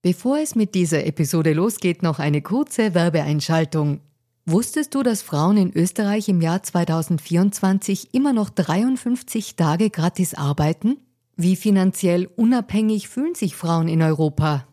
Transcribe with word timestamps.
Bevor 0.00 0.38
es 0.38 0.54
mit 0.54 0.76
dieser 0.76 1.06
Episode 1.06 1.52
losgeht, 1.54 2.04
noch 2.04 2.20
eine 2.20 2.40
kurze 2.40 2.94
Werbeeinschaltung. 2.94 4.00
Wusstest 4.46 4.94
du, 4.94 5.02
dass 5.02 5.22
Frauen 5.22 5.56
in 5.56 5.72
Österreich 5.72 6.28
im 6.28 6.40
Jahr 6.40 6.62
2024 6.62 8.14
immer 8.14 8.32
noch 8.32 8.48
53 8.48 9.56
Tage 9.56 9.90
gratis 9.90 10.34
arbeiten? 10.34 10.98
Wie 11.34 11.56
finanziell 11.56 12.28
unabhängig 12.36 13.08
fühlen 13.08 13.34
sich 13.34 13.56
Frauen 13.56 13.88
in 13.88 14.00
Europa? 14.00 14.68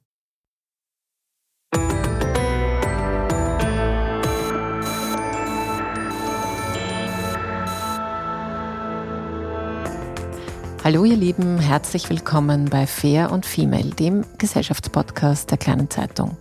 Hallo 10.83 11.05
ihr 11.05 11.17
Lieben, 11.17 11.59
herzlich 11.59 12.09
willkommen 12.09 12.71
bei 12.71 12.87
Fair 12.87 13.33
und 13.33 13.45
Female, 13.45 13.91
dem 13.91 14.25
Gesellschaftspodcast 14.39 15.51
der 15.51 15.59
kleinen 15.59 15.91
Zeitung. 15.91 16.39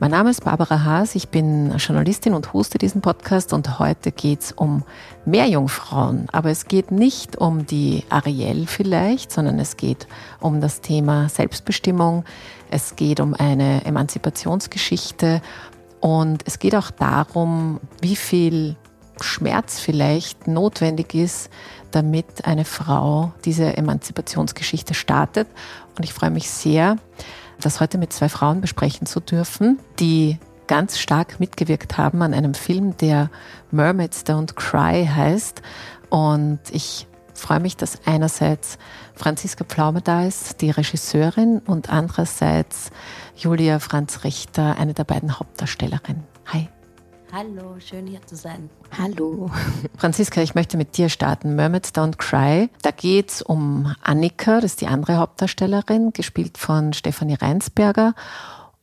Mein 0.00 0.10
Name 0.10 0.30
ist 0.30 0.42
Barbara 0.42 0.82
Haas, 0.82 1.14
ich 1.14 1.28
bin 1.28 1.70
Journalistin 1.78 2.34
und 2.34 2.52
hoste 2.52 2.78
diesen 2.78 3.00
Podcast 3.00 3.52
und 3.52 3.78
heute 3.78 4.10
geht 4.10 4.40
es 4.40 4.50
um 4.50 4.82
Meerjungfrauen. 5.24 6.28
Aber 6.32 6.50
es 6.50 6.66
geht 6.66 6.90
nicht 6.90 7.36
um 7.36 7.64
die 7.64 8.02
Ariel 8.10 8.66
vielleicht, 8.66 9.30
sondern 9.30 9.60
es 9.60 9.76
geht 9.76 10.08
um 10.40 10.60
das 10.60 10.80
Thema 10.80 11.28
Selbstbestimmung, 11.28 12.24
es 12.72 12.96
geht 12.96 13.20
um 13.20 13.34
eine 13.34 13.84
Emanzipationsgeschichte 13.84 15.40
und 16.00 16.42
es 16.44 16.58
geht 16.58 16.74
auch 16.74 16.90
darum, 16.90 17.78
wie 18.00 18.16
viel 18.16 18.74
Schmerz 19.20 19.78
vielleicht 19.78 20.46
notwendig 20.46 21.14
ist, 21.14 21.50
damit 21.90 22.44
eine 22.44 22.64
Frau 22.64 23.32
diese 23.44 23.76
Emanzipationsgeschichte 23.76 24.94
startet. 24.94 25.48
Und 25.96 26.04
ich 26.04 26.12
freue 26.12 26.30
mich 26.30 26.50
sehr, 26.50 26.96
das 27.60 27.80
heute 27.80 27.98
mit 27.98 28.12
zwei 28.12 28.28
Frauen 28.28 28.60
besprechen 28.60 29.06
zu 29.06 29.20
dürfen, 29.20 29.78
die 29.98 30.38
ganz 30.66 30.98
stark 30.98 31.40
mitgewirkt 31.40 31.96
haben 31.96 32.22
an 32.22 32.34
einem 32.34 32.54
Film, 32.54 32.96
der 32.96 33.30
Mermaids 33.70 34.24
Don't 34.24 34.54
Cry 34.54 35.06
heißt. 35.06 35.62
Und 36.10 36.60
ich 36.72 37.06
freue 37.34 37.60
mich, 37.60 37.76
dass 37.76 38.00
einerseits 38.06 38.78
Franziska 39.14 39.64
Pflaume 39.64 40.02
da 40.02 40.24
ist, 40.24 40.60
die 40.60 40.70
Regisseurin, 40.70 41.60
und 41.60 41.90
andererseits 41.90 42.90
Julia 43.36 43.78
Franz 43.78 44.24
Richter, 44.24 44.76
eine 44.78 44.94
der 44.94 45.04
beiden 45.04 45.38
Hauptdarstellerinnen. 45.38 46.24
Hi. 46.46 46.68
Hallo, 47.32 47.76
schön 47.80 48.06
hier 48.06 48.24
zu 48.24 48.36
sein. 48.36 48.70
Hallo. 48.96 49.50
Franziska, 49.98 50.40
ich 50.42 50.54
möchte 50.54 50.76
mit 50.76 50.96
dir 50.96 51.08
starten. 51.08 51.56
Mermaids 51.56 51.90
Don't 51.90 52.16
Cry. 52.16 52.70
Da 52.82 52.92
geht 52.92 53.30
es 53.30 53.42
um 53.42 53.94
Annika, 54.02 54.56
das 54.60 54.72
ist 54.72 54.80
die 54.80 54.86
andere 54.86 55.16
Hauptdarstellerin, 55.16 56.12
gespielt 56.12 56.56
von 56.56 56.92
Stefanie 56.92 57.34
Reinsberger. 57.34 58.14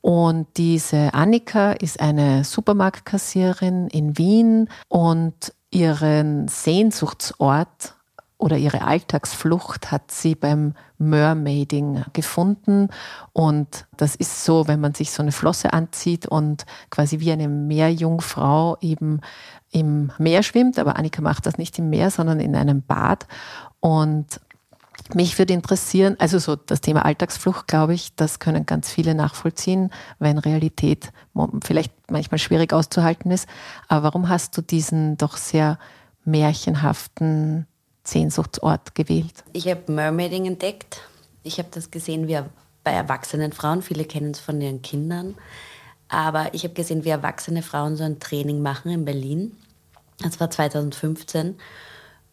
Und 0.01 0.47
diese 0.57 1.13
Annika 1.13 1.71
ist 1.71 2.01
eine 2.01 2.43
Supermarktkassiererin 2.43 3.87
in 3.87 4.17
Wien 4.17 4.69
und 4.89 5.53
ihren 5.71 6.47
Sehnsuchtsort 6.49 7.95
oder 8.43 8.57
ihre 8.57 8.81
Alltagsflucht 8.81 9.89
hat 9.89 10.11
sie 10.11 10.35
beim 10.35 10.73
Mermaiding 10.97 12.03
gefunden. 12.11 12.89
Und 13.31 13.87
das 13.95 14.15
ist 14.17 14.43
so, 14.43 14.67
wenn 14.67 14.81
man 14.81 14.93
sich 14.93 15.11
so 15.11 15.23
eine 15.23 15.31
Flosse 15.31 15.71
anzieht 15.71 16.27
und 16.27 16.65
quasi 16.89 17.21
wie 17.21 17.31
eine 17.31 17.47
Meerjungfrau 17.47 18.77
eben 18.81 19.21
im 19.71 20.11
Meer 20.17 20.43
schwimmt. 20.43 20.77
Aber 20.77 20.97
Annika 20.97 21.21
macht 21.21 21.45
das 21.45 21.57
nicht 21.57 21.79
im 21.79 21.89
Meer, 21.89 22.11
sondern 22.11 22.41
in 22.41 22.53
einem 22.53 22.81
Bad. 22.81 23.27
Und 23.79 24.41
mich 25.13 25.39
würde 25.39 25.53
interessieren, 25.53 26.17
also 26.19 26.37
so 26.37 26.57
das 26.57 26.81
Thema 26.81 27.05
Alltagsflucht, 27.05 27.69
glaube 27.69 27.93
ich, 27.93 28.13
das 28.15 28.39
können 28.39 28.65
ganz 28.65 28.89
viele 28.89 29.15
nachvollziehen, 29.15 29.89
wenn 30.19 30.37
Realität 30.37 31.13
vielleicht 31.63 31.93
manchmal 32.11 32.39
schwierig 32.39 32.73
auszuhalten 32.73 33.31
ist. 33.31 33.47
Aber 33.87 34.03
warum 34.03 34.27
hast 34.27 34.57
du 34.57 34.61
diesen 34.61 35.15
doch 35.15 35.37
sehr 35.37 35.79
märchenhaften 36.25 37.67
Sehnsuchtsort 38.03 38.95
gewählt? 38.95 39.43
Ich 39.53 39.67
habe 39.67 39.91
Mermaiding 39.91 40.45
entdeckt. 40.45 41.01
Ich 41.43 41.57
habe 41.57 41.69
das 41.71 41.91
gesehen 41.91 42.27
wie 42.27 42.39
bei 42.83 42.91
erwachsenen 42.91 43.53
Frauen. 43.53 43.81
Viele 43.81 44.05
kennen 44.05 44.31
es 44.31 44.39
von 44.39 44.59
ihren 44.61 44.81
Kindern. 44.81 45.35
Aber 46.09 46.53
ich 46.53 46.63
habe 46.63 46.73
gesehen, 46.73 47.05
wie 47.05 47.09
erwachsene 47.09 47.63
Frauen 47.63 47.95
so 47.95 48.03
ein 48.03 48.19
Training 48.19 48.61
machen 48.61 48.91
in 48.91 49.05
Berlin. 49.05 49.57
Das 50.19 50.39
war 50.39 50.49
2015. 50.49 51.55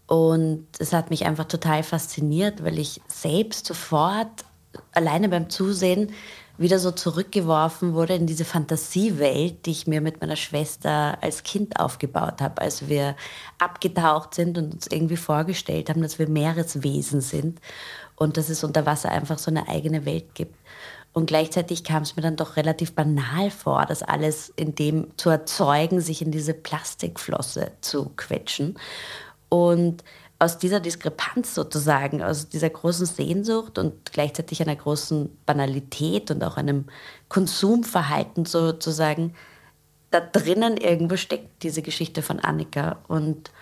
Und 0.06 0.66
es 0.78 0.92
hat 0.92 1.10
mich 1.10 1.24
einfach 1.24 1.44
total 1.46 1.82
fasziniert, 1.82 2.64
weil 2.64 2.78
ich 2.78 3.00
selbst 3.06 3.66
sofort 3.66 4.44
alleine 4.92 5.28
beim 5.28 5.50
Zusehen 5.50 6.12
wieder 6.60 6.78
so 6.78 6.90
zurückgeworfen 6.90 7.94
wurde 7.94 8.14
in 8.14 8.26
diese 8.26 8.44
Fantasiewelt, 8.44 9.64
die 9.64 9.70
ich 9.70 9.86
mir 9.86 10.02
mit 10.02 10.20
meiner 10.20 10.36
Schwester 10.36 11.16
als 11.22 11.42
Kind 11.42 11.80
aufgebaut 11.80 12.42
habe, 12.42 12.60
als 12.60 12.88
wir 12.88 13.16
abgetaucht 13.58 14.34
sind 14.34 14.58
und 14.58 14.74
uns 14.74 14.86
irgendwie 14.86 15.16
vorgestellt 15.16 15.88
haben, 15.88 16.02
dass 16.02 16.18
wir 16.18 16.28
Meereswesen 16.28 17.22
sind 17.22 17.60
und 18.14 18.36
dass 18.36 18.50
es 18.50 18.62
unter 18.62 18.84
Wasser 18.84 19.10
einfach 19.10 19.38
so 19.38 19.50
eine 19.50 19.68
eigene 19.68 20.04
Welt 20.04 20.34
gibt. 20.34 20.54
Und 21.14 21.26
gleichzeitig 21.26 21.82
kam 21.82 22.02
es 22.02 22.14
mir 22.14 22.22
dann 22.22 22.36
doch 22.36 22.56
relativ 22.56 22.94
banal 22.94 23.50
vor, 23.50 23.86
das 23.86 24.02
alles 24.02 24.50
in 24.50 24.74
dem 24.74 25.08
zu 25.16 25.30
erzeugen, 25.30 26.00
sich 26.00 26.20
in 26.20 26.30
diese 26.30 26.52
Plastikflosse 26.52 27.72
zu 27.80 28.10
quetschen. 28.16 28.78
Und 29.48 30.04
aus 30.40 30.56
dieser 30.56 30.80
Diskrepanz 30.80 31.54
sozusagen, 31.54 32.22
aus 32.22 32.48
dieser 32.48 32.70
großen 32.70 33.04
Sehnsucht 33.04 33.78
und 33.78 34.10
gleichzeitig 34.10 34.62
einer 34.62 34.74
großen 34.74 35.36
Banalität 35.44 36.30
und 36.30 36.42
auch 36.42 36.56
einem 36.56 36.86
Konsumverhalten 37.28 38.46
sozusagen, 38.46 39.34
da 40.10 40.20
drinnen 40.20 40.78
irgendwo 40.78 41.16
steckt 41.16 41.62
diese 41.62 41.82
Geschichte 41.82 42.22
von 42.22 42.40
Annika. 42.40 42.98
Und 43.06 43.52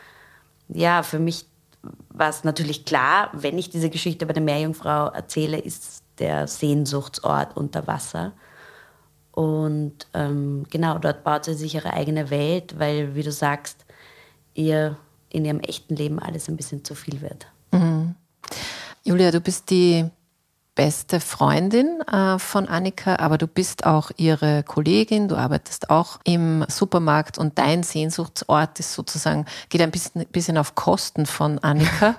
ja, 0.68 1.02
für 1.02 1.18
mich 1.18 1.46
war 2.10 2.30
es 2.30 2.44
natürlich 2.44 2.84
klar, 2.84 3.30
wenn 3.32 3.58
ich 3.58 3.70
diese 3.70 3.90
Geschichte 3.90 4.24
bei 4.24 4.32
der 4.32 4.42
Meerjungfrau 4.42 5.08
erzähle, 5.08 5.58
ist 5.58 6.04
der 6.20 6.46
Sehnsuchtsort 6.46 7.56
unter 7.56 7.88
Wasser. 7.88 8.32
Und 9.32 10.06
ähm, 10.14 10.64
genau, 10.70 10.98
dort 10.98 11.24
baut 11.24 11.44
sie 11.44 11.54
sich 11.54 11.74
ihre 11.74 11.92
eigene 11.92 12.30
Welt, 12.30 12.78
weil, 12.78 13.16
wie 13.16 13.22
du 13.24 13.32
sagst, 13.32 13.84
ihr 14.54 14.96
in 15.30 15.44
ihrem 15.44 15.60
echten 15.60 15.96
Leben 15.96 16.18
alles 16.18 16.48
ein 16.48 16.56
bisschen 16.56 16.84
zu 16.84 16.94
viel 16.94 17.20
wird. 17.20 17.46
Mhm. 17.72 18.14
Julia, 19.04 19.30
du 19.30 19.40
bist 19.40 19.70
die 19.70 20.10
beste 20.78 21.18
Freundin 21.18 22.02
äh, 22.02 22.38
von 22.38 22.68
Annika, 22.68 23.16
aber 23.16 23.36
du 23.36 23.48
bist 23.48 23.84
auch 23.84 24.12
ihre 24.16 24.62
Kollegin, 24.62 25.26
du 25.26 25.34
arbeitest 25.34 25.90
auch 25.90 26.20
im 26.22 26.64
Supermarkt 26.68 27.36
und 27.36 27.58
dein 27.58 27.82
Sehnsuchtsort 27.82 28.78
ist 28.78 28.92
sozusagen, 28.92 29.44
geht 29.70 29.80
ein 29.80 29.90
bisschen, 29.90 30.24
bisschen 30.26 30.56
auf 30.56 30.76
Kosten 30.76 31.26
von 31.26 31.58
Annika. 31.58 32.14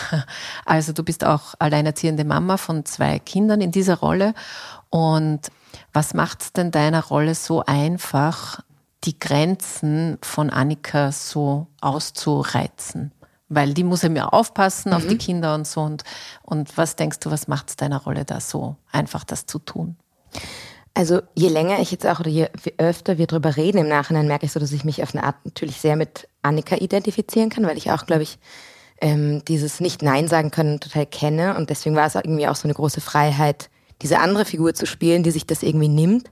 also 0.64 0.92
du 0.92 1.04
bist 1.04 1.24
auch 1.24 1.54
alleinerziehende 1.60 2.24
Mama 2.24 2.56
von 2.56 2.84
zwei 2.84 3.20
Kindern 3.20 3.60
in 3.60 3.70
dieser 3.70 4.00
Rolle. 4.00 4.34
Und 4.90 5.52
was 5.92 6.12
macht 6.12 6.42
es 6.42 6.52
denn 6.52 6.72
deiner 6.72 7.04
Rolle 7.04 7.36
so 7.36 7.64
einfach, 7.64 8.64
die 9.04 9.18
Grenzen 9.18 10.18
von 10.22 10.50
Annika 10.50 11.12
so 11.12 11.66
auszureizen? 11.80 13.12
weil 13.54 13.74
die 13.74 13.84
muss 13.84 14.02
ja 14.02 14.08
mehr 14.08 14.32
aufpassen 14.32 14.90
mhm. 14.90 14.96
auf 14.96 15.06
die 15.06 15.14
mhm. 15.14 15.18
Kinder 15.18 15.54
und 15.54 15.66
so. 15.66 15.82
Und, 15.82 16.04
und 16.42 16.76
was 16.76 16.96
denkst 16.96 17.18
du, 17.20 17.30
was 17.30 17.48
macht 17.48 17.68
es 17.68 17.76
deiner 17.76 18.02
Rolle 18.02 18.24
da 18.24 18.40
so 18.40 18.76
einfach, 18.90 19.24
das 19.24 19.46
zu 19.46 19.58
tun? 19.58 19.96
Also 20.94 21.22
je 21.34 21.48
länger 21.48 21.78
ich 21.80 21.90
jetzt 21.90 22.06
auch 22.06 22.20
oder 22.20 22.30
je 22.30 22.48
öfter 22.78 23.16
wir 23.18 23.26
drüber 23.26 23.56
reden 23.56 23.78
im 23.78 23.88
Nachhinein, 23.88 24.26
merke 24.26 24.46
ich 24.46 24.52
so, 24.52 24.60
dass 24.60 24.72
ich 24.72 24.84
mich 24.84 25.02
auf 25.02 25.14
eine 25.14 25.24
Art 25.24 25.36
natürlich 25.44 25.80
sehr 25.80 25.96
mit 25.96 26.28
Annika 26.42 26.76
identifizieren 26.76 27.50
kann, 27.50 27.66
weil 27.66 27.78
ich 27.78 27.90
auch, 27.90 28.06
glaube 28.06 28.22
ich, 28.22 28.38
ähm, 29.00 29.42
dieses 29.46 29.80
Nicht-Nein 29.80 30.28
sagen 30.28 30.50
können 30.50 30.80
total 30.80 31.06
kenne. 31.06 31.56
Und 31.56 31.70
deswegen 31.70 31.96
war 31.96 32.06
es 32.06 32.14
irgendwie 32.14 32.46
auch 32.46 32.56
so 32.56 32.64
eine 32.64 32.74
große 32.74 33.00
Freiheit, 33.00 33.68
diese 34.00 34.18
andere 34.18 34.44
Figur 34.44 34.74
zu 34.74 34.86
spielen, 34.86 35.22
die 35.22 35.30
sich 35.30 35.46
das 35.46 35.62
irgendwie 35.62 35.88
nimmt, 35.88 36.30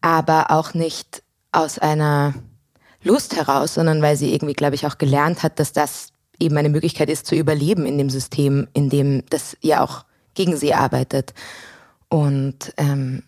aber 0.00 0.50
auch 0.50 0.74
nicht 0.74 1.23
aus 1.54 1.78
einer 1.78 2.34
Lust 3.02 3.36
heraus, 3.36 3.74
sondern 3.74 4.02
weil 4.02 4.16
sie 4.16 4.32
irgendwie, 4.32 4.54
glaube 4.54 4.74
ich, 4.74 4.86
auch 4.86 4.98
gelernt 4.98 5.42
hat, 5.42 5.58
dass 5.58 5.72
das 5.72 6.08
eben 6.40 6.56
eine 6.56 6.68
Möglichkeit 6.68 7.08
ist 7.10 7.26
zu 7.26 7.34
überleben 7.34 7.86
in 7.86 7.98
dem 7.98 8.10
System, 8.10 8.68
in 8.72 8.90
dem 8.90 9.24
das 9.30 9.56
ja 9.60 9.82
auch 9.82 10.04
gegen 10.34 10.56
sie 10.56 10.74
arbeitet. 10.74 11.32
Und 12.08 12.72
ähm, 12.76 13.22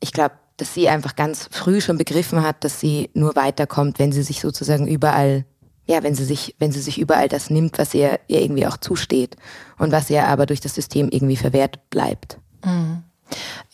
ich 0.00 0.12
glaube, 0.12 0.34
dass 0.56 0.74
sie 0.74 0.88
einfach 0.88 1.16
ganz 1.16 1.48
früh 1.50 1.80
schon 1.80 1.98
begriffen 1.98 2.42
hat, 2.42 2.64
dass 2.64 2.80
sie 2.80 3.10
nur 3.14 3.34
weiterkommt, 3.36 3.98
wenn 3.98 4.12
sie 4.12 4.22
sich 4.22 4.40
sozusagen 4.40 4.86
überall, 4.86 5.44
ja, 5.86 6.02
wenn 6.02 6.14
sie 6.14 6.24
sich, 6.24 6.54
wenn 6.58 6.72
sie 6.72 6.80
sich 6.80 6.98
überall 6.98 7.28
das 7.28 7.50
nimmt, 7.50 7.78
was 7.78 7.92
ihr, 7.94 8.20
ihr 8.28 8.40
irgendwie 8.40 8.66
auch 8.66 8.76
zusteht 8.76 9.36
und 9.78 9.92
was 9.92 10.10
ihr 10.10 10.26
aber 10.26 10.46
durch 10.46 10.60
das 10.60 10.74
System 10.74 11.08
irgendwie 11.10 11.36
verwehrt 11.36 11.90
bleibt. 11.90 12.38
Mhm. 12.64 13.02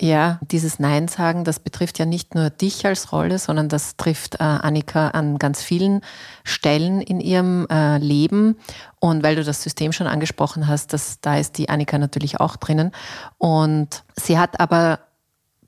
Ja, 0.00 0.40
dieses 0.42 0.78
Nein 0.78 1.08
sagen, 1.08 1.44
das 1.44 1.60
betrifft 1.60 1.98
ja 1.98 2.06
nicht 2.06 2.34
nur 2.34 2.50
dich 2.50 2.86
als 2.86 3.12
Rolle, 3.12 3.38
sondern 3.38 3.68
das 3.68 3.96
trifft 3.96 4.36
äh, 4.36 4.42
Annika 4.42 5.08
an 5.08 5.38
ganz 5.38 5.62
vielen 5.62 6.00
Stellen 6.44 7.00
in 7.00 7.20
ihrem 7.20 7.66
äh, 7.70 7.98
Leben. 7.98 8.56
Und 8.98 9.22
weil 9.22 9.36
du 9.36 9.44
das 9.44 9.62
System 9.62 9.92
schon 9.92 10.06
angesprochen 10.06 10.68
hast, 10.68 10.92
das, 10.92 11.20
da 11.20 11.36
ist 11.36 11.58
die 11.58 11.68
Annika 11.68 11.98
natürlich 11.98 12.40
auch 12.40 12.56
drinnen. 12.56 12.92
Und 13.38 14.04
sie 14.16 14.38
hat 14.38 14.60
aber 14.60 15.00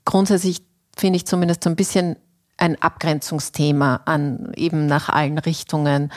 grundsätzlich, 0.05 0.63
finde 0.95 1.17
ich 1.17 1.25
zumindest 1.25 1.63
so 1.63 1.69
ein 1.69 1.75
bisschen 1.75 2.17
ein 2.57 2.81
Abgrenzungsthema 2.81 4.01
an 4.05 4.51
eben 4.55 4.85
nach 4.85 5.09
allen 5.09 5.37
Richtungen. 5.37 6.11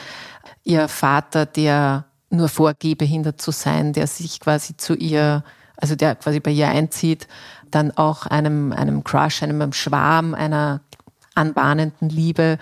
Ihr 0.63 0.87
Vater, 0.87 1.45
der 1.45 2.05
nur 2.29 2.49
vorgeht, 2.49 2.97
behindert 2.97 3.41
zu 3.41 3.51
sein, 3.51 3.93
der 3.93 4.07
sich 4.07 4.39
quasi 4.39 4.77
zu 4.77 4.95
ihr, 4.95 5.43
also 5.77 5.95
der 5.95 6.15
quasi 6.15 6.39
bei 6.39 6.51
ihr 6.51 6.67
einzieht, 6.67 7.27
dann 7.71 7.91
auch 7.91 8.25
einem, 8.25 8.73
einem 8.73 9.03
Crush, 9.03 9.43
einem 9.43 9.73
Schwarm, 9.73 10.33
einer 10.33 10.81
anbahnenden 11.37 12.09
Liebe, 12.09 12.57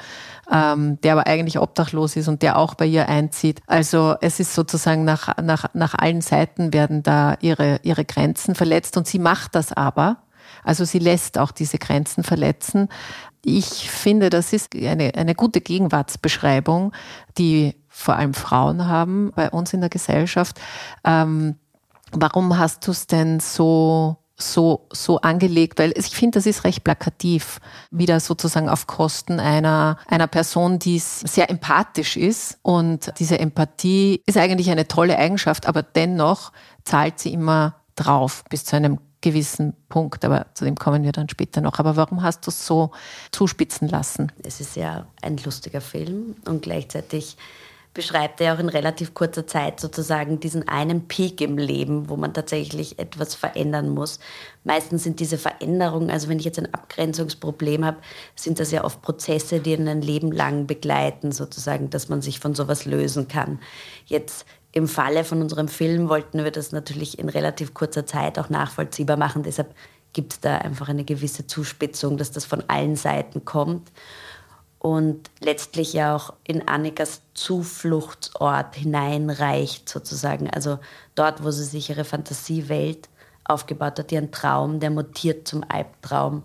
ähm, 0.51 0.99
der 1.01 1.13
aber 1.13 1.27
eigentlich 1.27 1.57
obdachlos 1.59 2.15
ist 2.15 2.27
und 2.27 2.41
der 2.41 2.57
auch 2.57 2.75
bei 2.75 2.85
ihr 2.85 3.07
einzieht. 3.07 3.61
Also 3.67 4.15
es 4.21 4.39
ist 4.39 4.53
sozusagen 4.53 5.05
nach, 5.05 5.37
nach, 5.41 5.65
nach 5.73 5.95
allen 5.95 6.21
Seiten 6.21 6.73
werden 6.73 7.01
da 7.01 7.37
ihre, 7.39 7.79
ihre 7.83 8.05
Grenzen 8.05 8.53
verletzt 8.53 8.97
und 8.97 9.07
sie 9.07 9.19
macht 9.19 9.55
das 9.55 9.71
aber. 9.71 10.17
Also 10.63 10.83
sie 10.83 10.99
lässt 10.99 11.37
auch 11.37 11.51
diese 11.51 11.77
Grenzen 11.77 12.23
verletzen. 12.23 12.89
Ich 13.43 13.89
finde, 13.89 14.29
das 14.29 14.53
ist 14.53 14.75
eine, 14.75 15.13
eine 15.15 15.35
gute 15.35 15.61
Gegenwartsbeschreibung, 15.61 16.91
die 17.37 17.75
vor 17.87 18.15
allem 18.15 18.33
Frauen 18.33 18.87
haben 18.87 19.31
bei 19.35 19.49
uns 19.49 19.73
in 19.73 19.79
der 19.79 19.89
Gesellschaft. 19.89 20.59
Ähm, 21.03 21.55
warum 22.11 22.57
hast 22.57 22.87
du 22.87 22.91
es 22.91 23.07
denn 23.07 23.39
so 23.39 24.17
so, 24.37 24.87
so 24.91 25.21
angelegt, 25.21 25.79
weil 25.79 25.93
ich 25.95 26.07
finde, 26.07 26.39
das 26.39 26.45
ist 26.45 26.63
recht 26.65 26.83
plakativ, 26.83 27.59
wieder 27.89 28.19
sozusagen 28.19 28.67
auf 28.67 28.85
Kosten 28.85 29.39
einer, 29.39 29.97
einer 30.07 30.27
Person, 30.27 30.77
die 30.77 30.99
sehr 30.99 31.49
empathisch 31.49 32.17
ist. 32.17 32.59
Und 32.61 33.13
diese 33.19 33.39
Empathie 33.39 34.21
ist 34.25 34.37
eigentlich 34.37 34.69
eine 34.69 34.87
tolle 34.87 35.17
Eigenschaft, 35.17 35.67
aber 35.67 35.83
dennoch 35.83 36.51
zahlt 36.83 37.19
sie 37.19 37.31
immer 37.31 37.75
drauf 37.95 38.43
bis 38.49 38.65
zu 38.65 38.75
einem 38.75 38.99
gewissen 39.21 39.73
Punkt, 39.89 40.23
aber 40.23 40.47
zu 40.53 40.65
dem 40.65 40.75
kommen 40.75 41.03
wir 41.03 41.11
dann 41.11 41.29
später 41.29 41.61
noch. 41.61 41.79
Aber 41.79 41.95
warum 41.95 42.21
hast 42.21 42.45
du 42.45 42.51
es 42.51 42.67
so 42.67 42.91
zuspitzen 43.31 43.87
lassen? 43.87 44.31
Es 44.43 44.59
ist 44.59 44.75
ja 44.75 45.07
ein 45.21 45.37
lustiger 45.37 45.81
Film 45.81 46.35
und 46.45 46.61
gleichzeitig 46.61 47.37
beschreibt 47.95 48.41
er 48.41 48.53
auch 48.53 48.59
in 48.59 48.69
relativ 48.69 49.13
kurzer 49.15 49.47
Zeit 49.47 49.79
sozusagen 49.79 50.39
diesen 50.39 50.67
einen 50.67 51.07
Peak 51.07 51.39
im 51.41 51.57
Leben, 51.57 52.09
wo 52.09 52.17
man 52.17 52.33
tatsächlich 52.33 52.99
etwas 52.99 53.33
verändern 53.33 53.89
muss. 53.89 54.19
Meistens 54.65 55.03
sind 55.03 55.19
diese 55.19 55.37
Veränderungen, 55.37 56.11
also 56.11 56.27
wenn 56.27 56.37
ich 56.37 56.45
jetzt 56.45 56.59
ein 56.59 56.71
Abgrenzungsproblem 56.73 57.85
habe, 57.85 57.97
sind 58.35 58.59
das 58.59 58.71
ja 58.71 58.83
oft 58.83 59.01
Prozesse, 59.01 59.61
die 59.61 59.73
einen 59.73 60.01
Leben 60.01 60.31
lang 60.31 60.67
begleiten, 60.67 61.31
sozusagen, 61.31 61.89
dass 61.89 62.09
man 62.09 62.21
sich 62.21 62.39
von 62.39 62.53
sowas 62.53 62.85
lösen 62.85 63.29
kann. 63.29 63.59
Jetzt 64.05 64.45
im 64.73 64.89
Falle 64.89 65.23
von 65.23 65.41
unserem 65.41 65.69
Film 65.69 66.09
wollten 66.09 66.43
wir 66.43 66.51
das 66.51 66.73
natürlich 66.73 67.17
in 67.17 67.29
relativ 67.29 67.73
kurzer 67.73 68.05
Zeit 68.05 68.37
auch 68.37 68.49
nachvollziehbar 68.49 69.15
machen. 69.15 69.41
Deshalb 69.41 69.73
gibt 70.11 70.33
es 70.33 70.39
da 70.41 70.57
einfach 70.57 70.89
eine 70.89 71.05
gewisse 71.05 71.47
Zuspitzung, 71.47 72.17
dass 72.17 72.31
das 72.31 72.43
von 72.43 72.61
allen 72.67 72.97
Seiten 72.97 73.45
kommt 73.45 73.89
und 74.85 75.31
letztlich 75.39 75.93
ja 75.93 76.15
auch 76.15 76.33
in 76.43 76.67
Annikas 76.67 77.21
Zufluchtsort 77.33 78.75
hineinreicht, 78.75 79.89
sozusagen. 79.89 80.47
Also 80.47 80.77
dort, 81.15 81.43
wo 81.43 81.49
sie 81.49 81.63
sich 81.63 81.89
ihre 81.89 82.03
Fantasiewelt 82.03 83.09
aufgebaut 83.45 83.97
hat, 83.97 84.11
ihren 84.11 84.31
Traum, 84.31 84.79
der 84.79 84.91
mutiert 84.91 85.47
zum 85.47 85.63
Albtraum, 85.67 86.43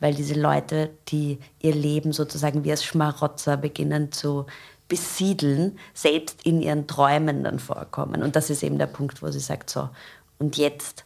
weil 0.00 0.14
diese 0.14 0.32
Leute, 0.32 0.88
die 1.08 1.38
ihr 1.60 1.74
Leben 1.74 2.14
sozusagen 2.14 2.64
wie 2.64 2.70
als 2.70 2.82
Schmarotzer 2.82 3.58
beginnen 3.58 4.10
zu 4.10 4.46
besiedeln, 4.88 5.78
selbst 5.92 6.46
in 6.46 6.62
ihren 6.62 6.86
Träumen 6.86 7.44
dann 7.44 7.58
vorkommen. 7.58 8.22
Und 8.22 8.36
das 8.36 8.48
ist 8.48 8.62
eben 8.62 8.78
der 8.78 8.86
Punkt, 8.86 9.20
wo 9.20 9.30
sie 9.30 9.38
sagt, 9.38 9.68
so, 9.68 9.90
und 10.38 10.56
jetzt 10.56 11.04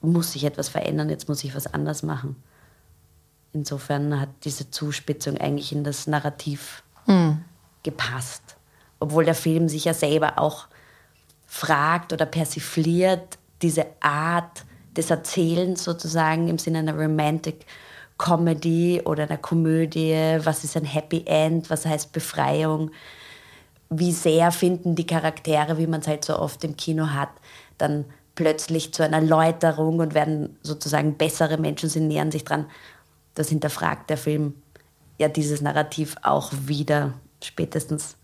muss 0.00 0.30
sich 0.30 0.44
etwas 0.44 0.68
verändern, 0.68 1.10
jetzt 1.10 1.28
muss 1.28 1.42
ich 1.42 1.56
was 1.56 1.74
anders 1.74 2.04
machen. 2.04 2.36
Insofern 3.52 4.18
hat 4.18 4.30
diese 4.44 4.70
Zuspitzung 4.70 5.36
eigentlich 5.38 5.72
in 5.72 5.84
das 5.84 6.06
Narrativ 6.06 6.82
mhm. 7.06 7.44
gepasst. 7.82 8.56
Obwohl 8.98 9.24
der 9.24 9.34
Film 9.34 9.68
sich 9.68 9.84
ja 9.84 9.94
selber 9.94 10.38
auch 10.38 10.66
fragt 11.46 12.12
oder 12.12 12.24
persifliert, 12.24 13.38
diese 13.60 13.86
Art 14.00 14.64
des 14.96 15.10
Erzählens 15.10 15.84
sozusagen 15.84 16.48
im 16.48 16.58
Sinne 16.58 16.80
einer 16.80 16.94
Romantic 16.94 17.66
Comedy 18.18 19.02
oder 19.04 19.24
einer 19.24 19.38
Komödie. 19.38 20.38
Was 20.44 20.64
ist 20.64 20.76
ein 20.76 20.84
Happy 20.84 21.24
End? 21.26 21.70
Was 21.70 21.84
heißt 21.84 22.12
Befreiung? 22.12 22.90
Wie 23.90 24.12
sehr 24.12 24.52
finden 24.52 24.94
die 24.94 25.06
Charaktere, 25.06 25.76
wie 25.76 25.86
man 25.86 26.00
es 26.00 26.08
halt 26.08 26.24
so 26.24 26.38
oft 26.38 26.64
im 26.64 26.76
Kino 26.76 27.08
hat, 27.08 27.30
dann 27.78 28.06
plötzlich 28.34 28.94
zu 28.94 29.04
einer 29.04 29.20
Läuterung 29.20 29.98
und 29.98 30.14
werden 30.14 30.56
sozusagen 30.62 31.18
bessere 31.18 31.58
Menschen, 31.58 31.88
sie 31.88 32.00
nähern 32.00 32.30
sich 32.30 32.44
dran 32.44 32.66
das 33.34 33.48
hinterfragt 33.48 34.10
der 34.10 34.16
Film 34.16 34.54
ja 35.18 35.28
dieses 35.28 35.60
Narrativ 35.60 36.16
auch 36.22 36.52
wieder, 36.66 37.14
spätestens 37.42 38.16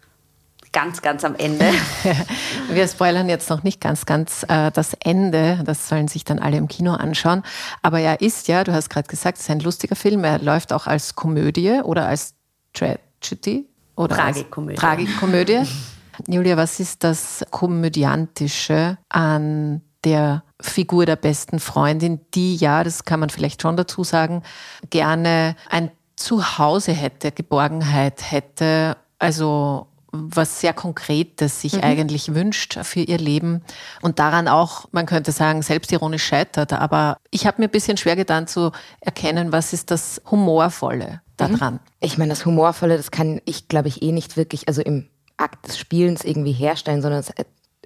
ganz, 0.72 1.02
ganz 1.02 1.24
am 1.24 1.34
Ende. 1.34 1.64
Wir 2.70 2.86
spoilern 2.88 3.28
jetzt 3.28 3.50
noch 3.50 3.62
nicht 3.62 3.80
ganz, 3.80 4.06
ganz 4.06 4.44
äh, 4.48 4.70
das 4.70 4.94
Ende. 5.00 5.62
Das 5.64 5.88
sollen 5.88 6.08
sich 6.08 6.24
dann 6.24 6.38
alle 6.38 6.56
im 6.56 6.68
Kino 6.68 6.92
anschauen. 6.92 7.42
Aber 7.82 8.00
er 8.00 8.20
ist 8.20 8.48
ja, 8.48 8.64
du 8.64 8.72
hast 8.72 8.90
gerade 8.90 9.08
gesagt, 9.08 9.38
es 9.38 9.44
ist 9.44 9.50
ein 9.50 9.60
lustiger 9.60 9.96
Film. 9.96 10.24
Er 10.24 10.38
läuft 10.38 10.72
auch 10.72 10.86
als 10.86 11.14
Komödie 11.14 11.80
oder 11.82 12.06
als 12.06 12.34
Tragedy 12.74 13.66
oder 13.96 14.16
Tragikomödie. 14.16 14.76
Als 14.76 14.80
Tragikomödie. 14.80 15.62
Julia, 16.26 16.56
was 16.56 16.80
ist 16.80 17.04
das 17.04 17.44
Komödiantische 17.50 18.98
an 19.08 19.82
der 20.08 20.42
Figur 20.60 21.06
der 21.06 21.16
besten 21.16 21.60
Freundin, 21.60 22.20
die 22.34 22.56
ja, 22.56 22.82
das 22.82 23.04
kann 23.04 23.20
man 23.20 23.30
vielleicht 23.30 23.62
schon 23.62 23.76
dazu 23.76 24.04
sagen, 24.04 24.42
gerne 24.90 25.54
ein 25.68 25.90
Zuhause 26.16 26.92
hätte, 26.92 27.30
Geborgenheit 27.30 28.30
hätte, 28.30 28.96
also 29.18 29.86
was 30.10 30.60
sehr 30.60 30.72
Konkretes 30.72 31.60
sich 31.60 31.74
mhm. 31.74 31.82
eigentlich 31.82 32.34
wünscht 32.34 32.78
für 32.82 33.00
ihr 33.00 33.18
Leben 33.18 33.62
und 34.00 34.18
daran 34.18 34.48
auch, 34.48 34.86
man 34.90 35.04
könnte 35.04 35.32
sagen, 35.32 35.60
selbstironisch 35.60 36.24
scheitert. 36.24 36.72
Aber 36.72 37.18
ich 37.30 37.46
habe 37.46 37.60
mir 37.60 37.68
ein 37.68 37.70
bisschen 37.70 37.98
schwer 37.98 38.16
getan 38.16 38.46
zu 38.46 38.72
erkennen, 39.00 39.52
was 39.52 39.74
ist 39.74 39.90
das 39.90 40.22
Humorvolle 40.30 41.20
daran. 41.36 41.74
Mhm. 41.74 41.80
Ich 42.00 42.16
meine, 42.16 42.30
das 42.30 42.46
Humorvolle, 42.46 42.96
das 42.96 43.10
kann 43.10 43.42
ich, 43.44 43.68
glaube 43.68 43.88
ich, 43.88 44.02
eh 44.02 44.12
nicht 44.12 44.38
wirklich, 44.38 44.66
also 44.66 44.80
im 44.80 45.08
Akt 45.36 45.68
des 45.68 45.78
Spielens 45.78 46.24
irgendwie 46.24 46.52
herstellen, 46.52 47.02
sondern 47.02 47.20
es 47.20 47.30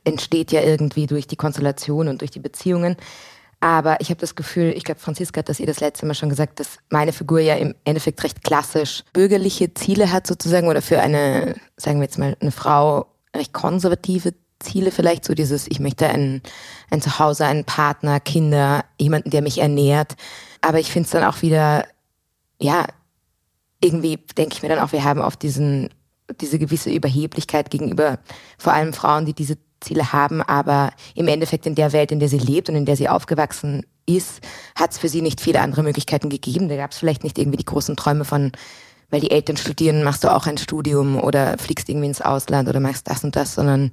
entsteht 0.04 0.52
ja 0.52 0.62
irgendwie 0.62 1.06
durch 1.06 1.26
die 1.26 1.36
Konstellation 1.36 2.08
und 2.08 2.20
durch 2.20 2.30
die 2.30 2.40
Beziehungen. 2.40 2.96
Aber 3.60 4.00
ich 4.00 4.10
habe 4.10 4.18
das 4.18 4.34
Gefühl, 4.34 4.72
ich 4.76 4.82
glaube, 4.82 5.00
Franziska 5.00 5.38
hat 5.38 5.48
das 5.48 5.60
ihr 5.60 5.66
das 5.66 5.78
letzte 5.78 6.04
Mal 6.04 6.14
schon 6.14 6.28
gesagt, 6.28 6.58
dass 6.58 6.78
meine 6.90 7.12
Figur 7.12 7.38
ja 7.38 7.54
im 7.54 7.76
Endeffekt 7.84 8.24
recht 8.24 8.42
klassisch 8.42 9.04
bürgerliche 9.12 9.72
Ziele 9.74 10.10
hat 10.10 10.26
sozusagen 10.26 10.66
oder 10.66 10.82
für 10.82 10.98
eine, 11.00 11.54
sagen 11.76 12.00
wir 12.00 12.04
jetzt 12.04 12.18
mal, 12.18 12.36
eine 12.40 12.50
Frau 12.50 13.06
recht 13.36 13.52
konservative 13.52 14.34
Ziele 14.58 14.90
vielleicht, 14.90 15.24
so 15.24 15.34
dieses, 15.34 15.68
ich 15.68 15.78
möchte 15.78 16.08
ein, 16.08 16.42
ein 16.90 17.00
Zuhause, 17.00 17.46
einen 17.46 17.64
Partner, 17.64 18.18
Kinder, 18.18 18.84
jemanden, 18.98 19.30
der 19.30 19.42
mich 19.42 19.58
ernährt. 19.58 20.16
Aber 20.60 20.80
ich 20.80 20.90
finde 20.90 21.06
es 21.06 21.12
dann 21.12 21.24
auch 21.24 21.42
wieder, 21.42 21.86
ja, 22.58 22.86
irgendwie 23.80 24.18
denke 24.36 24.56
ich 24.56 24.62
mir 24.62 24.68
dann 24.68 24.80
auch, 24.80 24.92
wir 24.92 25.04
haben 25.04 25.22
auf 25.22 25.36
diesen 25.36 25.90
diese 26.40 26.58
gewisse 26.58 26.90
Überheblichkeit 26.90 27.70
gegenüber 27.70 28.18
vor 28.58 28.72
allem 28.72 28.92
Frauen, 28.92 29.26
die 29.26 29.34
diese 29.34 29.58
Ziele 29.82 30.12
haben, 30.12 30.42
aber 30.42 30.92
im 31.14 31.28
Endeffekt 31.28 31.66
in 31.66 31.74
der 31.74 31.92
Welt, 31.92 32.12
in 32.12 32.20
der 32.20 32.28
sie 32.28 32.38
lebt 32.38 32.68
und 32.68 32.74
in 32.74 32.86
der 32.86 32.96
sie 32.96 33.08
aufgewachsen 33.08 33.84
ist, 34.06 34.40
hat 34.74 34.92
es 34.92 34.98
für 34.98 35.08
sie 35.08 35.22
nicht 35.22 35.40
viele 35.40 35.60
andere 35.60 35.82
Möglichkeiten 35.82 36.28
gegeben. 36.28 36.68
Da 36.68 36.76
gab 36.76 36.92
es 36.92 36.98
vielleicht 36.98 37.24
nicht 37.24 37.38
irgendwie 37.38 37.58
die 37.58 37.64
großen 37.64 37.96
Träume 37.96 38.24
von, 38.24 38.52
weil 39.10 39.20
die 39.20 39.30
Eltern 39.30 39.56
studieren, 39.56 40.02
machst 40.02 40.24
du 40.24 40.32
auch 40.32 40.46
ein 40.46 40.58
Studium 40.58 41.20
oder 41.20 41.58
fliegst 41.58 41.88
irgendwie 41.88 42.08
ins 42.08 42.22
Ausland 42.22 42.68
oder 42.68 42.80
machst 42.80 43.08
das 43.08 43.24
und 43.24 43.36
das, 43.36 43.54
sondern 43.54 43.90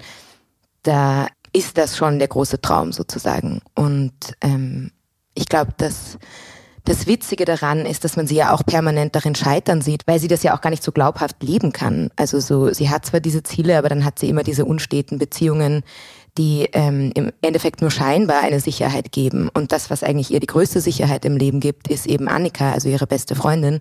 da 0.84 1.28
ist 1.52 1.78
das 1.78 1.98
schon 1.98 2.20
der 2.20 2.28
große 2.28 2.62
Traum 2.62 2.92
sozusagen. 2.92 3.62
Und 3.76 4.14
ähm, 4.42 4.92
ich 5.34 5.48
glaube, 5.48 5.74
dass 5.78 6.18
das 6.86 7.08
Witzige 7.08 7.46
daran 7.46 7.86
ist, 7.86 8.04
dass 8.04 8.16
man 8.16 8.28
sie 8.28 8.36
ja 8.36 8.54
auch 8.54 8.66
permanent 8.66 9.16
darin 9.16 9.36
scheitern 9.36 9.82
sieht, 9.82 10.04
weil 10.06 10.20
sie 10.20 10.28
das 10.28 10.44
ja 10.44 10.56
auch 10.56 10.62
gar 10.62 10.70
nicht 10.70 10.84
so 10.84 10.92
glaubhaft 10.92 11.42
leben 11.44 11.72
kann. 11.74 12.10
Also 12.16 12.40
so, 12.40 12.74
sie 12.74 12.90
hat 12.90 13.06
zwar 13.06 13.20
diese 13.20 13.44
Ziele, 13.44 13.78
aber 13.78 13.90
dann 13.90 14.06
hat 14.06 14.20
sie 14.20 14.30
immer 14.30 14.44
diese 14.44 14.66
unsteten 14.66 15.18
Beziehungen, 15.18 15.84
die 16.38 16.70
ähm, 16.74 17.12
im 17.16 17.32
Endeffekt 17.42 17.82
nur 17.82 17.92
scheinbar 17.92 18.42
eine 18.42 18.60
Sicherheit 18.60 19.12
geben. 19.12 19.50
Und 19.54 19.72
das, 19.72 19.90
was 19.90 20.04
eigentlich 20.04 20.32
ihr 20.32 20.40
die 20.40 20.48
größte 20.48 20.80
Sicherheit 20.80 21.26
im 21.26 21.38
Leben 21.38 21.60
gibt, 21.60 21.88
ist 21.88 22.06
eben 22.06 22.28
Annika, 22.28 22.72
also 22.72 22.88
ihre 22.88 23.08
beste 23.08 23.36
Freundin. 23.36 23.80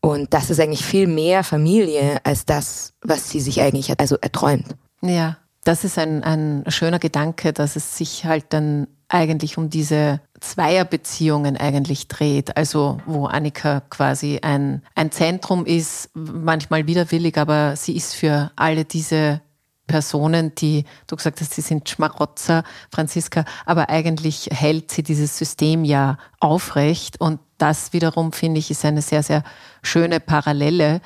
Und 0.00 0.34
das 0.34 0.50
ist 0.50 0.60
eigentlich 0.60 0.84
viel 0.84 1.06
mehr 1.06 1.44
Familie 1.44 2.18
als 2.24 2.44
das, 2.44 2.92
was 3.02 3.30
sie 3.30 3.40
sich 3.40 3.60
eigentlich 3.60 3.98
also 3.98 4.16
erträumt. 4.20 4.76
Ja, 5.00 5.38
das 5.64 5.84
ist 5.84 5.98
ein, 5.98 6.24
ein 6.24 6.64
schöner 6.68 6.98
Gedanke, 6.98 7.52
dass 7.52 7.76
es 7.76 7.96
sich 7.96 8.24
halt 8.24 8.46
dann 8.50 8.88
eigentlich 9.12 9.58
um 9.58 9.68
diese 9.68 10.20
Zweierbeziehungen 10.40 11.56
eigentlich 11.56 12.08
dreht. 12.08 12.56
Also 12.56 12.98
wo 13.04 13.26
Annika 13.26 13.80
quasi 13.90 14.40
ein, 14.42 14.82
ein 14.94 15.12
Zentrum 15.12 15.66
ist, 15.66 16.10
manchmal 16.14 16.86
widerwillig, 16.86 17.36
aber 17.36 17.76
sie 17.76 17.94
ist 17.94 18.14
für 18.14 18.50
alle 18.56 18.84
diese 18.84 19.42
Personen, 19.86 20.54
die, 20.54 20.84
du 21.06 21.16
gesagt 21.16 21.40
hast, 21.40 21.52
sie 21.52 21.60
sind 21.60 21.88
Schmarotzer, 21.88 22.64
Franziska, 22.90 23.44
aber 23.66 23.90
eigentlich 23.90 24.48
hält 24.50 24.90
sie 24.90 25.02
dieses 25.02 25.36
System 25.36 25.84
ja 25.84 26.16
aufrecht 26.40 27.20
und 27.20 27.40
das 27.58 27.92
wiederum, 27.92 28.32
finde 28.32 28.60
ich, 28.60 28.70
ist 28.70 28.84
eine 28.84 29.02
sehr, 29.02 29.22
sehr 29.22 29.44
schöne 29.82 30.20
Parallele, 30.20 31.00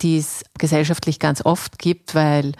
die 0.00 0.16
es 0.18 0.44
gesellschaftlich 0.58 1.18
ganz 1.18 1.44
oft 1.44 1.78
gibt, 1.78 2.14
weil 2.14 2.52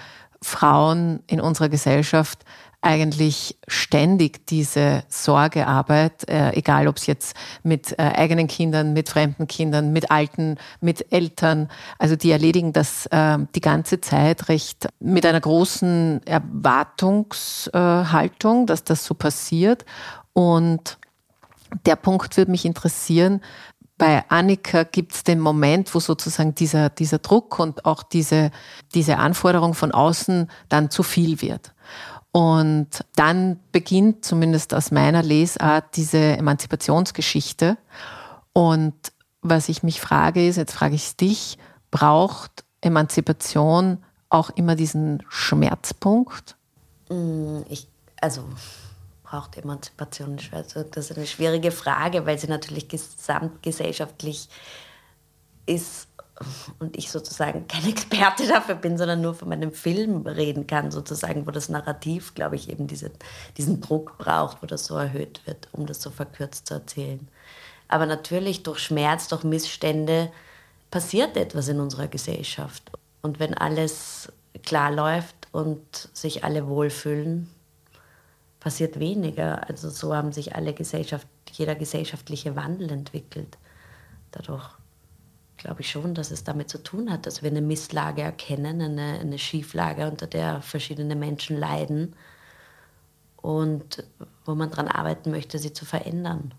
Frauen 0.42 1.22
in 1.26 1.40
unserer 1.40 1.68
Gesellschaft 1.68 2.44
eigentlich 2.82 3.58
ständig 3.68 4.46
diese 4.46 5.04
Sorgearbeit, 5.08 6.26
äh, 6.28 6.52
egal 6.54 6.88
ob 6.88 6.96
es 6.96 7.06
jetzt 7.06 7.36
mit 7.62 7.92
äh, 7.98 8.02
eigenen 8.02 8.46
Kindern, 8.46 8.94
mit 8.94 9.10
fremden 9.10 9.46
Kindern, 9.46 9.92
mit 9.92 10.10
Alten, 10.10 10.56
mit 10.80 11.12
Eltern, 11.12 11.68
also 11.98 12.16
die 12.16 12.30
erledigen 12.30 12.72
das 12.72 13.04
äh, 13.06 13.36
die 13.54 13.60
ganze 13.60 14.00
Zeit 14.00 14.48
recht 14.48 14.88
mit 14.98 15.26
einer 15.26 15.40
großen 15.40 16.26
Erwartungshaltung, 16.26 18.66
dass 18.66 18.82
das 18.84 19.04
so 19.04 19.12
passiert. 19.14 19.84
Und 20.32 20.98
der 21.84 21.96
Punkt 21.96 22.36
würde 22.36 22.50
mich 22.50 22.64
interessieren, 22.64 23.42
bei 23.98 24.24
Annika 24.30 24.84
gibt 24.84 25.12
es 25.12 25.24
den 25.24 25.40
Moment, 25.40 25.94
wo 25.94 26.00
sozusagen 26.00 26.54
dieser, 26.54 26.88
dieser 26.88 27.18
Druck 27.18 27.58
und 27.58 27.84
auch 27.84 28.02
diese, 28.02 28.50
diese 28.94 29.18
Anforderung 29.18 29.74
von 29.74 29.92
außen 29.92 30.48
dann 30.70 30.90
zu 30.90 31.02
viel 31.02 31.42
wird. 31.42 31.74
Und 32.32 33.04
dann 33.16 33.58
beginnt 33.72 34.24
zumindest 34.24 34.72
aus 34.72 34.90
meiner 34.90 35.22
Lesart 35.22 35.96
diese 35.96 36.18
Emanzipationsgeschichte. 36.18 37.76
Und 38.52 38.94
was 39.42 39.68
ich 39.68 39.82
mich 39.82 40.00
frage 40.00 40.46
ist, 40.46 40.56
jetzt 40.56 40.74
frage 40.74 40.94
ich 40.94 41.16
dich, 41.16 41.58
braucht 41.90 42.64
Emanzipation 42.80 43.98
auch 44.28 44.50
immer 44.50 44.76
diesen 44.76 45.22
Schmerzpunkt? 45.28 46.56
Mm, 47.08 47.62
ich, 47.68 47.88
also 48.20 48.44
braucht 49.24 49.56
Emanzipation, 49.56 50.38
das 50.50 51.10
ist 51.10 51.16
eine 51.16 51.26
schwierige 51.26 51.70
Frage, 51.70 52.26
weil 52.26 52.38
sie 52.38 52.48
natürlich 52.48 52.88
gesamtgesellschaftlich 52.88 54.48
ist 55.66 56.09
und 56.78 56.96
ich 56.96 57.10
sozusagen 57.10 57.68
kein 57.68 57.84
Experte 57.88 58.46
dafür 58.46 58.74
bin, 58.74 58.96
sondern 58.96 59.20
nur 59.20 59.34
von 59.34 59.48
meinem 59.48 59.72
Film 59.72 60.26
reden 60.26 60.66
kann, 60.66 60.90
sozusagen, 60.90 61.46
wo 61.46 61.50
das 61.50 61.68
Narrativ, 61.68 62.34
glaube 62.34 62.56
ich, 62.56 62.68
eben 62.68 62.86
diese, 62.86 63.10
diesen 63.56 63.80
Druck 63.80 64.18
braucht, 64.18 64.62
wo 64.62 64.66
das 64.66 64.86
so 64.86 64.96
erhöht 64.96 65.40
wird, 65.46 65.68
um 65.72 65.86
das 65.86 66.00
so 66.02 66.10
verkürzt 66.10 66.66
zu 66.66 66.74
erzählen. 66.74 67.28
Aber 67.88 68.06
natürlich 68.06 68.62
durch 68.62 68.78
Schmerz, 68.78 69.28
durch 69.28 69.44
Missstände 69.44 70.30
passiert 70.90 71.36
etwas 71.36 71.68
in 71.68 71.80
unserer 71.80 72.08
Gesellschaft. 72.08 72.90
Und 73.22 73.38
wenn 73.40 73.54
alles 73.54 74.32
klar 74.62 74.90
läuft 74.90 75.48
und 75.52 76.08
sich 76.12 76.44
alle 76.44 76.66
wohlfühlen, 76.68 77.50
passiert 78.60 79.00
weniger. 79.00 79.68
Also 79.68 79.90
so 79.90 80.14
haben 80.14 80.32
sich 80.32 80.54
alle 80.54 80.72
Gesellschaft, 80.72 81.26
jeder 81.52 81.74
gesellschaftliche 81.74 82.56
Wandel 82.56 82.90
entwickelt 82.90 83.58
dadurch 84.30 84.68
glaube 85.60 85.82
ich 85.82 85.90
schon, 85.90 86.14
dass 86.14 86.30
es 86.30 86.42
damit 86.42 86.68
zu 86.68 86.82
tun 86.82 87.10
hat, 87.10 87.26
dass 87.26 87.42
wir 87.42 87.50
eine 87.50 87.60
Misslage 87.60 88.22
erkennen, 88.22 88.80
eine, 88.80 89.20
eine 89.20 89.38
Schieflage, 89.38 90.08
unter 90.08 90.26
der 90.26 90.62
verschiedene 90.62 91.14
Menschen 91.14 91.56
leiden 91.56 92.16
und 93.36 94.04
wo 94.44 94.54
man 94.54 94.70
daran 94.70 94.88
arbeiten 94.88 95.30
möchte, 95.30 95.58
sie 95.58 95.72
zu 95.72 95.84
verändern. 95.84 96.54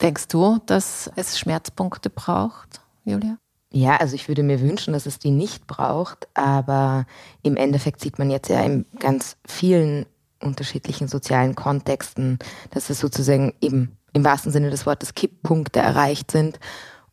Denkst 0.00 0.28
du, 0.28 0.58
dass 0.66 1.10
es 1.16 1.38
Schmerzpunkte 1.38 2.10
braucht, 2.10 2.80
Julia? 3.04 3.38
Ja, 3.72 3.96
also 3.96 4.14
ich 4.14 4.28
würde 4.28 4.42
mir 4.42 4.60
wünschen, 4.60 4.92
dass 4.92 5.06
es 5.06 5.18
die 5.18 5.30
nicht 5.30 5.66
braucht, 5.66 6.28
aber 6.34 7.06
im 7.42 7.56
Endeffekt 7.56 8.00
sieht 8.00 8.18
man 8.18 8.30
jetzt 8.30 8.48
ja 8.48 8.62
in 8.62 8.86
ganz 8.98 9.36
vielen 9.46 10.06
unterschiedlichen 10.42 11.08
sozialen 11.08 11.54
Kontexten, 11.54 12.38
dass 12.70 12.90
es 12.90 13.00
sozusagen 13.00 13.54
eben 13.60 13.96
im 14.12 14.24
wahrsten 14.24 14.52
Sinne 14.52 14.70
des 14.70 14.86
Wortes 14.86 15.14
Kipppunkte 15.14 15.80
erreicht 15.80 16.30
sind 16.30 16.60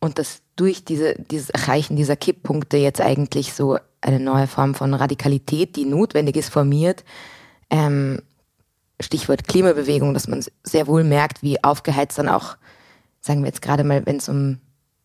und 0.00 0.18
dass 0.18 0.43
durch 0.56 0.84
diese, 0.84 1.14
dieses 1.14 1.50
Erreichen 1.50 1.96
dieser 1.96 2.16
Kipppunkte 2.16 2.76
jetzt 2.76 3.00
eigentlich 3.00 3.54
so 3.54 3.78
eine 4.00 4.20
neue 4.20 4.46
Form 4.46 4.74
von 4.74 4.94
Radikalität, 4.94 5.76
die 5.76 5.84
notwendig 5.84 6.36
ist, 6.36 6.50
formiert. 6.50 7.04
Ähm, 7.70 8.20
Stichwort 9.00 9.48
Klimabewegung, 9.48 10.14
dass 10.14 10.28
man 10.28 10.44
sehr 10.62 10.86
wohl 10.86 11.04
merkt, 11.04 11.42
wie 11.42 11.62
aufgeheizt 11.64 12.18
dann 12.18 12.28
auch, 12.28 12.56
sagen 13.20 13.40
wir 13.40 13.48
jetzt 13.48 13.62
gerade 13.62 13.82
mal, 13.82 14.06
wenn 14.06 14.16
es 14.16 14.28
um 14.28 14.60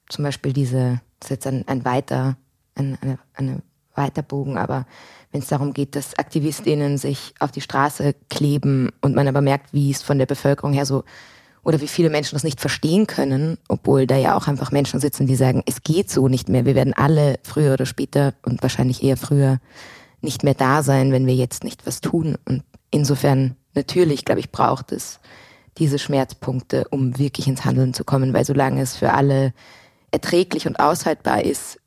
zum 0.10 0.24
Beispiel 0.24 0.53
diese, 0.53 1.01
das 1.20 1.27
ist 1.27 1.29
jetzt 1.29 1.48
ein, 1.48 1.68
ein 1.68 1.86
weiter, 1.86 2.38
ein, 2.75 2.98
eine, 3.01 3.20
eine 3.34 3.62
Weiterbogen, 3.96 4.58
aber 4.58 4.86
wenn 5.32 5.41
es 5.41 5.48
darum 5.48 5.74
geht, 5.74 5.96
dass 5.96 6.18
AktivistInnen 6.18 6.98
sich 6.98 7.34
auf 7.39 7.51
die 7.51 7.62
Straße 7.62 8.15
kleben 8.29 8.91
und 9.01 9.15
man 9.15 9.27
aber 9.27 9.41
merkt, 9.41 9.74
wie 9.74 9.91
es 9.91 10.01
von 10.01 10.18
der 10.18 10.25
Bevölkerung 10.25 10.74
her 10.74 10.86
so 10.86 11.03
oder 11.63 11.81
wie 11.81 11.87
viele 11.87 12.09
Menschen 12.09 12.35
das 12.35 12.43
nicht 12.43 12.59
verstehen 12.59 13.07
können, 13.07 13.57
obwohl 13.67 14.07
da 14.07 14.15
ja 14.17 14.35
auch 14.35 14.47
einfach 14.47 14.71
Menschen 14.71 14.99
sitzen, 14.99 15.27
die 15.27 15.35
sagen, 15.35 15.63
es 15.65 15.83
geht 15.83 16.09
so 16.09 16.27
nicht 16.27 16.49
mehr. 16.49 16.65
Wir 16.65 16.75
werden 16.75 16.93
alle 16.93 17.39
früher 17.43 17.73
oder 17.73 17.85
später 17.85 18.33
und 18.43 18.61
wahrscheinlich 18.61 19.03
eher 19.03 19.17
früher 19.17 19.59
nicht 20.21 20.43
mehr 20.43 20.53
da 20.53 20.83
sein, 20.83 21.11
wenn 21.11 21.27
wir 21.27 21.35
jetzt 21.35 21.63
nicht 21.63 21.85
was 21.85 22.01
tun. 22.01 22.37
Und 22.45 22.63
insofern 22.91 23.55
natürlich, 23.75 24.25
glaube 24.25 24.39
ich, 24.39 24.51
braucht 24.51 24.91
es 24.91 25.19
diese 25.77 25.99
Schmerzpunkte, 25.99 26.87
um 26.89 27.17
wirklich 27.17 27.47
ins 27.47 27.65
Handeln 27.65 27.93
zu 27.93 28.03
kommen, 28.03 28.33
weil 28.33 28.45
solange 28.45 28.81
es 28.81 28.97
für 28.97 29.13
alle 29.13 29.53
erträglich 30.11 30.67
und 30.67 30.79
aushaltbar 30.79 31.43
ist, 31.43 31.79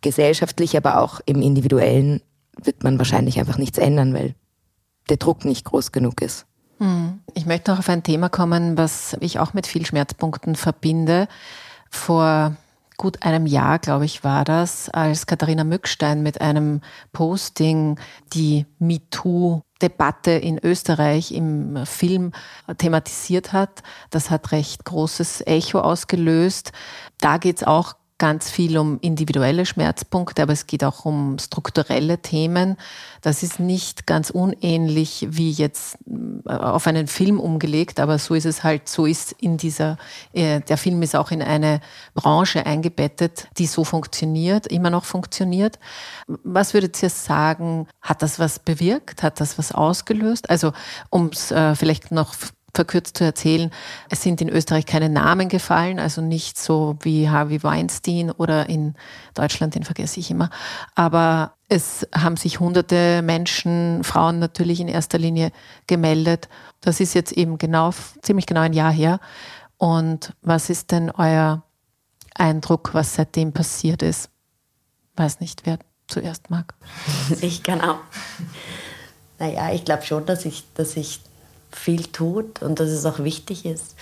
gesellschaftlich, 0.00 0.76
aber 0.76 1.00
auch 1.00 1.20
im 1.26 1.42
individuellen, 1.42 2.22
wird 2.62 2.82
man 2.82 2.98
wahrscheinlich 2.98 3.38
einfach 3.38 3.58
nichts 3.58 3.78
ändern, 3.78 4.14
weil 4.14 4.34
der 5.08 5.18
Druck 5.18 5.44
nicht 5.44 5.64
groß 5.64 5.92
genug 5.92 6.22
ist. 6.22 6.46
Hm. 6.78 7.20
Ich 7.34 7.46
möchte 7.46 7.70
noch 7.70 7.78
auf 7.78 7.88
ein 7.88 8.02
Thema 8.02 8.28
kommen, 8.28 8.76
was 8.76 9.16
ich 9.20 9.38
auch 9.38 9.54
mit 9.54 9.66
viel 9.66 9.86
Schmerzpunkten 9.86 10.56
verbinde. 10.56 11.28
Vor 11.90 12.56
gut 12.96 13.22
einem 13.22 13.46
Jahr, 13.46 13.78
glaube 13.78 14.04
ich, 14.04 14.24
war 14.24 14.44
das, 14.44 14.88
als 14.88 15.26
Katharina 15.26 15.64
Mückstein 15.64 16.22
mit 16.22 16.40
einem 16.40 16.80
Posting 17.12 17.98
die 18.32 18.66
MeToo-Debatte 18.78 20.32
in 20.32 20.58
Österreich 20.62 21.32
im 21.32 21.84
Film 21.86 22.32
thematisiert 22.78 23.52
hat. 23.52 23.82
Das 24.10 24.30
hat 24.30 24.52
recht 24.52 24.84
großes 24.84 25.46
Echo 25.46 25.80
ausgelöst. 25.80 26.72
Da 27.20 27.38
geht 27.38 27.58
es 27.58 27.64
auch 27.64 27.94
ganz 28.18 28.50
viel 28.50 28.78
um 28.78 28.98
individuelle 29.00 29.66
Schmerzpunkte, 29.66 30.42
aber 30.42 30.54
es 30.54 30.66
geht 30.66 30.84
auch 30.84 31.04
um 31.04 31.38
strukturelle 31.38 32.18
Themen. 32.18 32.76
Das 33.20 33.42
ist 33.42 33.60
nicht 33.60 34.06
ganz 34.06 34.30
unähnlich 34.30 35.26
wie 35.30 35.50
jetzt 35.50 35.98
äh, 36.46 36.52
auf 36.52 36.86
einen 36.86 37.08
Film 37.08 37.38
umgelegt, 37.38 38.00
aber 38.00 38.18
so 38.18 38.34
ist 38.34 38.46
es 38.46 38.64
halt, 38.64 38.88
so 38.88 39.04
ist 39.04 39.32
in 39.32 39.58
dieser, 39.58 39.98
äh, 40.32 40.60
der 40.60 40.78
Film 40.78 41.02
ist 41.02 41.14
auch 41.14 41.30
in 41.30 41.42
eine 41.42 41.80
Branche 42.14 42.64
eingebettet, 42.64 43.48
die 43.58 43.66
so 43.66 43.84
funktioniert, 43.84 44.66
immer 44.66 44.90
noch 44.90 45.04
funktioniert. 45.04 45.78
Was 46.26 46.72
würdet 46.72 47.02
ihr 47.02 47.10
sagen, 47.10 47.86
hat 48.00 48.22
das 48.22 48.38
was 48.38 48.58
bewirkt? 48.58 49.22
Hat 49.22 49.40
das 49.40 49.58
was 49.58 49.72
ausgelöst? 49.72 50.48
Also, 50.48 50.72
um 51.10 51.26
es 51.26 51.50
äh, 51.50 51.74
vielleicht 51.74 52.12
noch 52.12 52.34
verkürzt 52.76 53.16
zu 53.16 53.24
erzählen, 53.24 53.70
es 54.08 54.22
sind 54.22 54.40
in 54.40 54.48
Österreich 54.48 54.86
keine 54.86 55.08
Namen 55.08 55.48
gefallen, 55.48 55.98
also 55.98 56.20
nicht 56.20 56.58
so 56.58 56.96
wie 57.00 57.28
Harvey 57.28 57.62
Weinstein 57.62 58.30
oder 58.30 58.68
in 58.68 58.94
Deutschland, 59.34 59.74
den 59.74 59.82
vergesse 59.82 60.20
ich 60.20 60.30
immer. 60.30 60.50
Aber 60.94 61.54
es 61.68 62.06
haben 62.14 62.36
sich 62.36 62.60
hunderte 62.60 63.22
Menschen, 63.22 64.04
Frauen 64.04 64.38
natürlich 64.38 64.80
in 64.80 64.88
erster 64.88 65.18
Linie 65.18 65.50
gemeldet. 65.86 66.48
Das 66.80 67.00
ist 67.00 67.14
jetzt 67.14 67.32
eben 67.32 67.58
genau, 67.58 67.90
ziemlich 68.22 68.46
genau 68.46 68.60
ein 68.60 68.72
Jahr 68.72 68.92
her. 68.92 69.18
Und 69.78 70.34
was 70.42 70.70
ist 70.70 70.92
denn 70.92 71.10
euer 71.10 71.62
Eindruck, 72.34 72.90
was 72.92 73.14
seitdem 73.14 73.52
passiert 73.52 74.02
ist? 74.02 74.30
Weiß 75.16 75.40
nicht, 75.40 75.62
wer 75.64 75.78
zuerst 76.06 76.50
mag. 76.50 76.74
Ich 77.40 77.62
auch. 77.68 77.98
Naja, 79.38 79.72
ich 79.72 79.84
glaube 79.84 80.04
schon, 80.04 80.24
dass 80.24 80.44
ich, 80.44 80.64
dass 80.74 80.96
ich 80.96 81.20
viel 81.76 82.06
tut 82.06 82.62
und 82.62 82.80
dass 82.80 82.88
es 82.88 83.04
auch 83.04 83.18
wichtig 83.20 83.64
ist. 83.64 83.94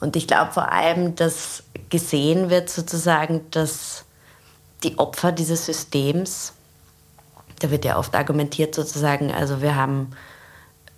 Und 0.00 0.14
ich 0.16 0.26
glaube 0.26 0.52
vor 0.52 0.70
allem, 0.70 1.16
dass 1.16 1.64
gesehen 1.90 2.50
wird 2.50 2.70
sozusagen, 2.70 3.42
dass 3.50 4.04
die 4.84 4.98
Opfer 4.98 5.32
dieses 5.32 5.66
Systems, 5.66 6.52
da 7.60 7.70
wird 7.70 7.84
ja 7.84 7.98
oft 7.98 8.14
argumentiert 8.14 8.74
sozusagen, 8.74 9.32
also 9.32 9.60
wir 9.60 9.74
haben, 9.74 10.10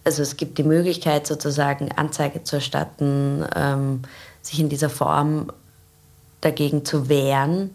also 0.05 0.23
es 0.23 0.37
gibt 0.37 0.59
die 0.59 0.65
Möglichkeit 0.65 1.27
sozusagen 1.27 1.91
Anzeige 1.93 2.45
zu 2.45 2.57
erstatten, 2.57 3.47
ähm, 3.55 4.03
sich 4.43 4.61
in 4.61 4.69
dieser 4.69 4.91
Form 4.91 5.51
dagegen 6.41 6.85
zu 6.85 7.09
wehren. 7.09 7.71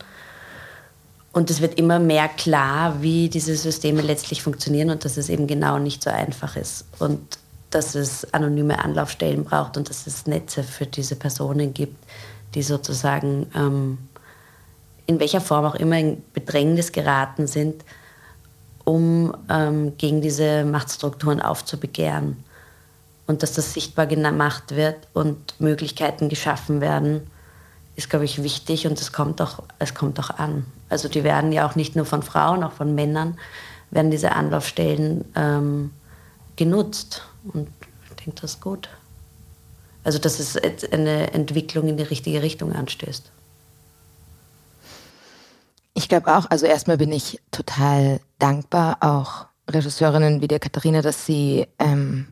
Und 1.32 1.50
es 1.50 1.62
wird 1.62 1.78
immer 1.78 2.00
mehr 2.00 2.30
klar, 2.30 3.02
wie 3.02 3.30
diese 3.30 3.56
Systeme 3.56 4.02
letztlich 4.02 4.42
funktionieren 4.42 4.90
und 4.90 5.04
dass 5.06 5.18
es 5.18 5.30
eben 5.30 5.48
genau 5.48 5.80
nicht 5.80 6.04
so 6.04 6.10
einfach 6.10 6.56
ist. 6.56 6.86
Und 7.00 7.38
dass 7.76 7.94
es 7.94 8.34
anonyme 8.34 8.82
Anlaufstellen 8.82 9.44
braucht 9.44 9.76
und 9.76 9.90
dass 9.90 10.08
es 10.08 10.28
Netze 10.28 10.64
für 10.64 10.86
diese 10.86 11.18
Personen 11.18 11.74
gibt, 11.74 11.98
die 12.54 12.64
sozusagen 12.64 13.48
ähm, 13.54 13.98
in 15.08 15.20
welcher 15.20 15.42
Form 15.42 15.66
auch 15.66 15.76
immer 15.76 16.00
in 16.00 16.24
Bedrängnis 16.32 16.94
geraten 16.94 17.48
sind, 17.48 17.84
um 18.86 19.36
ähm, 19.50 19.98
gegen 19.98 20.22
diese 20.22 20.64
Machtstrukturen 20.64 21.42
aufzubegehren. 21.42 22.46
Und 23.28 23.44
dass 23.44 23.52
das 23.52 23.74
sichtbar 23.74 24.08
gemacht 24.08 24.74
wird 24.74 25.10
und 25.14 25.60
Möglichkeiten 25.60 26.30
geschaffen 26.30 26.80
werden, 26.80 27.28
ist, 27.98 28.10
glaube 28.10 28.24
ich, 28.24 28.42
wichtig 28.42 28.88
und 28.88 29.02
es 29.02 29.12
kommt 29.12 29.42
auch, 29.42 29.64
kommt 29.96 30.18
auch 30.22 30.30
an. 30.30 30.66
Also 30.88 31.10
die 31.10 31.26
werden 31.26 31.52
ja 31.52 31.68
auch 31.68 31.76
nicht 31.76 31.98
nur 31.98 32.06
von 32.06 32.24
Frauen, 32.24 32.64
auch 32.64 32.72
von 32.72 32.96
Männern 32.96 33.38
werden 33.92 34.12
diese 34.12 34.32
Anlaufstellen 34.32 35.26
ähm, 35.36 35.92
genutzt. 36.56 37.24
Und 37.54 37.70
ich 38.10 38.16
denke, 38.16 38.42
das 38.42 38.56
ist 38.56 38.62
gut. 38.62 38.90
Also, 40.04 40.20
dass 40.20 40.40
es 40.40 40.58
eine 40.92 41.34
Entwicklung 41.34 41.88
in 41.88 41.98
die 41.98 42.04
richtige 42.04 42.42
Richtung 42.42 42.74
anstößt. 42.74 43.32
Ich 45.96 46.10
glaube 46.10 46.36
auch, 46.36 46.46
also 46.50 46.66
erstmal 46.66 46.98
bin 46.98 47.12
ich 47.12 47.42
total 47.52 48.20
dankbar, 48.38 48.98
auch 49.00 49.46
Regisseurinnen 49.70 50.42
wie 50.42 50.48
der 50.48 50.60
Katharina, 50.60 51.02
dass 51.02 51.26
sie 51.26 51.68
ähm, 51.80 52.28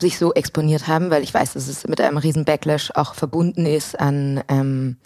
sich 0.00 0.18
so 0.18 0.34
exponiert 0.34 0.86
haben, 0.86 1.10
weil 1.10 1.22
ich 1.22 1.32
weiß, 1.32 1.54
dass 1.54 1.68
es 1.68 1.88
mit 1.88 2.00
einem 2.00 2.18
riesen 2.18 2.44
Backlash 2.44 2.92
auch 2.94 3.14
verbunden 3.14 3.66
ist 3.66 3.98
an 3.98 4.44
ähm, 4.48 4.98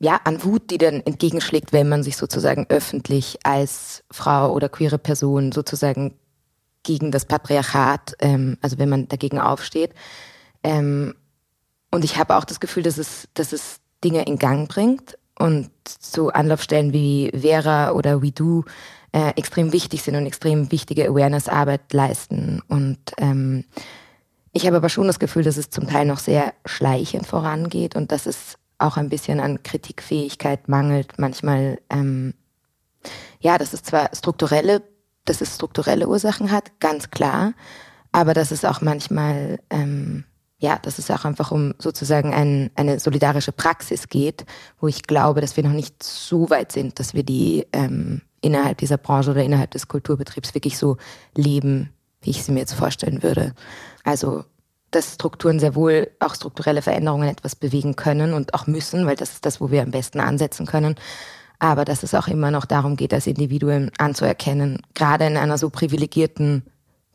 ja, 0.00 0.20
an 0.24 0.44
Wut, 0.44 0.70
die 0.70 0.78
dann 0.78 1.00
entgegenschlägt, 1.00 1.72
wenn 1.72 1.88
man 1.88 2.02
sich 2.02 2.16
sozusagen 2.16 2.66
öffentlich 2.68 3.38
als 3.42 4.04
Frau 4.10 4.52
oder 4.52 4.68
queere 4.68 4.98
Person 4.98 5.50
sozusagen 5.50 6.14
gegen 6.88 7.10
das 7.10 7.26
Patriarchat, 7.26 8.16
ähm, 8.20 8.56
also 8.62 8.78
wenn 8.78 8.88
man 8.88 9.08
dagegen 9.08 9.38
aufsteht. 9.38 9.92
Ähm, 10.64 11.14
und 11.90 12.02
ich 12.02 12.16
habe 12.16 12.34
auch 12.34 12.46
das 12.46 12.60
Gefühl, 12.60 12.82
dass 12.82 12.96
es, 12.96 13.28
dass 13.34 13.52
es 13.52 13.80
Dinge 14.02 14.22
in 14.22 14.38
Gang 14.38 14.70
bringt 14.70 15.18
und 15.38 15.70
so 16.00 16.30
Anlaufstellen 16.30 16.94
wie 16.94 17.30
Vera 17.38 17.90
oder 17.90 18.22
WeDo 18.22 18.64
äh, 19.12 19.32
extrem 19.36 19.74
wichtig 19.74 20.02
sind 20.02 20.16
und 20.16 20.24
extrem 20.24 20.72
wichtige 20.72 21.06
Awareness-Arbeit 21.06 21.92
leisten. 21.92 22.62
Und 22.68 22.98
ähm, 23.18 23.64
ich 24.52 24.66
habe 24.66 24.78
aber 24.78 24.88
schon 24.88 25.08
das 25.08 25.18
Gefühl, 25.18 25.42
dass 25.42 25.58
es 25.58 25.68
zum 25.68 25.86
Teil 25.88 26.06
noch 26.06 26.18
sehr 26.18 26.54
schleichend 26.64 27.26
vorangeht 27.26 27.96
und 27.96 28.12
dass 28.12 28.24
es 28.24 28.56
auch 28.78 28.96
ein 28.96 29.10
bisschen 29.10 29.40
an 29.40 29.62
Kritikfähigkeit 29.62 30.68
mangelt. 30.68 31.18
Manchmal, 31.18 31.80
ähm, 31.90 32.32
ja, 33.40 33.58
dass 33.58 33.74
es 33.74 33.82
zwar 33.82 34.08
strukturelle 34.14 34.82
dass 35.28 35.40
es 35.40 35.54
strukturelle 35.54 36.08
Ursachen 36.08 36.50
hat, 36.50 36.80
ganz 36.80 37.10
klar. 37.10 37.54
Aber 38.12 38.34
dass 38.34 38.50
es 38.50 38.64
auch 38.64 38.80
manchmal, 38.80 39.60
ähm, 39.70 40.24
ja, 40.58 40.78
dass 40.78 40.98
es 40.98 41.10
auch 41.10 41.24
einfach 41.24 41.50
um 41.50 41.74
sozusagen 41.78 42.32
ein, 42.32 42.70
eine 42.74 42.98
solidarische 42.98 43.52
Praxis 43.52 44.08
geht, 44.08 44.46
wo 44.80 44.88
ich 44.88 45.02
glaube, 45.02 45.40
dass 45.40 45.56
wir 45.56 45.64
noch 45.64 45.72
nicht 45.72 46.02
so 46.02 46.50
weit 46.50 46.72
sind, 46.72 46.98
dass 46.98 47.14
wir 47.14 47.22
die 47.22 47.66
ähm, 47.72 48.22
innerhalb 48.40 48.78
dieser 48.78 48.96
Branche 48.96 49.30
oder 49.30 49.44
innerhalb 49.44 49.70
des 49.72 49.88
Kulturbetriebs 49.88 50.54
wirklich 50.54 50.78
so 50.78 50.96
leben, 51.34 51.90
wie 52.22 52.30
ich 52.30 52.42
sie 52.42 52.52
mir 52.52 52.60
jetzt 52.60 52.74
vorstellen 52.74 53.22
würde. 53.22 53.54
Also 54.04 54.44
dass 54.90 55.14
Strukturen 55.14 55.60
sehr 55.60 55.74
wohl 55.74 56.10
auch 56.18 56.34
strukturelle 56.34 56.80
Veränderungen 56.80 57.28
etwas 57.28 57.54
bewegen 57.54 57.94
können 57.94 58.32
und 58.32 58.54
auch 58.54 58.66
müssen, 58.66 59.06
weil 59.06 59.16
das 59.16 59.32
ist 59.32 59.44
das, 59.44 59.60
wo 59.60 59.70
wir 59.70 59.82
am 59.82 59.90
besten 59.90 60.18
ansetzen 60.18 60.64
können 60.64 60.96
aber 61.58 61.84
dass 61.84 62.02
es 62.02 62.14
auch 62.14 62.28
immer 62.28 62.50
noch 62.50 62.64
darum 62.64 62.96
geht, 62.96 63.12
das 63.12 63.26
Individuum 63.26 63.90
anzuerkennen, 63.98 64.80
gerade 64.94 65.26
in 65.26 65.36
einer 65.36 65.58
so 65.58 65.70
privilegierten 65.70 66.62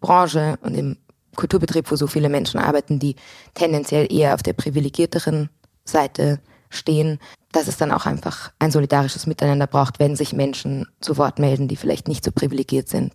Branche 0.01 0.57
und 0.61 0.75
im 0.75 0.97
Kulturbetrieb, 1.35 1.89
wo 1.89 1.95
so 1.95 2.07
viele 2.07 2.29
Menschen 2.29 2.59
arbeiten, 2.59 2.99
die 2.99 3.15
tendenziell 3.53 4.11
eher 4.11 4.33
auf 4.33 4.43
der 4.43 4.53
privilegierteren 4.53 5.49
Seite 5.85 6.39
stehen, 6.69 7.19
dass 7.51 7.67
es 7.67 7.77
dann 7.77 7.91
auch 7.91 8.05
einfach 8.05 8.51
ein 8.59 8.71
solidarisches 8.71 9.27
Miteinander 9.27 9.67
braucht, 9.67 9.99
wenn 9.99 10.15
sich 10.15 10.33
Menschen 10.33 10.87
zu 11.01 11.17
Wort 11.17 11.39
melden, 11.39 11.67
die 11.67 11.75
vielleicht 11.75 12.07
nicht 12.07 12.25
so 12.25 12.31
privilegiert 12.31 12.89
sind 12.89 13.13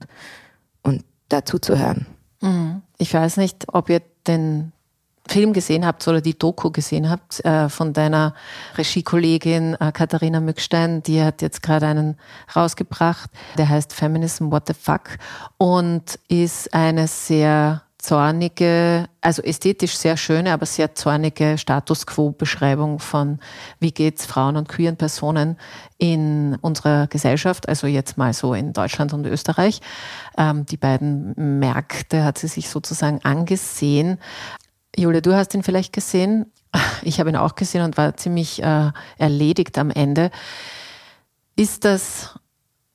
und 0.83 1.05
dazu 1.29 1.59
zu 1.59 1.79
hören. 1.79 2.07
Mhm. 2.41 2.83
Ich 2.99 3.13
weiß 3.13 3.37
nicht, 3.37 3.67
ob 3.73 3.91
ihr 3.91 4.01
den 4.27 4.73
Film 5.29 5.53
gesehen 5.53 5.87
habt 5.87 6.07
oder 6.09 6.21
die 6.21 6.39
Doku 6.39 6.71
gesehen 6.71 7.11
habt 7.11 7.45
äh, 7.45 7.69
von 7.69 7.93
deiner 7.93 8.35
Regiekollegin 8.77 9.77
äh, 9.79 9.93
Katharina 9.93 10.41
Mückstein, 10.41 11.03
die 11.03 11.23
hat 11.23 11.43
jetzt 11.43 11.63
gerade 11.63 11.87
einen 11.87 12.17
rausgebracht, 12.55 13.31
der 13.57 13.69
heißt 13.69 13.93
Feminism 13.93 14.51
What 14.51 14.65
the 14.67 14.75
Fuck 14.75 15.19
und 15.59 16.19
ist 16.29 16.73
eine 16.75 17.07
sehr 17.09 17.83
zornige, 17.99 19.07
also 19.21 19.43
ästhetisch 19.43 19.97
sehr 19.97 20.17
schöne, 20.17 20.53
aber 20.53 20.67
sehr 20.67 20.95
zornige 20.95 21.59
Status 21.59 22.07
Quo-Beschreibung 22.07 23.01
von, 23.01 23.41
wie 23.81 23.91
geht's 23.91 24.25
Frauen 24.25 24.57
und 24.57 24.69
queeren 24.69 24.97
Personen 24.97 25.59
in 25.99 26.57
unserer 26.61 27.09
Gesellschaft, 27.09 27.69
also 27.69 27.87
jetzt 27.87 28.17
mal 28.17 28.33
so 28.33 28.55
in 28.55 28.73
Deutschland 28.73 29.13
und 29.13 29.27
Österreich. 29.27 29.81
Ähm, 30.37 30.65
die 30.65 30.77
beiden 30.77 31.59
Märkte 31.59 32.25
hat 32.25 32.39
sie 32.39 32.49
sich 32.49 32.71
sozusagen 32.71 33.21
angesehen. 33.25 34.19
Julia, 34.97 35.21
du 35.21 35.35
hast 35.35 35.55
ihn 35.55 35.63
vielleicht 35.63 35.93
gesehen. 35.93 36.53
Ich 37.03 37.21
habe 37.21 37.31
ihn 37.31 37.37
auch 37.37 37.55
gesehen 37.55 37.83
und 37.83 37.97
war 37.97 38.17
ziemlich 38.17 38.63
äh, 38.63 38.91
erledigt 39.17 39.79
am 39.79 39.91
Ende. 39.91 40.31
Ist 41.57 41.85
das, 41.85 42.39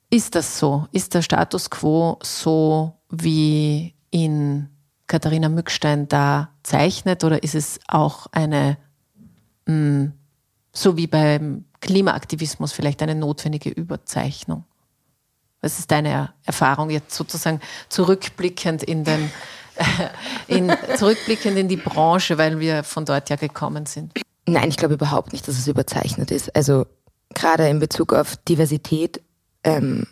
ist 0.10 0.36
das 0.36 0.60
so? 0.60 0.88
Ist 0.92 1.14
der 1.14 1.22
Status 1.22 1.70
quo 1.70 2.20
so, 2.22 2.94
wie 3.10 3.96
ihn 4.12 4.70
Katharina 5.08 5.50
Mückstein 5.50 6.08
da 6.08 6.50
zeichnet, 6.64 7.24
oder 7.24 7.44
ist 7.44 7.56
es 7.56 7.80
auch 7.88 8.28
eine, 8.32 8.78
mh, 9.66 9.74
hm, 9.74 10.14
so 10.72 10.98
wie 10.98 11.08
beim 11.08 11.66
Klimaaktivismus, 11.82 12.72
vielleicht 12.72 13.02
eine 13.02 13.16
notwendige 13.16 13.70
Überzeichnung? 13.70 14.66
Was 15.62 15.80
ist 15.80 15.92
deine 15.92 16.34
Erfahrung 16.44 16.90
jetzt 16.90 17.16
sozusagen 17.16 17.62
zurückblickend 17.90 18.84
in 18.84 19.04
den 19.04 19.32
in, 20.48 20.72
zurückblickend 20.98 21.58
in 21.58 21.68
die 21.68 21.78
Branche, 21.78 22.38
weil 22.38 22.60
wir 22.60 22.84
von 22.84 23.06
dort 23.06 23.30
ja 23.30 23.36
gekommen 23.36 23.86
sind? 23.86 24.14
Nein, 24.46 24.70
ich 24.70 24.78
glaube 24.78 24.96
überhaupt 24.96 25.34
nicht, 25.34 25.48
dass 25.48 25.58
es 25.58 25.68
überzeichnet 25.68 26.32
ist. 26.32 26.56
Also 26.56 26.86
gerade 27.34 27.68
in 27.68 27.80
Bezug 27.80 28.14
auf 28.14 28.38
Diversität 28.38 29.22
ähm, 29.64 30.06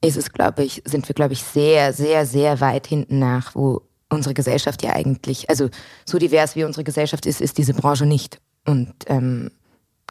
ist 0.00 0.16
es, 0.16 0.32
glaube 0.32 0.64
ich, 0.64 0.82
sind 0.84 1.08
wir, 1.08 1.14
glaube 1.14 1.32
ich, 1.32 1.42
sehr, 1.42 1.92
sehr, 1.92 2.26
sehr 2.26 2.60
weit 2.60 2.86
hinten 2.86 3.18
nach, 3.18 3.54
wo 3.54 3.82
unsere 4.10 4.34
Gesellschaft 4.34 4.82
ja 4.82 4.92
eigentlich, 4.92 5.48
also 5.48 5.70
so 6.04 6.18
divers 6.18 6.56
wie 6.56 6.64
unsere 6.64 6.84
Gesellschaft 6.84 7.26
ist, 7.26 7.40
ist 7.40 7.58
diese 7.58 7.74
Branche 7.74 8.06
nicht. 8.06 8.38
Und 8.66 8.94
ähm, 9.06 9.50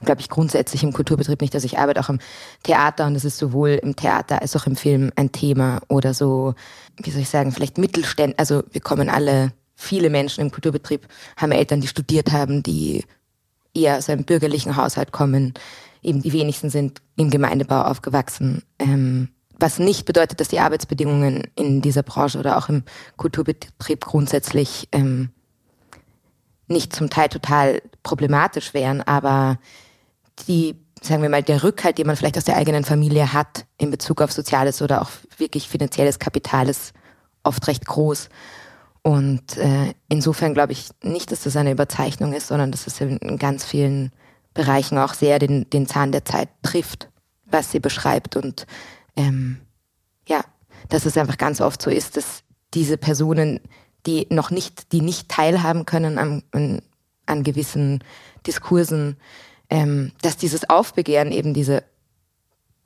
glaube 0.02 0.22
ich, 0.22 0.30
grundsätzlich 0.30 0.84
im 0.84 0.94
Kulturbetrieb 0.94 1.42
nicht. 1.42 1.54
Also 1.56 1.66
ich 1.66 1.78
arbeite 1.78 2.00
auch 2.00 2.10
im 2.10 2.20
Theater 2.64 3.08
und 3.08 3.16
es 3.16 3.26
ist 3.26 3.38
sowohl 3.38 3.80
im 3.82 3.96
Theater 3.96 4.42
als 4.42 4.56
auch 4.56 4.68
im 4.68 4.76
Film 4.76 5.12
ein 5.16 5.32
Thema 5.32 5.82
oder 5.88 6.14
so, 6.14 6.56
wie 6.98 7.12
soll 7.12 7.22
ich 7.22 7.30
sagen, 7.30 7.52
vielleicht 7.52 7.78
Mittelständ. 7.78 8.38
Also 8.38 8.64
wir 8.72 8.82
kommen 8.82 9.10
alle, 9.10 9.54
viele 9.76 10.10
Menschen 10.10 10.42
im 10.42 10.52
Kulturbetrieb 10.52 11.08
haben 11.38 11.52
Eltern, 11.52 11.82
die 11.82 11.88
studiert 11.88 12.32
haben, 12.32 12.64
die 12.64 13.06
eher 13.74 13.98
aus 13.98 14.10
einem 14.10 14.26
bürgerlichen 14.26 14.76
Haushalt 14.76 15.12
kommen. 15.12 15.54
Eben 16.02 16.22
die 16.22 16.34
wenigsten 16.34 16.70
sind 16.70 17.02
im 17.16 17.30
Gemeindebau 17.30 17.82
aufgewachsen. 17.84 18.64
Ähm, 18.80 19.30
was 19.58 19.80
nicht 19.80 20.06
bedeutet, 20.06 20.40
dass 20.40 20.50
die 20.50 20.60
Arbeitsbedingungen 20.60 21.44
in 21.56 21.82
dieser 21.82 22.04
Branche 22.04 22.40
oder 22.40 22.58
auch 22.58 22.70
im 22.70 22.84
Kulturbetrieb 23.18 24.04
grundsätzlich 24.04 24.90
ähm, 24.92 25.30
nicht 26.74 26.94
zum 26.94 27.10
Teil 27.10 27.30
total 27.30 27.82
problematisch 28.04 28.74
wären, 28.74 29.02
aber 29.02 29.58
die, 30.48 30.76
sagen 31.02 31.22
wir 31.22 31.30
mal, 31.30 31.44
der 31.44 31.64
Rückhalt, 31.64 31.98
den 31.98 32.08
man 32.08 32.16
vielleicht 32.16 32.38
aus 32.38 32.46
der 32.46 32.58
eigenen 32.58 32.84
Familie 32.84 33.34
hat 33.34 33.66
in 33.78 33.92
Bezug 33.92 34.22
auf 34.22 34.32
soziales 34.32 34.82
oder 34.82 35.02
auch 35.02 35.10
wirklich 35.38 35.70
finanzielles 35.70 36.20
Kapital 36.20 36.70
ist 36.70 36.94
oft 37.44 37.68
recht 37.68 37.86
groß. 37.86 38.30
Und 39.04 39.58
äh, 39.58 39.94
insofern 40.08 40.54
glaube 40.54 40.72
ich 40.72 40.90
nicht, 41.04 41.32
dass 41.32 41.44
das 41.44 41.58
eine 41.58 41.72
Überzeichnung 41.72 42.34
ist, 42.34 42.48
sondern 42.48 42.72
dass 42.72 42.88
es 42.88 43.00
in 43.02 43.38
ganz 43.38 43.66
vielen 43.66 44.12
Bereichen 44.54 44.98
auch 44.98 45.14
sehr 45.14 45.40
den, 45.40 45.70
den 45.70 45.88
Zahn 45.88 46.12
der 46.12 46.26
Zeit 46.26 46.50
trifft, 46.62 47.10
was 47.46 47.72
sie 47.72 47.80
beschreibt. 47.80 48.38
Und 48.38 48.66
ähm, 49.18 49.58
ja, 50.28 50.44
dass 50.90 51.06
es 51.06 51.18
einfach 51.18 51.38
ganz 51.38 51.60
oft 51.60 51.82
so 51.82 51.90
ist, 51.90 52.16
dass 52.16 52.44
diese 52.74 52.98
Personen, 52.98 53.60
die 54.06 54.28
noch 54.30 54.52
nicht, 54.52 54.92
die 54.92 55.02
nicht 55.02 55.30
teilhaben 55.30 55.86
können 55.86 56.18
an, 56.18 56.44
an, 56.52 56.82
an 57.26 57.44
gewissen 57.44 58.04
Diskursen, 58.46 59.18
ähm, 59.70 60.12
dass 60.22 60.38
dieses 60.38 60.70
Aufbegehren 60.70 61.32
eben 61.32 61.54
diese 61.54 61.84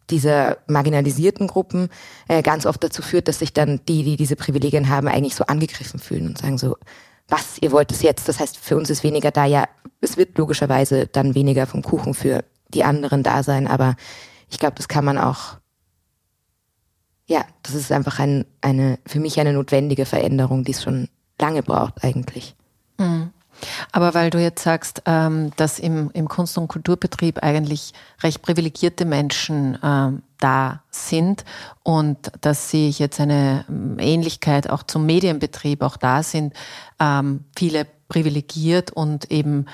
dieser 0.10 0.60
marginalisierten 0.68 1.48
Gruppen 1.48 1.90
äh, 2.28 2.42
ganz 2.42 2.66
oft 2.66 2.82
dazu 2.84 3.02
führt, 3.02 3.28
dass 3.28 3.40
sich 3.40 3.54
dann 3.54 3.82
die, 3.88 4.04
die 4.04 4.16
diese 4.16 4.36
Privilegien 4.36 4.90
haben, 4.90 5.08
eigentlich 5.08 5.36
so 5.36 5.46
angegriffen 5.46 6.00
fühlen 6.00 6.28
und 6.28 6.38
sagen 6.38 6.58
so, 6.58 6.78
was, 7.28 7.58
ihr 7.60 7.72
wollt 7.72 7.92
es 7.92 8.02
jetzt? 8.02 8.30
Das 8.30 8.40
heißt, 8.40 8.58
für 8.58 8.78
uns 8.78 8.90
ist 8.90 9.04
weniger 9.04 9.32
da. 9.32 9.46
Ja, 9.46 9.66
es 10.00 10.16
wird 10.16 10.38
logischerweise 10.38 11.08
dann 11.08 11.36
weniger 11.36 11.68
vom 11.68 11.82
Kuchen 11.82 12.14
für 12.14 12.44
die 12.70 12.84
anderen 12.84 13.24
da 13.24 13.44
sein, 13.44 13.68
aber 13.68 13.96
ich 14.50 14.60
glaube, 14.60 14.76
das 14.76 14.88
kann 14.88 15.04
man 15.04 15.18
auch, 15.18 15.58
ja, 17.28 17.46
das 17.63 17.76
ist 17.76 17.92
einfach 17.92 18.20
ein, 18.20 18.46
eine, 18.62 19.00
für 19.06 19.20
mich 19.20 19.40
eine 19.40 19.54
notwendige 19.54 20.06
Veränderung, 20.06 20.63
die 20.63 20.72
es 20.72 20.84
schon 20.84 21.10
lange 21.40 21.62
braucht 21.62 22.04
eigentlich. 22.04 22.56
Mhm. 22.98 23.32
Aber 23.92 24.13
weil 24.13 24.30
du 24.30 24.40
jetzt 24.40 24.63
sagst, 24.63 25.02
ähm, 25.06 25.52
dass 25.56 25.80
im, 25.80 26.12
im 26.13 26.28
Kunst- 26.28 26.58
und 26.58 26.68
Kulturbetrieb 26.68 27.44
eigentlich 27.44 27.94
recht 28.22 28.42
privilegierte 28.42 29.06
Menschen 29.06 29.78
ähm, 29.84 30.22
da 30.40 30.84
sind 30.92 31.44
und 31.84 32.32
dass 32.42 32.72
ich 32.74 33.00
jetzt 33.00 33.20
eine 33.20 33.66
ähm, 33.68 33.98
Ähnlichkeit 34.00 34.70
auch 34.70 34.84
zum 34.84 35.06
Medienbetrieb 35.06 35.82
auch 35.82 35.98
da 35.98 36.22
sind, 36.24 36.54
ähm, 37.00 37.46
viele 37.58 37.88
privilegiert 38.10 38.92
und 38.92 39.32
eben, 39.32 39.66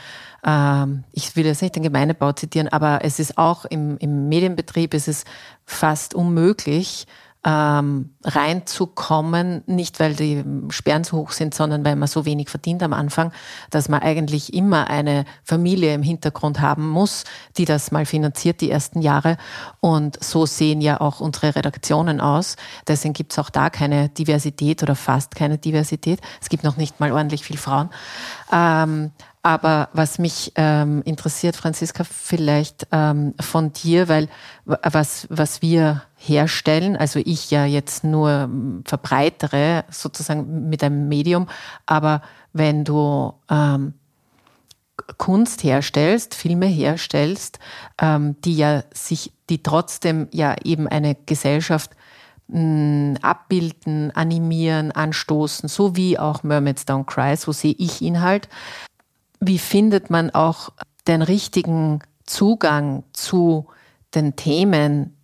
ähm, 0.45 1.03
ich 1.11 1.35
will 1.35 1.45
jetzt 1.45 1.61
nicht 1.61 1.75
den 1.75 1.83
Gemeindebau 1.83 2.31
zitieren, 2.31 2.69
aber 2.69 2.99
es 3.03 3.19
ist 3.19 3.37
auch 3.37 3.65
im, 3.65 3.97
im 3.97 4.29
Medienbetrieb, 4.29 4.93
es 4.93 5.07
ist 5.07 5.27
fast 5.65 6.15
unmöglich, 6.15 7.05
ähm, 7.45 8.15
reinzukommen, 8.23 9.63
nicht 9.65 9.99
weil 9.99 10.15
die 10.15 10.43
Sperren 10.69 11.03
so 11.03 11.17
hoch 11.17 11.31
sind, 11.31 11.53
sondern 11.53 11.83
weil 11.83 11.95
man 11.95 12.07
so 12.07 12.25
wenig 12.25 12.49
verdient 12.49 12.81
am 12.83 12.93
Anfang, 12.93 13.33
dass 13.69 13.89
man 13.89 14.01
eigentlich 14.01 14.53
immer 14.53 14.89
eine 14.89 15.25
Familie 15.43 15.93
im 15.93 16.03
Hintergrund 16.03 16.61
haben 16.61 16.87
muss, 16.87 17.25
die 17.57 17.65
das 17.65 17.91
mal 17.91 18.05
finanziert, 18.05 18.61
die 18.61 18.71
ersten 18.71 19.01
Jahre. 19.01 19.37
Und 19.81 20.23
so 20.23 20.45
sehen 20.45 20.79
ja 20.79 21.01
auch 21.01 21.19
unsere 21.19 21.55
Redaktionen 21.55 22.21
aus. 22.21 22.55
Deswegen 22.87 23.13
gibt 23.13 23.33
es 23.33 23.39
auch 23.39 23.49
da 23.49 23.69
keine 23.69 24.09
Diversität 24.09 24.81
oder 24.81 24.95
fast 24.95 25.35
keine 25.35 25.57
Diversität. 25.57 26.21
Es 26.41 26.49
gibt 26.49 26.63
noch 26.63 26.77
nicht 26.77 26.99
mal 26.99 27.11
ordentlich 27.11 27.43
viel 27.43 27.57
Frauen. 27.57 27.89
Ähm, 28.51 29.11
aber 29.45 29.89
was 29.91 30.19
mich 30.19 30.53
ähm, 30.55 31.01
interessiert, 31.03 31.57
Franziska, 31.57 32.05
vielleicht 32.05 32.87
ähm, 32.93 33.33
von 33.41 33.73
dir, 33.73 34.07
weil 34.07 34.29
was, 34.63 35.27
was 35.29 35.61
wir 35.61 36.01
herstellen, 36.25 36.95
also 36.95 37.19
ich 37.23 37.51
ja 37.51 37.65
jetzt 37.65 38.03
nur 38.03 38.29
ähm, 38.29 38.83
verbreitere 38.85 39.83
sozusagen 39.89 40.69
mit 40.69 40.83
einem 40.83 41.09
Medium, 41.09 41.47
aber 41.85 42.21
wenn 42.53 42.85
du 42.85 43.33
ähm, 43.49 43.93
Kunst 45.17 45.63
herstellst, 45.63 46.33
Filme 46.35 46.67
herstellst, 46.67 47.59
ähm, 47.99 48.35
die 48.41 48.55
ja 48.55 48.83
sich, 48.93 49.33
die 49.49 49.63
trotzdem 49.63 50.27
ja 50.31 50.55
eben 50.63 50.87
eine 50.87 51.15
Gesellschaft 51.25 51.91
hm, 52.49 53.17
abbilden, 53.21 54.11
animieren, 54.11 54.91
anstoßen, 54.91 55.67
so 55.67 55.95
wie 55.95 56.17
auch 56.17 56.43
Mermaids 56.43 56.87
Don't 56.87 57.05
Cry, 57.05 57.35
so 57.35 57.51
sehe 57.51 57.75
ich 57.77 58.01
ihn 58.01 58.21
halt, 58.21 58.47
wie 59.39 59.59
findet 59.59 60.09
man 60.09 60.29
auch 60.29 60.69
den 61.07 61.21
richtigen 61.21 61.99
Zugang 62.25 63.03
zu 63.11 63.67
den 64.15 64.35
Themen, 64.35 65.17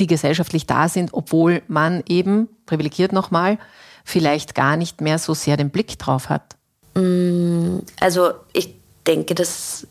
die 0.00 0.06
gesellschaftlich 0.06 0.66
da 0.66 0.88
sind, 0.88 1.10
obwohl 1.12 1.62
man 1.68 2.02
eben, 2.08 2.48
privilegiert 2.66 3.12
nochmal, 3.12 3.58
vielleicht 4.04 4.54
gar 4.54 4.76
nicht 4.76 5.00
mehr 5.00 5.18
so 5.18 5.34
sehr 5.34 5.56
den 5.56 5.70
Blick 5.70 5.98
drauf 5.98 6.28
hat? 6.28 6.56
Mm, 6.94 7.78
also 8.00 8.32
ich 8.52 8.74
denke, 9.06 9.34
dass 9.34 9.86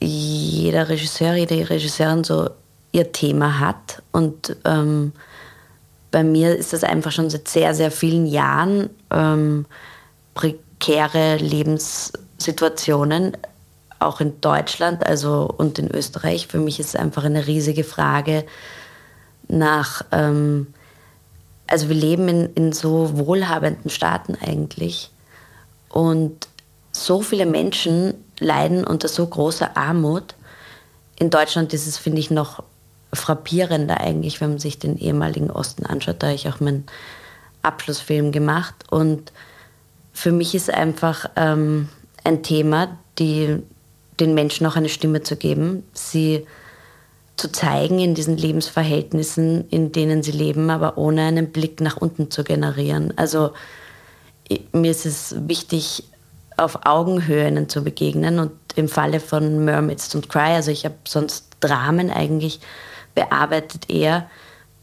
jeder 0.00 0.88
Regisseur, 0.88 1.34
jede 1.34 1.70
Regisseurin 1.70 2.24
so 2.24 2.50
ihr 2.92 3.12
Thema 3.12 3.60
hat. 3.60 4.02
Und 4.12 4.56
ähm, 4.64 5.12
bei 6.10 6.22
mir 6.22 6.56
ist 6.56 6.72
das 6.72 6.84
einfach 6.84 7.12
schon 7.12 7.30
seit 7.30 7.48
sehr, 7.48 7.74
sehr 7.74 7.90
vielen 7.90 8.26
Jahren 8.26 8.90
ähm, 9.10 9.66
prekäre 10.34 11.36
Lebens 11.36 12.12
Situationen, 12.38 13.36
auch 13.98 14.20
in 14.20 14.40
Deutschland 14.40 15.04
also 15.04 15.52
und 15.56 15.78
in 15.78 15.90
Österreich. 15.90 16.46
Für 16.46 16.58
mich 16.58 16.78
ist 16.78 16.88
es 16.88 16.96
einfach 16.96 17.24
eine 17.24 17.46
riesige 17.46 17.82
Frage 17.82 18.44
nach, 19.48 20.02
ähm, 20.12 20.68
also 21.66 21.88
wir 21.88 21.96
leben 21.96 22.28
in, 22.28 22.52
in 22.54 22.72
so 22.72 23.16
wohlhabenden 23.18 23.90
Staaten 23.90 24.36
eigentlich 24.40 25.10
und 25.88 26.48
so 26.92 27.20
viele 27.22 27.46
Menschen 27.46 28.14
leiden 28.38 28.84
unter 28.84 29.08
so 29.08 29.26
großer 29.26 29.76
Armut. 29.76 30.34
In 31.18 31.30
Deutschland 31.30 31.72
ist 31.72 31.86
es, 31.86 31.98
finde 31.98 32.20
ich, 32.20 32.30
noch 32.30 32.62
frappierender 33.12 34.00
eigentlich, 34.00 34.40
wenn 34.40 34.50
man 34.50 34.58
sich 34.58 34.78
den 34.78 34.98
ehemaligen 34.98 35.50
Osten 35.50 35.86
anschaut. 35.86 36.16
Da 36.18 36.28
habe 36.28 36.36
ich 36.36 36.48
auch 36.48 36.60
meinen 36.60 36.84
Abschlussfilm 37.62 38.32
gemacht. 38.32 38.74
Und 38.90 39.32
für 40.12 40.32
mich 40.32 40.54
ist 40.54 40.72
einfach 40.72 41.30
ähm, 41.36 41.88
ein 42.24 42.42
Thema, 42.42 42.98
die, 43.18 43.62
den 44.20 44.34
Menschen 44.34 44.66
auch 44.66 44.76
eine 44.76 44.88
Stimme 44.88 45.22
zu 45.22 45.36
geben, 45.36 45.84
sie 45.92 46.46
zu 47.38 47.50
zeigen 47.50 47.98
in 48.00 48.14
diesen 48.14 48.36
Lebensverhältnissen, 48.36 49.68
in 49.70 49.92
denen 49.92 50.22
sie 50.22 50.32
leben, 50.32 50.70
aber 50.70 50.98
ohne 50.98 51.22
einen 51.22 51.50
Blick 51.50 51.80
nach 51.80 51.96
unten 51.96 52.30
zu 52.30 52.44
generieren. 52.44 53.14
Also 53.16 53.52
mir 54.72 54.90
ist 54.90 55.06
es 55.06 55.34
wichtig, 55.46 56.04
auf 56.56 56.86
Augenhöhe 56.86 57.46
ihnen 57.46 57.68
zu 57.68 57.84
begegnen 57.84 58.38
und 58.40 58.52
im 58.74 58.88
Falle 58.88 59.20
von 59.20 59.64
Mermaids 59.64 60.14
Don't 60.14 60.28
Cry, 60.28 60.54
also 60.54 60.70
ich 60.70 60.84
habe 60.84 60.96
sonst 61.06 61.48
Dramen 61.60 62.10
eigentlich 62.10 62.60
bearbeitet 63.14 63.88
eher, 63.88 64.28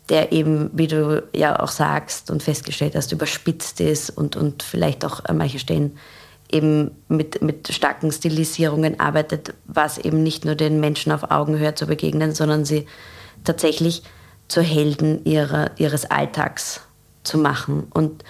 der 0.10 0.32
eben, 0.32 0.70
wie 0.74 0.88
du 0.88 1.24
ja 1.34 1.60
auch 1.60 1.70
sagst 1.70 2.30
und 2.32 2.44
festgestellt 2.44 2.96
hast, 2.96 3.12
überspitzt 3.12 3.82
ist 3.82 4.10
und, 4.10 4.36
und 4.36 4.64
vielleicht 4.64 5.04
auch 5.04 5.26
an 5.26 5.38
manchen 5.38 5.60
Stellen 5.60 5.98
eben 6.52 6.92
mit, 7.08 7.42
mit 7.42 7.74
starken 7.74 8.12
Stilisierungen 8.12 9.00
arbeitet, 9.00 9.54
was 9.66 9.98
eben 9.98 10.24
nicht 10.24 10.46
nur 10.46 10.56
den 10.56 10.80
Menschen 10.80 11.12
auf 11.12 11.32
Augenhöhe 11.32 11.76
zu 11.76 11.88
begegnen, 11.88 12.34
sondern 12.34 12.66
sie 12.66 12.86
tatsächlich 13.44 14.04
zu 14.48 14.62
Helden 14.62 15.26
ihrer, 15.26 15.72
ihres 15.78 16.06
Alltags 16.06 16.82
zu 17.24 17.38
machen. 17.38 17.88
Und 17.94 18.24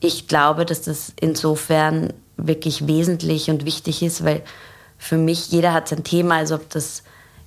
ich 0.00 0.28
glaube, 0.28 0.66
dass 0.66 0.82
das 0.82 1.12
insofern 1.20 2.12
wirklich 2.36 2.86
wesentlich 2.86 3.50
und 3.50 3.64
wichtig 3.64 4.02
ist, 4.02 4.24
weil 4.24 4.42
für 4.98 5.16
mich, 5.16 5.50
jeder 5.50 5.72
hat 5.72 5.88
sein 5.88 6.04
Thema, 6.04 6.36
also 6.36 6.56
ob 6.56 6.68
das 6.70 7.02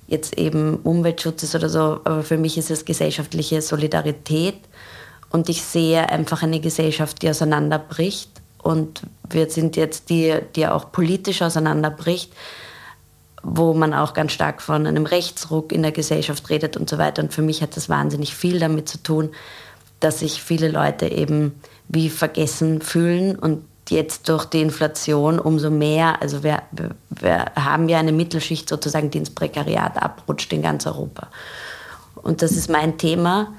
jetzt 0.08 0.38
eben 0.38 0.76
Umweltschutz 0.76 1.42
ist 1.42 1.54
oder 1.54 1.68
so, 1.68 2.00
aber 2.04 2.22
für 2.22 2.38
mich 2.38 2.58
ist 2.58 2.70
es 2.70 2.84
gesellschaftliche 2.84 3.60
Solidarität 3.62 4.58
und 5.30 5.48
ich 5.48 5.62
sehe 5.62 6.08
einfach 6.08 6.42
eine 6.42 6.60
Gesellschaft, 6.60 7.22
die 7.22 7.30
auseinanderbricht 7.30 8.30
und 8.66 9.02
wir 9.30 9.48
sind 9.48 9.76
jetzt 9.76 10.10
die, 10.10 10.34
die 10.56 10.66
auch 10.66 10.90
politisch 10.90 11.40
auseinanderbricht, 11.40 12.32
wo 13.44 13.74
man 13.74 13.94
auch 13.94 14.12
ganz 14.12 14.32
stark 14.32 14.60
von 14.60 14.88
einem 14.88 15.06
Rechtsruck 15.06 15.70
in 15.70 15.82
der 15.82 15.92
Gesellschaft 15.92 16.50
redet 16.50 16.76
und 16.76 16.90
so 16.90 16.98
weiter. 16.98 17.22
Und 17.22 17.32
für 17.32 17.42
mich 17.42 17.62
hat 17.62 17.76
das 17.76 17.88
wahnsinnig 17.88 18.34
viel 18.34 18.58
damit 18.58 18.88
zu 18.88 19.00
tun, 19.00 19.30
dass 20.00 20.18
sich 20.18 20.42
viele 20.42 20.68
Leute 20.68 21.06
eben 21.06 21.60
wie 21.88 22.10
vergessen 22.10 22.82
fühlen 22.82 23.36
und 23.36 23.62
jetzt 23.88 24.28
durch 24.28 24.46
die 24.46 24.62
Inflation 24.62 25.38
umso 25.38 25.70
mehr, 25.70 26.20
also 26.20 26.42
wir, 26.42 26.62
wir 27.10 27.44
haben 27.54 27.88
ja 27.88 28.00
eine 28.00 28.10
Mittelschicht 28.10 28.68
sozusagen, 28.68 29.12
die 29.12 29.18
ins 29.18 29.30
Prekariat 29.30 29.96
abrutscht 29.96 30.52
in 30.52 30.62
ganz 30.62 30.88
Europa. 30.88 31.28
Und 32.16 32.42
das 32.42 32.50
ist 32.50 32.68
mein 32.68 32.98
Thema. 32.98 33.54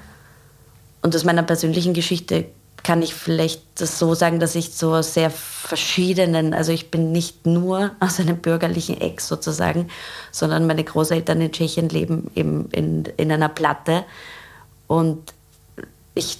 Und 1.00 1.16
aus 1.16 1.24
meiner 1.24 1.44
persönlichen 1.44 1.94
Geschichte 1.94 2.44
kann 2.82 3.02
ich 3.02 3.14
vielleicht 3.14 3.62
das 3.76 3.98
so 3.98 4.14
sagen, 4.14 4.40
dass 4.40 4.54
ich 4.54 4.72
so 4.72 5.02
sehr 5.02 5.30
verschiedenen, 5.30 6.54
also 6.54 6.72
ich 6.72 6.90
bin 6.90 7.12
nicht 7.12 7.46
nur 7.46 7.90
aus 8.00 8.20
einem 8.20 8.38
bürgerlichen 8.38 9.00
Eck 9.00 9.20
sozusagen, 9.20 9.88
sondern 10.30 10.66
meine 10.66 10.84
Großeltern 10.84 11.40
in 11.40 11.52
Tschechien 11.52 11.88
leben 11.88 12.30
eben 12.34 12.68
in, 12.70 13.04
in 13.16 13.32
einer 13.32 13.48
Platte. 13.48 14.04
Und 14.86 15.34
ich, 16.14 16.38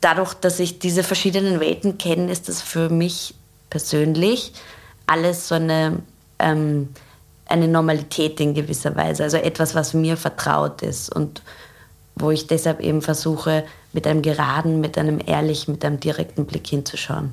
dadurch, 0.00 0.34
dass 0.34 0.60
ich 0.60 0.78
diese 0.78 1.02
verschiedenen 1.02 1.60
Welten 1.60 1.98
kenne, 1.98 2.30
ist 2.30 2.48
das 2.48 2.62
für 2.62 2.88
mich 2.88 3.34
persönlich 3.70 4.52
alles 5.06 5.48
so 5.48 5.56
eine, 5.56 5.98
ähm, 6.38 6.88
eine 7.46 7.68
Normalität 7.68 8.40
in 8.40 8.54
gewisser 8.54 8.96
Weise, 8.96 9.24
also 9.24 9.36
etwas, 9.36 9.74
was 9.74 9.94
mir 9.94 10.16
vertraut 10.16 10.82
ist 10.82 11.14
und 11.14 11.42
wo 12.14 12.30
ich 12.30 12.46
deshalb 12.46 12.80
eben 12.80 13.02
versuche, 13.02 13.64
mit 13.94 14.06
einem 14.06 14.22
geraden, 14.22 14.80
mit 14.80 14.98
einem 14.98 15.20
ehrlichen, 15.24 15.72
mit 15.72 15.84
einem 15.84 16.00
direkten 16.00 16.44
Blick 16.46 16.66
hinzuschauen. 16.66 17.32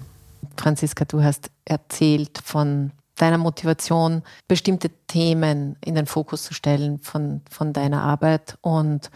Franziska, 0.58 1.06
du 1.06 1.24
hast 1.24 1.52
erzählt 1.66 2.40
von 2.44 2.92
deiner 3.16 3.38
Motivation, 3.38 4.24
bestimmte 4.48 4.90
Themen 5.08 5.76
in 5.84 5.96
den 5.96 6.06
Fokus 6.06 6.44
zu 6.44 6.54
stellen 6.54 7.00
von, 7.00 7.42
von 7.50 7.74
deiner 7.74 8.02
Arbeit. 8.04 8.58
Und 8.62 9.12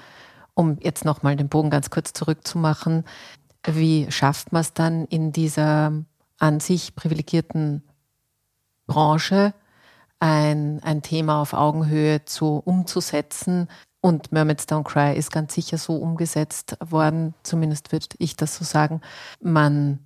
um 0.53 0.77
jetzt 0.81 1.05
nochmal 1.05 1.35
den 1.35 1.49
Bogen 1.49 1.69
ganz 1.69 1.89
kurz 1.89 2.13
zurückzumachen, 2.13 3.03
wie 3.65 4.11
schafft 4.11 4.51
man 4.51 4.61
es 4.61 4.73
dann 4.73 5.05
in 5.05 5.31
dieser 5.31 5.91
an 6.37 6.59
sich 6.59 6.95
privilegierten 6.95 7.83
Branche, 8.85 9.53
ein, 10.19 10.81
ein 10.83 11.01
Thema 11.01 11.41
auf 11.41 11.53
Augenhöhe 11.53 12.25
zu 12.25 12.61
umzusetzen? 12.63 13.67
Und 14.05 14.31
Mermaids 14.31 14.67
Don't 14.67 14.83
Cry 14.83 15.17
ist 15.17 15.31
ganz 15.31 15.55
sicher 15.55 15.79
so 15.79 15.95
umgesetzt 15.95 16.77
worden, 16.79 17.33
zumindest 17.41 17.91
würde 17.91 18.05
ich 18.19 18.35
das 18.35 18.55
so 18.55 18.63
sagen. 18.63 19.01
Man 19.41 19.97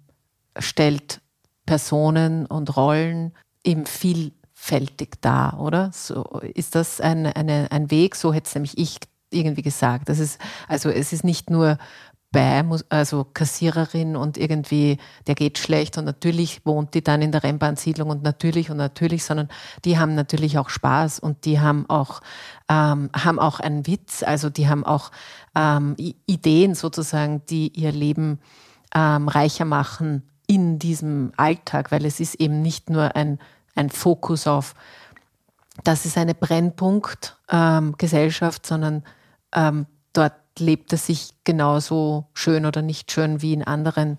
stellt 0.57 1.19
Personen 1.65 2.45
und 2.45 2.77
Rollen 2.77 3.33
eben 3.61 3.85
vielfältig 3.85 5.19
dar, 5.19 5.59
oder? 5.59 5.91
So 5.91 6.23
ist 6.53 6.75
das 6.75 7.01
ein, 7.01 7.25
eine, 7.25 7.73
ein 7.73 7.91
Weg, 7.91 8.15
so 8.15 8.33
hätte 8.33 8.47
es 8.47 8.55
nämlich 8.55 8.77
ich 8.77 8.99
irgendwie 9.31 9.63
gesagt. 9.63 10.07
Das 10.07 10.19
ist, 10.19 10.39
also 10.69 10.89
es 10.89 11.11
ist 11.11 11.25
nicht 11.25 11.49
nur 11.49 11.77
bei, 12.31 12.63
also 12.89 13.23
Kassiererin 13.23 14.15
und 14.15 14.37
irgendwie, 14.37 14.99
der 15.25 15.33
geht 15.33 15.57
schlecht 15.57 15.97
und 15.97 16.05
natürlich 16.05 16.63
wohnt 16.65 16.93
die 16.93 17.03
dann 17.03 17.23
in 17.23 17.31
der 17.31 17.43
Rennbahnsiedlung 17.43 18.07
und 18.09 18.21
natürlich 18.21 18.69
und 18.69 18.77
natürlich, 18.77 19.23
sondern 19.23 19.49
die 19.83 19.97
haben 19.97 20.13
natürlich 20.13 20.59
auch 20.59 20.69
Spaß 20.69 21.17
und 21.19 21.45
die 21.45 21.59
haben 21.59 21.89
auch, 21.89 22.21
ähm, 22.69 23.09
haben 23.13 23.39
auch 23.39 23.59
einen 23.59 23.87
Witz, 23.87 24.21
also 24.21 24.51
die 24.51 24.69
haben 24.69 24.85
auch 24.85 25.09
ähm, 25.55 25.95
Ideen 26.27 26.75
sozusagen, 26.75 27.41
die 27.49 27.69
ihr 27.69 27.91
Leben 27.91 28.39
ähm, 28.93 29.27
reicher 29.27 29.65
machen 29.65 30.21
in 30.45 30.77
diesem 30.77 31.31
Alltag, 31.35 31.91
weil 31.91 32.05
es 32.05 32.19
ist 32.19 32.35
eben 32.35 32.61
nicht 32.61 32.91
nur 32.91 33.15
ein, 33.15 33.39
ein 33.75 33.89
Fokus 33.89 34.45
auf, 34.45 34.75
das 35.83 36.05
ist 36.05 36.15
eine 36.17 36.35
Brennpunkt-Gesellschaft, 36.35 38.61
ähm, 38.63 38.67
sondern 38.67 39.03
ähm, 39.53 39.87
dort 40.13 40.33
lebt 40.59 40.93
es 40.93 41.07
sich 41.07 41.31
genauso 41.43 42.27
schön 42.33 42.65
oder 42.65 42.81
nicht 42.81 43.11
schön 43.11 43.41
wie 43.41 43.53
in 43.53 43.63
anderen 43.63 44.17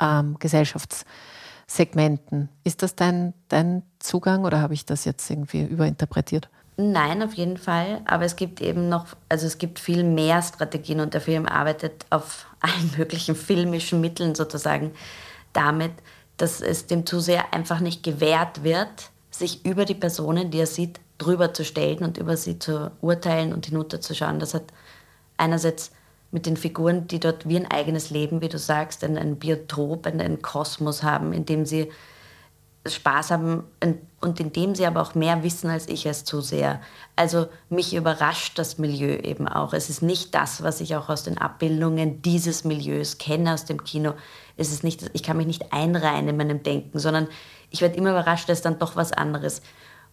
ähm, 0.00 0.36
Gesellschaftssegmenten. 0.38 2.48
Ist 2.64 2.82
das 2.82 2.94
dein, 2.94 3.34
dein 3.48 3.82
Zugang 3.98 4.44
oder 4.44 4.60
habe 4.60 4.74
ich 4.74 4.86
das 4.86 5.04
jetzt 5.04 5.28
irgendwie 5.30 5.62
überinterpretiert? 5.62 6.48
Nein, 6.76 7.22
auf 7.22 7.34
jeden 7.34 7.58
Fall. 7.58 8.00
Aber 8.06 8.24
es 8.24 8.36
gibt 8.36 8.60
eben 8.60 8.88
noch, 8.88 9.06
also 9.28 9.46
es 9.46 9.58
gibt 9.58 9.78
viel 9.78 10.04
mehr 10.04 10.42
Strategien 10.42 11.00
und 11.00 11.14
der 11.14 11.20
Film 11.20 11.46
arbeitet 11.46 12.06
auf 12.10 12.46
allen 12.60 12.92
möglichen 12.96 13.34
filmischen 13.34 14.00
Mitteln 14.00 14.34
sozusagen 14.34 14.92
damit, 15.52 15.92
dass 16.38 16.60
es 16.60 16.86
dem 16.86 17.06
Zuseher 17.06 17.52
einfach 17.52 17.80
nicht 17.80 18.02
gewährt 18.02 18.64
wird, 18.64 19.10
sich 19.30 19.64
über 19.64 19.84
die 19.84 19.94
Personen, 19.94 20.50
die 20.50 20.60
er 20.60 20.66
sieht, 20.66 21.00
drüber 21.18 21.54
zu 21.54 21.64
stellen 21.64 21.98
und 21.98 22.18
über 22.18 22.36
sie 22.36 22.58
zu 22.58 22.90
urteilen 23.00 23.52
und 23.52 23.66
hinunterzuschauen. 23.66 24.40
Das 24.40 24.54
hat 24.54 24.64
einerseits 25.42 25.90
mit 26.30 26.46
den 26.46 26.56
Figuren, 26.56 27.06
die 27.08 27.20
dort 27.20 27.46
wie 27.46 27.56
ein 27.56 27.70
eigenes 27.70 28.10
Leben, 28.10 28.40
wie 28.40 28.48
du 28.48 28.58
sagst, 28.58 29.04
ein, 29.04 29.18
ein 29.18 29.36
Biotop, 29.36 30.06
einen 30.06 30.40
Kosmos 30.40 31.02
haben, 31.02 31.32
in 31.32 31.44
dem 31.44 31.66
sie 31.66 31.90
Spaß 32.86 33.30
haben 33.30 33.64
und 34.20 34.40
indem 34.40 34.74
sie 34.74 34.86
aber 34.86 35.02
auch 35.02 35.14
mehr 35.14 35.44
wissen 35.44 35.70
als 35.70 35.88
ich 35.88 36.08
als 36.08 36.24
Zuseher. 36.24 36.80
Also 37.14 37.46
mich 37.68 37.94
überrascht 37.94 38.58
das 38.58 38.78
Milieu 38.78 39.18
eben 39.18 39.46
auch. 39.46 39.72
Es 39.72 39.88
ist 39.88 40.02
nicht 40.02 40.34
das, 40.34 40.62
was 40.62 40.80
ich 40.80 40.96
auch 40.96 41.08
aus 41.08 41.22
den 41.22 41.38
Abbildungen 41.38 42.22
dieses 42.22 42.64
Milieus 42.64 43.18
kenne 43.18 43.54
aus 43.54 43.66
dem 43.66 43.84
Kino. 43.84 44.14
Es 44.56 44.72
ist 44.72 44.82
nicht, 44.82 45.10
ich 45.12 45.22
kann 45.22 45.36
mich 45.36 45.46
nicht 45.46 45.72
einreihen 45.72 46.26
in 46.26 46.36
meinem 46.36 46.62
Denken, 46.62 46.98
sondern 46.98 47.28
ich 47.70 47.82
werde 47.82 47.96
immer 47.96 48.10
überrascht, 48.10 48.48
dass 48.48 48.62
dann 48.62 48.78
doch 48.78 48.96
was 48.96 49.12
anderes. 49.12 49.62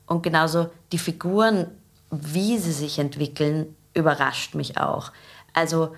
Und 0.05 0.21
genauso 0.21 0.69
die 0.91 0.99
Figuren, 0.99 1.67
wie 2.11 2.57
sie 2.59 2.71
sich 2.71 2.99
entwickeln, 2.99 3.75
überrascht 3.93 4.55
mich 4.55 4.77
auch. 4.77 5.11
Also 5.53 5.95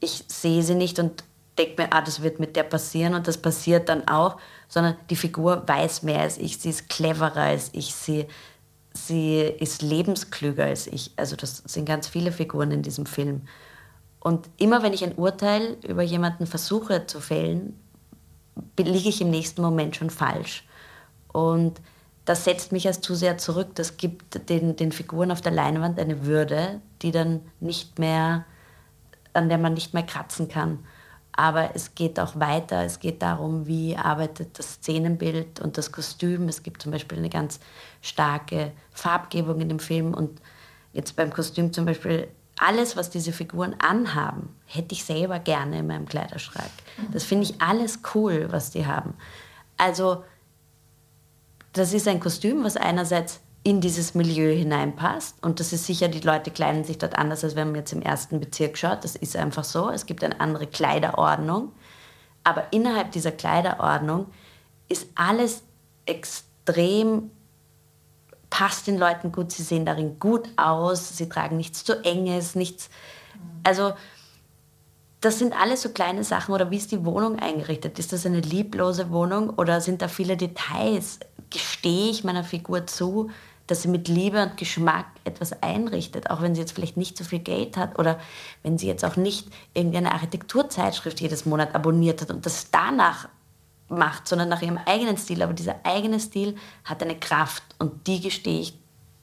ich 0.00 0.24
sehe 0.28 0.62
sie 0.62 0.74
nicht 0.74 0.98
und 0.98 1.24
denke 1.58 1.82
mir, 1.82 1.92
ah, 1.92 2.02
das 2.02 2.22
wird 2.22 2.40
mit 2.40 2.56
der 2.56 2.62
passieren 2.62 3.14
und 3.14 3.28
das 3.28 3.38
passiert 3.38 3.88
dann 3.88 4.08
auch, 4.08 4.38
sondern 4.68 4.96
die 5.10 5.16
Figur 5.16 5.62
weiß 5.66 6.02
mehr 6.02 6.20
als 6.20 6.38
ich, 6.38 6.58
sie 6.58 6.70
ist 6.70 6.88
cleverer 6.88 7.36
als 7.36 7.70
ich, 7.72 7.94
sie, 7.94 8.26
sie 8.94 9.40
ist 9.40 9.82
lebensklüger 9.82 10.64
als 10.64 10.86
ich. 10.86 11.12
Also 11.16 11.36
das 11.36 11.62
sind 11.66 11.84
ganz 11.84 12.08
viele 12.08 12.32
Figuren 12.32 12.70
in 12.70 12.82
diesem 12.82 13.06
Film. 13.06 13.42
Und 14.18 14.48
immer 14.56 14.82
wenn 14.82 14.92
ich 14.92 15.04
ein 15.04 15.16
Urteil 15.16 15.76
über 15.86 16.02
jemanden 16.02 16.46
versuche 16.46 17.06
zu 17.06 17.20
fällen, 17.20 17.78
liege 18.78 19.08
ich 19.08 19.20
im 19.20 19.30
nächsten 19.30 19.62
Moment 19.62 19.96
schon 19.96 20.10
falsch. 20.10 20.64
Und 21.32 21.80
das 22.24 22.44
setzt 22.44 22.72
mich 22.72 22.86
als 22.86 23.00
zu 23.00 23.14
sehr 23.14 23.38
zurück. 23.38 23.74
Das 23.74 23.96
gibt 23.96 24.48
den, 24.48 24.76
den 24.76 24.92
Figuren 24.92 25.30
auf 25.30 25.40
der 25.40 25.52
Leinwand 25.52 25.98
eine 25.98 26.24
Würde, 26.24 26.80
die 27.02 27.10
dann 27.10 27.40
nicht 27.60 27.98
mehr, 27.98 28.44
an 29.32 29.48
der 29.48 29.58
man 29.58 29.74
nicht 29.74 29.92
mehr 29.92 30.04
kratzen 30.04 30.48
kann. 30.48 30.78
Aber 31.32 31.74
es 31.74 31.94
geht 31.94 32.20
auch 32.20 32.38
weiter. 32.38 32.84
Es 32.84 33.00
geht 33.00 33.22
darum, 33.22 33.66
wie 33.66 33.96
arbeitet 33.96 34.58
das 34.58 34.74
Szenenbild 34.74 35.60
und 35.60 35.78
das 35.78 35.90
Kostüm. 35.90 36.48
Es 36.48 36.62
gibt 36.62 36.82
zum 36.82 36.92
Beispiel 36.92 37.18
eine 37.18 37.30
ganz 37.30 37.58
starke 38.02 38.72
Farbgebung 38.92 39.60
in 39.60 39.70
dem 39.70 39.78
Film. 39.78 40.14
Und 40.14 40.40
jetzt 40.92 41.16
beim 41.16 41.32
Kostüm 41.32 41.72
zum 41.72 41.86
Beispiel, 41.86 42.28
alles, 42.58 42.96
was 42.96 43.10
diese 43.10 43.32
Figuren 43.32 43.74
anhaben, 43.80 44.54
hätte 44.66 44.94
ich 44.94 45.04
selber 45.04 45.38
gerne 45.40 45.80
in 45.80 45.86
meinem 45.86 46.06
Kleiderschrank. 46.06 46.70
Das 47.12 47.24
finde 47.24 47.44
ich 47.44 47.60
alles 47.60 48.00
cool, 48.14 48.46
was 48.50 48.70
die 48.70 48.86
haben. 48.86 49.14
Also, 49.78 50.22
das 51.72 51.92
ist 51.92 52.08
ein 52.08 52.20
Kostüm, 52.20 52.64
was 52.64 52.76
einerseits 52.76 53.40
in 53.64 53.80
dieses 53.80 54.14
Milieu 54.14 54.52
hineinpasst. 54.54 55.36
Und 55.42 55.60
das 55.60 55.72
ist 55.72 55.86
sicher, 55.86 56.08
die 56.08 56.20
Leute 56.20 56.50
kleiden 56.50 56.84
sich 56.84 56.98
dort 56.98 57.16
anders, 57.16 57.44
als 57.44 57.54
wenn 57.54 57.68
man 57.68 57.76
jetzt 57.76 57.92
im 57.92 58.02
ersten 58.02 58.40
Bezirk 58.40 58.76
schaut. 58.76 59.04
Das 59.04 59.14
ist 59.14 59.36
einfach 59.36 59.64
so. 59.64 59.88
Es 59.88 60.06
gibt 60.06 60.24
eine 60.24 60.40
andere 60.40 60.66
Kleiderordnung. 60.66 61.72
Aber 62.44 62.72
innerhalb 62.72 63.12
dieser 63.12 63.30
Kleiderordnung 63.30 64.26
ist 64.88 65.06
alles 65.14 65.62
extrem, 66.06 67.30
passt 68.50 68.88
den 68.88 68.98
Leuten 68.98 69.30
gut. 69.30 69.52
Sie 69.52 69.62
sehen 69.62 69.86
darin 69.86 70.18
gut 70.18 70.48
aus. 70.56 71.16
Sie 71.16 71.28
tragen 71.28 71.56
nichts 71.56 71.84
zu 71.84 72.04
Enges, 72.04 72.56
nichts. 72.56 72.90
Also, 73.62 73.92
das 75.22 75.38
sind 75.38 75.58
alles 75.58 75.82
so 75.82 75.90
kleine 75.90 76.24
Sachen. 76.24 76.52
Oder 76.52 76.70
wie 76.70 76.76
ist 76.76 76.92
die 76.92 77.04
Wohnung 77.04 77.38
eingerichtet? 77.38 77.98
Ist 77.98 78.12
das 78.12 78.26
eine 78.26 78.40
lieblose 78.40 79.10
Wohnung 79.10 79.50
oder 79.50 79.80
sind 79.80 80.02
da 80.02 80.08
viele 80.08 80.36
Details? 80.36 81.20
Gestehe 81.48 82.10
ich 82.10 82.24
meiner 82.24 82.44
Figur 82.44 82.86
zu, 82.86 83.30
dass 83.68 83.82
sie 83.82 83.88
mit 83.88 84.08
Liebe 84.08 84.42
und 84.42 84.56
Geschmack 84.56 85.06
etwas 85.24 85.62
einrichtet, 85.62 86.28
auch 86.28 86.42
wenn 86.42 86.54
sie 86.54 86.60
jetzt 86.60 86.72
vielleicht 86.72 86.96
nicht 86.96 87.16
so 87.16 87.24
viel 87.24 87.38
Geld 87.38 87.76
hat 87.76 87.98
oder 88.00 88.18
wenn 88.64 88.78
sie 88.78 88.88
jetzt 88.88 89.04
auch 89.04 89.16
nicht 89.16 89.48
irgendeine 89.74 90.12
Architekturzeitschrift 90.12 91.20
jedes 91.20 91.46
Monat 91.46 91.74
abonniert 91.74 92.20
hat 92.20 92.30
und 92.30 92.44
das 92.44 92.70
danach 92.72 93.28
macht, 93.88 94.26
sondern 94.26 94.48
nach 94.48 94.62
ihrem 94.62 94.78
eigenen 94.86 95.16
Stil. 95.16 95.40
Aber 95.42 95.52
dieser 95.52 95.76
eigene 95.84 96.18
Stil 96.18 96.56
hat 96.84 97.00
eine 97.00 97.16
Kraft 97.16 97.62
und 97.78 98.08
die 98.08 98.20
gestehe 98.20 98.60
ich 98.60 98.81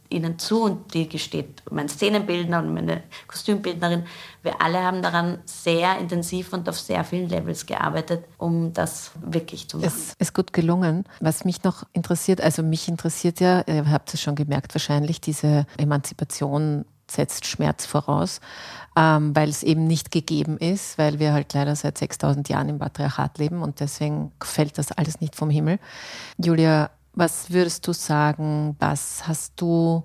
ihnen 0.10 0.39
zu 0.39 0.63
und 0.63 0.93
die 0.93 1.08
gesteht 1.08 1.62
mein 1.69 1.88
Szenenbildner 1.88 2.60
und 2.60 2.74
meine 2.74 3.04
Kostümbildnerin. 3.28 4.06
Wir 4.41 4.62
alle 4.62 4.84
haben 4.84 5.02
daran 5.02 5.39
sehr 5.45 5.98
intensiv 6.00 6.52
und 6.54 6.67
auf 6.67 6.80
sehr 6.80 7.04
vielen 7.04 7.30
Levels 7.30 7.65
gearbeitet, 7.65 8.26
um 8.38 8.74
das 8.74 9.12
wirklich 9.22 9.67
zu 9.67 9.78
machen. 9.78 9.88
Es 9.88 10.13
ist 10.17 10.34
gut 10.34 10.54
gelungen. 10.54 11.06
Was 11.19 11.45
mich 11.45 11.63
noch 11.63 11.84
interessiert, 11.93 12.41
also 12.41 12.63
mich 12.63 12.88
interessiert 12.88 13.39
ja, 13.39 13.63
ihr 13.67 13.89
habt 13.91 14.13
es 14.13 14.22
schon 14.22 14.36
gemerkt 14.36 14.74
wahrscheinlich, 14.74 15.22
diese 15.22 15.65
Emanzipation 15.78 16.86
setzt 17.12 17.48
Schmerz 17.48 17.86
voraus, 17.86 18.39
ähm, 18.95 19.36
weil 19.36 19.50
es 19.50 19.63
eben 19.63 19.86
nicht 19.86 20.12
gegeben 20.12 20.58
ist, 20.58 20.98
weil 20.98 21.19
wir 21.19 21.34
halt 21.34 21.54
leider 21.54 21.76
seit 21.76 21.98
6000 21.98 22.50
Jahren 22.50 22.69
im 22.69 22.80
Patriarchat 22.80 23.38
leben 23.38 23.62
und 23.62 23.80
deswegen 23.80 24.32
fällt 24.43 24.78
das 24.78 24.91
alles 24.91 25.22
nicht 25.22 25.36
vom 25.36 25.50
Himmel. 25.50 25.80
Julia, 26.38 26.91
was 27.13 27.52
würdest 27.52 27.88
du 27.88 27.93
sagen, 27.93 28.76
was 28.80 29.28
hast 29.28 29.60
du 29.62 30.04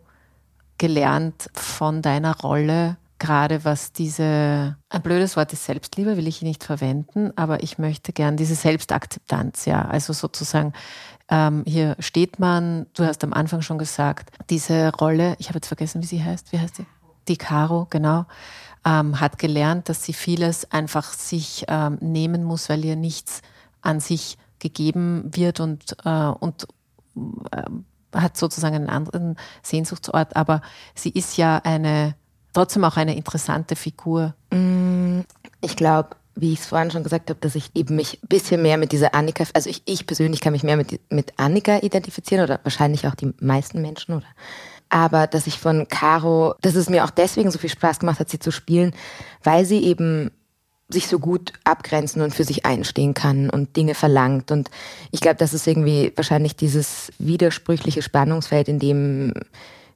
gelernt 0.79 1.49
von 1.55 2.03
deiner 2.03 2.37
Rolle, 2.40 2.97
gerade 3.19 3.64
was 3.64 3.93
diese, 3.93 4.77
ein 4.88 5.03
blödes 5.03 5.37
Wort 5.37 5.53
ist 5.53 5.64
Selbstliebe, 5.64 6.17
will 6.17 6.27
ich 6.27 6.43
nicht 6.43 6.64
verwenden, 6.64 7.33
aber 7.37 7.62
ich 7.62 7.79
möchte 7.79 8.12
gern 8.12 8.37
diese 8.37 8.55
Selbstakzeptanz, 8.55 9.64
ja, 9.67 9.83
also 9.83 10.12
sozusagen, 10.12 10.73
ähm, 11.31 11.62
hier 11.67 11.97
steht 12.01 12.38
man, 12.38 12.87
du 12.95 13.05
hast 13.05 13.25
am 13.25 13.33
Anfang 13.33 13.62
schon 13.62 13.79
gesagt, 13.79 14.31
diese 14.51 14.93
Rolle, 14.95 15.37
ich 15.38 15.49
habe 15.49 15.57
jetzt 15.57 15.69
vergessen, 15.69 16.03
wie 16.03 16.07
sie 16.07 16.23
heißt, 16.23 16.53
wie 16.53 16.59
heißt 16.59 16.77
sie? 16.77 16.87
Die 17.29 17.37
Caro, 17.38 17.87
genau, 17.88 18.27
ähm, 18.85 19.21
hat 19.21 19.38
gelernt, 19.38 19.88
dass 19.88 20.05
sie 20.05 20.12
vieles 20.12 20.71
einfach 20.71 21.12
sich 21.12 21.64
ähm, 21.69 21.97
nehmen 22.01 22.45
muss, 22.45 22.69
weil 22.69 22.85
ihr 22.85 22.97
nichts 22.97 23.40
an 23.81 24.01
sich 24.01 24.37
gegeben 24.59 25.31
wird 25.35 25.61
und, 25.61 25.97
äh, 26.05 26.11
und 26.11 26.67
hat 28.14 28.37
sozusagen 28.37 28.77
einen 28.77 28.88
anderen 28.88 29.37
Sehnsuchtsort, 29.62 30.37
aber 30.37 30.62
sie 30.94 31.11
ist 31.11 31.37
ja 31.37 31.61
eine, 31.64 32.14
trotzdem 32.53 32.85
auch 32.85 32.96
eine 32.96 33.16
interessante 33.16 33.77
Figur. 33.77 34.35
Mm, 34.53 35.20
ich 35.61 35.77
glaube, 35.77 36.11
wie 36.37 36.53
ich 36.53 36.61
es 36.61 36.66
vorhin 36.66 36.90
schon 36.90 37.05
gesagt 37.05 37.31
habe, 37.31 37.40
dass 37.40 37.55
ich 37.55 37.70
eben 37.74 37.96
mich 37.96 38.20
ein 38.22 38.29
bisschen 38.29 38.62
mehr 38.62 38.77
mit 38.77 38.92
dieser 38.92 39.14
Annika, 39.14 39.44
also 39.55 39.70
ich, 39.70 39.83
ich 39.85 40.07
persönlich 40.07 40.40
kann 40.40 40.53
mich 40.53 40.64
mehr 40.64 40.77
mit, 40.77 41.00
mit 41.11 41.33
Annika 41.38 41.79
identifizieren 41.79 42.44
oder 42.44 42.61
wahrscheinlich 42.64 43.07
auch 43.07 43.14
die 43.14 43.33
meisten 43.40 43.81
Menschen 43.81 44.14
oder 44.14 44.27
aber 44.90 45.27
dass 45.27 45.48
ich 45.48 45.59
von 45.59 45.88
Caro, 45.88 46.55
dass 46.61 46.77
es 46.77 46.88
mir 46.88 47.05
auch 47.05 47.11
deswegen 47.11 47.50
so 47.50 47.59
viel 47.59 47.70
Spaß 47.70 47.98
gemacht 47.98 48.20
hat, 48.20 48.29
sie 48.29 48.38
zu 48.38 48.53
spielen, 48.53 48.94
weil 49.42 49.64
sie 49.64 49.83
eben 49.83 50.31
sich 50.88 51.09
so 51.09 51.18
gut 51.18 51.53
abgrenzen 51.64 52.23
und 52.23 52.35
für 52.35 52.44
sich 52.44 52.66
einstehen 52.66 53.14
kann 53.14 53.51
und 53.51 53.77
Dinge 53.77 53.94
verlangt. 53.94 54.51
Und 54.51 54.70
ich 55.11 55.20
glaube, 55.20 55.37
das 55.37 55.55
ist 55.55 55.66
irgendwie 55.66 56.12
wahrscheinlich 56.14 56.57
dieses 56.57 57.12
widersprüchliche 57.18 58.03
Spannungsfeld, 58.03 58.68
in 58.68 58.79
dem 58.79 59.33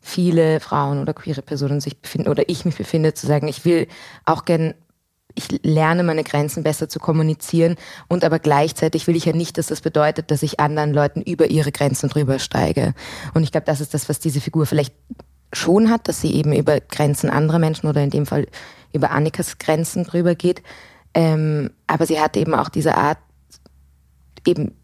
viele 0.01 0.61
Frauen 0.61 1.01
oder 1.01 1.13
queere 1.13 1.43
Personen 1.43 1.81
sich 1.81 2.01
befinden 2.01 2.29
oder 2.29 2.49
ich 2.49 2.65
mich 2.65 2.77
befinde, 2.77 3.15
zu 3.15 3.27
sagen, 3.27 3.49
ich 3.49 3.65
will 3.65 3.87
auch 4.25 4.45
gern 4.45 4.75
ich 5.35 5.61
lerne 5.63 6.03
meine 6.03 6.25
Grenzen 6.25 6.65
besser 6.65 6.89
zu 6.89 6.99
kommunizieren 6.99 7.77
und 8.09 8.25
aber 8.25 8.41
gleichzeitig 8.41 9.07
will 9.07 9.15
ich 9.15 9.27
ja 9.27 9.33
nicht, 9.33 9.57
dass 9.57 9.69
das 9.69 9.81
bedeutet, 9.81 10.33
dass 10.33 10.43
ich 10.43 10.59
anderen 10.59 10.93
Leuten 10.93 11.23
über 11.23 11.47
ihre 11.47 11.71
Grenzen 11.71 12.09
drüber 12.09 12.41
steige. 12.41 12.93
Und 13.35 13.45
ich 13.45 13.53
glaube, 13.53 13.67
das 13.67 13.81
ist 13.81 13.95
das, 13.95 14.09
was 14.09 14.19
diese 14.19 14.41
Figur 14.41 14.67
vielleicht 14.67 14.95
schon 15.53 15.91
hat, 15.91 16.09
dass 16.09 16.21
sie 16.21 16.35
eben 16.35 16.53
über 16.53 16.81
Grenzen 16.81 17.31
anderer 17.31 17.59
Menschen 17.59 17.89
oder 17.89 18.03
in 18.03 18.11
dem 18.11 18.27
Fall 18.27 18.47
über 18.93 19.11
Annikas 19.11 19.59
Grenzen 19.59 20.05
drüber 20.05 20.35
geht. 20.35 20.63
Ähm, 21.15 21.71
aber 21.87 22.07
sie 22.07 22.21
hat 22.21 22.37
eben 22.37 22.55
auch 22.55 22.69
diese 22.69 22.97
Art, 22.97 23.19
eben 24.47 24.75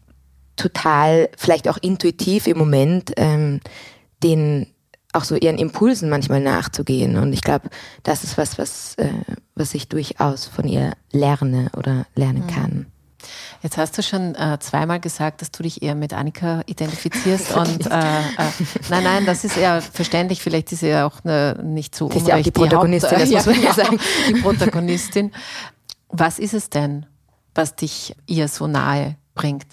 total, 0.55 1.29
vielleicht 1.37 1.67
auch 1.67 1.77
intuitiv 1.77 2.47
im 2.47 2.57
Moment, 2.57 3.13
ähm, 3.17 3.59
den 4.23 4.67
auch 5.13 5.23
so 5.23 5.35
ihren 5.35 5.57
Impulsen 5.57 6.09
manchmal 6.09 6.41
nachzugehen. 6.41 7.17
Und 7.17 7.33
ich 7.33 7.41
glaube, 7.41 7.69
das 8.03 8.23
ist 8.23 8.37
was, 8.37 8.57
was, 8.57 8.95
äh, 8.95 9.09
was 9.55 9.73
ich 9.73 9.87
durchaus 9.87 10.45
von 10.45 10.67
ihr 10.67 10.93
lerne 11.11 11.69
oder 11.77 12.05
lernen 12.15 12.43
mhm. 12.43 12.47
kann. 12.47 12.85
Jetzt 13.61 13.77
hast 13.77 13.97
du 13.97 14.03
schon 14.03 14.35
äh, 14.35 14.57
zweimal 14.59 14.99
gesagt, 14.99 15.41
dass 15.41 15.51
du 15.51 15.63
dich 15.63 15.81
eher 15.81 15.95
mit 15.95 16.13
Annika 16.13 16.61
identifizierst 16.65 17.51
und 17.55 17.87
äh, 17.87 17.89
äh, 17.89 18.51
nein, 18.89 19.03
nein, 19.03 19.25
das 19.25 19.43
ist 19.43 19.57
eher 19.57 19.81
verständlich. 19.81 20.41
Vielleicht 20.41 20.71
ist 20.71 20.79
sie 20.79 20.89
ja 20.89 21.07
auch 21.07 21.23
eine, 21.23 21.59
nicht 21.63 21.95
so 21.95 22.09
ist 22.09 22.27
ja 22.27 22.37
auch 22.37 22.41
die 22.41 22.51
Protagonistin, 22.51 23.19
die 23.25 23.33
das 23.33 23.45
muss 23.45 23.55
man 23.55 23.63
ja 23.63 23.73
sagen, 23.73 23.99
die 24.29 24.41
Protagonistin. 24.41 25.31
Was 26.09 26.39
ist 26.39 26.53
es 26.53 26.69
denn, 26.69 27.05
was 27.53 27.75
dich 27.75 28.15
ihr 28.27 28.47
so 28.47 28.67
nahe 28.67 29.15
bringt? 29.33 29.65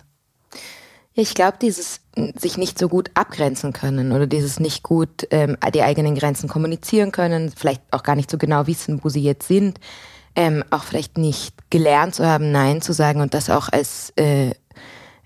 Ich 1.15 1.35
glaube, 1.35 1.59
dieses 1.61 2.01
sich 2.37 2.59
nicht 2.59 2.79
so 2.79 2.89
gut 2.89 3.11
abgrenzen 3.15 3.73
können 3.73 4.13
oder 4.13 4.27
dieses 4.27 4.61
nicht 4.61 4.83
gut 4.83 5.27
ähm, 5.31 5.57
die 5.75 5.83
eigenen 5.83 6.15
Grenzen 6.15 6.49
kommunizieren 6.49 7.13
können, 7.13 7.53
vielleicht 7.55 7.83
auch 7.91 8.03
gar 8.03 8.17
nicht 8.17 8.31
so 8.31 8.39
genau 8.39 8.67
wissen, 8.67 9.01
wo 9.03 9.09
sie 9.09 9.23
jetzt 9.23 9.49
sind, 9.49 9.79
ähm, 10.35 10.65
auch 10.71 10.85
vielleicht 10.85 11.19
nicht 11.19 11.55
gelernt 11.71 12.15
zu 12.15 12.27
haben, 12.27 12.53
Nein 12.53 12.81
zu 12.83 12.93
sagen 12.93 13.21
und 13.21 13.35
das 13.35 13.51
auch 13.51 13.69
als 13.69 14.13
äh, 14.17 14.53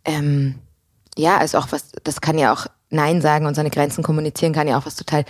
ähm, 0.05 0.57
ja, 1.17 1.39
also 1.39 1.59
auch 1.59 1.69
was, 1.71 1.93
das 2.05 2.21
kann 2.21 2.39
ja 2.39 2.53
auch 2.53 2.67
Nein 2.91 3.21
sagen 3.21 3.47
und 3.47 3.55
seine 3.55 3.71
Grenzen 3.71 4.05
kommunizieren, 4.05 4.53
kann 4.53 4.69
ja 4.69 4.79
auch 4.79 4.87
was 4.87 4.97
total 4.97 5.25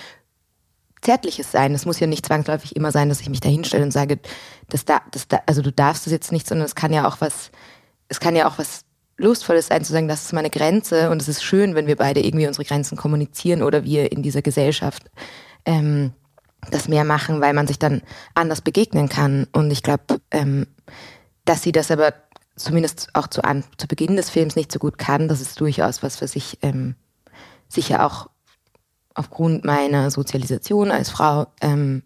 Zärtliches 1.00 1.52
sein. 1.52 1.74
Es 1.74 1.86
muss 1.86 2.00
ja 2.00 2.06
nicht 2.06 2.26
zwangsläufig 2.26 2.74
immer 2.74 2.90
sein, 2.90 3.08
dass 3.08 3.20
ich 3.20 3.28
mich 3.28 3.40
da 3.40 3.48
hinstelle 3.48 3.84
und 3.84 3.92
sage, 3.92 4.18
das 4.68 4.84
da, 4.84 5.00
das 5.12 5.28
da, 5.28 5.40
also 5.46 5.62
du 5.62 5.70
darfst 5.70 6.06
das 6.06 6.12
jetzt 6.12 6.32
nicht, 6.32 6.46
sondern 6.46 6.66
es 6.66 6.74
kann 6.74 6.92
ja 6.92 7.06
auch 7.06 7.20
was, 7.20 7.50
es 8.08 8.20
kann 8.20 8.36
ja 8.36 8.48
auch 8.48 8.58
was 8.58 8.82
Lustvolles 9.16 9.68
sein, 9.68 9.84
zu 9.84 9.92
sagen, 9.92 10.08
das 10.08 10.24
ist 10.24 10.32
meine 10.32 10.50
Grenze 10.50 11.10
und 11.10 11.22
es 11.22 11.28
ist 11.28 11.42
schön, 11.42 11.74
wenn 11.74 11.86
wir 11.86 11.96
beide 11.96 12.20
irgendwie 12.20 12.46
unsere 12.46 12.64
Grenzen 12.64 12.96
kommunizieren 12.96 13.62
oder 13.62 13.84
wir 13.84 14.12
in 14.12 14.22
dieser 14.22 14.42
Gesellschaft 14.42 15.04
ähm, 15.64 16.12
das 16.70 16.88
mehr 16.88 17.05
machen, 17.05 17.40
weil 17.40 17.55
man 17.55 17.66
sich 17.66 17.79
dann 17.79 18.02
anders 18.35 18.61
begegnen 18.61 19.09
kann. 19.09 19.46
Und 19.52 19.70
ich 19.70 19.83
glaube, 19.83 20.20
ähm, 20.31 20.66
dass 21.44 21.62
sie 21.62 21.72
das 21.72 21.90
aber 21.90 22.12
zumindest 22.57 23.09
auch 23.12 23.29
zu, 23.29 23.44
an, 23.44 23.64
zu 23.76 23.87
Beginn 23.87 24.16
des 24.16 24.31
Films 24.31 24.57
nicht 24.57 24.72
so 24.72 24.79
gut 24.79 24.98
kann, 24.98 25.29
das 25.29 25.40
ist 25.40 25.61
durchaus 25.61 26.02
was, 26.02 26.22
was 26.22 26.37
ich 26.37 26.59
ähm, 26.62 26.96
sicher 27.68 28.05
auch 28.05 28.31
aufgrund 29.14 29.64
meiner 29.64 30.11
Sozialisation 30.11 30.90
als 30.90 31.11
Frau 31.11 31.46
ähm, 31.61 32.02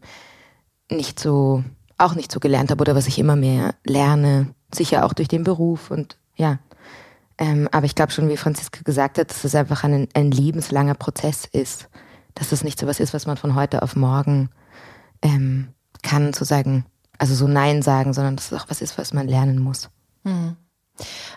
nicht 0.91 1.19
so, 1.21 1.65
auch 1.99 2.15
nicht 2.15 2.33
so 2.33 2.41
gelernt 2.41 2.71
habe 2.71 2.83
oder 2.83 2.95
was 2.95 3.07
ich 3.07 3.19
immer 3.19 3.37
mehr 3.37 3.75
lerne, 3.85 4.55
sicher 4.75 5.05
auch 5.05 5.13
durch 5.13 5.29
den 5.29 5.45
Beruf 5.45 5.91
und 5.91 6.19
ja, 6.37 6.59
ähm, 7.41 7.69
aber 7.73 7.87
ich 7.87 7.95
glaube 7.95 8.13
schon, 8.13 8.29
wie 8.29 8.37
Franziska 8.37 8.83
gesagt 8.85 9.19
hat, 9.19 9.31
dass 9.31 9.45
es 9.45 9.55
einfach 9.55 9.83
ein, 9.83 10.09
ein 10.15 10.31
lebenslanger 10.31 10.95
Prozess 10.95 11.47
ist. 11.51 11.89
Dass 12.35 12.53
es 12.53 12.65
nicht 12.65 12.79
so 12.79 12.87
was 12.87 13.01
ist, 13.01 13.15
was 13.15 13.27
man 13.27 13.37
von 13.37 13.55
heute 13.55 13.83
auf 13.83 13.97
morgen 13.97 14.51
ähm, 15.23 15.69
kann, 16.03 16.33
zu 16.33 16.45
sagen, 16.45 16.87
also 17.19 17.35
so 17.35 17.47
Nein 17.47 17.83
sagen, 17.83 18.13
sondern 18.13 18.37
dass 18.37 18.53
es 18.53 18.59
auch 18.61 18.71
was 18.71 18.81
ist, 18.81 18.97
was 18.99 19.13
man 19.13 19.29
lernen 19.29 19.59
muss. 19.59 19.91
Mhm. 20.25 20.57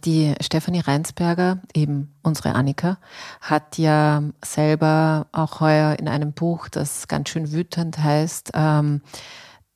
Die 0.04 0.34
Stefanie 0.42 0.82
Reinsberger, 0.82 1.62
eben 1.74 2.14
unsere 2.22 2.54
Annika, 2.56 2.98
hat 3.40 3.78
ja 3.78 4.24
selber 4.44 5.28
auch 5.32 5.62
heuer 5.62 5.98
in 6.00 6.08
einem 6.08 6.34
Buch, 6.34 6.68
das 6.70 7.08
ganz 7.08 7.30
schön 7.30 7.52
wütend 7.52 7.98
heißt, 7.98 8.52
ähm, 8.54 9.02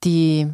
die 0.04 0.54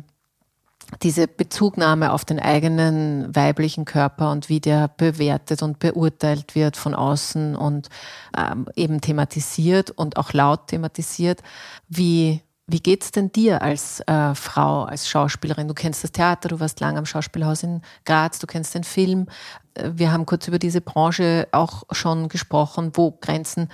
diese 1.02 1.28
Bezugnahme 1.28 2.12
auf 2.12 2.26
den 2.26 2.40
eigenen 2.40 3.36
weiblichen 3.36 3.86
Körper 3.86 4.32
und 4.32 4.50
wie 4.50 4.60
der 4.60 4.90
bewertet 4.90 5.64
und 5.64 5.80
beurteilt 5.80 6.56
wird 6.56 6.78
von 6.78 6.94
außen 6.94 7.56
und 7.56 7.90
ähm, 8.38 8.68
eben 8.76 9.02
thematisiert 9.02 9.92
und 9.92 10.18
auch 10.18 10.34
laut 10.34 10.68
thematisiert. 10.68 11.42
Wie, 11.90 12.42
wie 12.68 12.80
geht's 12.80 13.12
denn 13.12 13.32
dir 13.32 13.62
als 13.62 14.02
äh, 14.02 14.36
Frau, 14.36 14.84
als 14.84 15.08
Schauspielerin? 15.08 15.68
Du 15.68 15.74
kennst 15.74 16.04
das 16.04 16.12
Theater, 16.12 16.50
du 16.50 16.60
warst 16.60 16.80
lang 16.80 16.98
am 16.98 17.06
Schauspielhaus 17.06 17.64
in 17.64 17.82
Graz, 18.06 18.40
du 18.40 18.48
kennst 18.48 18.76
den 18.76 18.84
Film. 18.84 19.28
Äh, 19.74 19.92
wir 19.94 20.12
haben 20.12 20.26
kurz 20.26 20.48
über 20.48 20.60
diese 20.60 20.82
Branche 20.82 21.48
auch 21.52 21.84
schon 21.92 22.30
gesprochen, 22.30 22.92
wo 22.94 23.12
Grenzen 23.12 23.70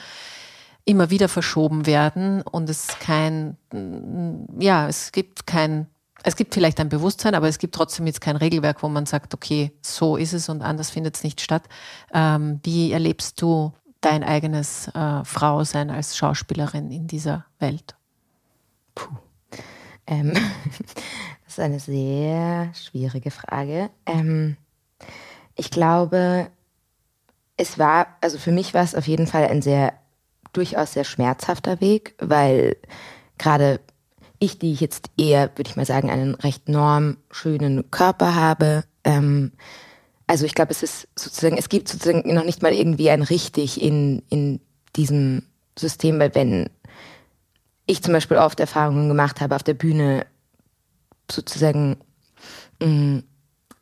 immer 0.85 1.11
wieder 1.11 1.29
verschoben 1.29 1.85
werden 1.85 2.41
und 2.41 2.67
es 2.67 2.87
kein, 2.99 3.57
ja, 4.59 4.87
es 4.87 5.11
gibt 5.11 5.45
kein 5.45 5.85
es 6.23 6.35
gibt 6.35 6.53
vielleicht 6.53 6.79
ein 6.79 6.89
Bewusstsein, 6.89 7.35
aber 7.35 7.47
es 7.47 7.59
gibt 7.59 7.75
trotzdem 7.75 8.07
jetzt 8.07 8.21
kein 8.21 8.35
Regelwerk, 8.35 8.83
wo 8.83 8.89
man 8.89 9.05
sagt, 9.05 9.33
okay, 9.33 9.71
so 9.81 10.17
ist 10.17 10.33
es 10.33 10.49
und 10.49 10.61
anders 10.61 10.89
findet 10.89 11.15
es 11.15 11.23
nicht 11.23 11.41
statt. 11.41 11.63
Ähm, 12.13 12.59
wie 12.63 12.91
erlebst 12.91 13.41
du 13.41 13.73
dein 14.01 14.23
eigenes 14.23 14.87
äh, 14.89 15.23
Frausein 15.23 15.89
als 15.89 16.17
Schauspielerin 16.17 16.91
in 16.91 17.07
dieser 17.07 17.45
Welt? 17.59 17.95
Puh. 18.95 19.15
Ähm, 20.07 20.33
das 21.45 21.53
ist 21.53 21.59
eine 21.59 21.79
sehr 21.79 22.73
schwierige 22.73 23.31
Frage. 23.31 23.89
Ähm, 24.05 24.57
ich 25.55 25.71
glaube, 25.71 26.49
es 27.57 27.77
war, 27.77 28.07
also 28.21 28.37
für 28.37 28.51
mich 28.51 28.73
war 28.73 28.83
es 28.83 28.95
auf 28.95 29.07
jeden 29.07 29.27
Fall 29.27 29.47
ein 29.47 29.61
sehr, 29.61 29.93
durchaus 30.53 30.93
sehr 30.93 31.03
schmerzhafter 31.03 31.81
Weg, 31.81 32.15
weil 32.19 32.77
gerade 33.37 33.79
ich, 34.39 34.57
die 34.57 34.73
ich 34.73 34.79
jetzt 34.79 35.09
eher, 35.17 35.51
würde 35.55 35.69
ich 35.69 35.75
mal 35.75 35.85
sagen, 35.85 36.09
einen 36.09 36.35
recht 36.35 36.69
normschönen 36.69 37.91
Körper 37.91 38.35
habe. 38.35 38.83
Ähm, 39.03 39.51
also 40.27 40.45
ich 40.45 40.55
glaube, 40.55 40.71
es 40.71 40.83
ist 40.83 41.07
sozusagen, 41.17 41.57
es 41.57 41.69
gibt 41.69 41.89
sozusagen 41.89 42.33
noch 42.33 42.45
nicht 42.45 42.61
mal 42.61 42.73
irgendwie 42.73 43.09
ein 43.09 43.21
richtig 43.21 43.81
in, 43.81 44.23
in 44.29 44.61
diesem 44.95 45.43
System, 45.77 46.19
weil 46.19 46.33
wenn 46.35 46.69
ich 47.85 48.03
zum 48.03 48.13
Beispiel 48.13 48.37
oft 48.37 48.59
Erfahrungen 48.59 49.07
gemacht 49.07 49.41
habe 49.41 49.55
auf 49.55 49.63
der 49.63 49.73
Bühne, 49.73 50.25
sozusagen 51.29 51.97
mh, 52.79 52.87
mm, 52.87 53.23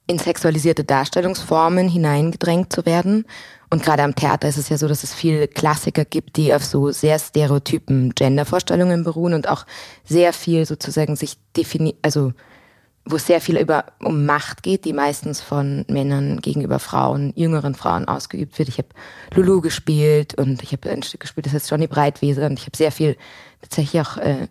in 0.10 0.20
sexualisierte 0.20 0.86
Darstellungsformen 0.86 1.89
hineingedrängt 1.89 2.72
zu 2.72 2.86
werden 2.86 3.26
und 3.69 3.84
gerade 3.84 4.03
am 4.03 4.15
Theater 4.15 4.47
ist 4.47 4.58
es 4.58 4.69
ja 4.69 4.77
so, 4.77 4.88
dass 4.88 5.03
es 5.03 5.13
viele 5.13 5.47
Klassiker 5.47 6.06
gibt, 6.06 6.38
die 6.38 6.53
auf 6.53 6.63
so 6.63 6.91
sehr 6.91 7.19
stereotypen 7.19 8.15
Gendervorstellungen 8.15 9.03
beruhen 9.03 9.34
und 9.34 9.49
auch 9.49 9.65
sehr 10.06 10.32
viel 10.32 10.65
sozusagen 10.65 11.15
sich 11.15 11.38
definiert, 11.55 11.97
also 12.01 12.32
wo 13.03 13.18
sehr 13.18 13.41
viel 13.41 13.57
über 13.57 13.86
um 13.99 14.26
Macht 14.26 14.63
geht, 14.63 14.86
die 14.86 14.93
meistens 14.93 15.41
von 15.41 15.86
Männern 15.88 16.39
gegenüber 16.39 16.80
Frauen, 16.80 17.34
jüngeren 17.36 17.76
Frauen 17.76 18.07
ausgeübt 18.07 18.57
wird. 18.59 18.70
Ich 18.70 18.78
habe 18.78 18.89
Lulu 19.34 19.61
gespielt 19.61 20.34
und 20.36 20.63
ich 20.63 20.72
habe 20.72 20.89
ein 20.89 21.03
Stück 21.03 21.22
gespielt, 21.22 21.45
das 21.45 21.53
heißt 21.53 21.70
Johnny 21.70 21.88
Breitwese 21.88 22.45
und 22.45 22.59
ich 22.59 22.65
habe 22.65 22.78
sehr 22.78 22.91
viel 22.91 23.18
tatsächlich 23.61 24.01
auch 24.01 24.18
äh, 24.18 24.47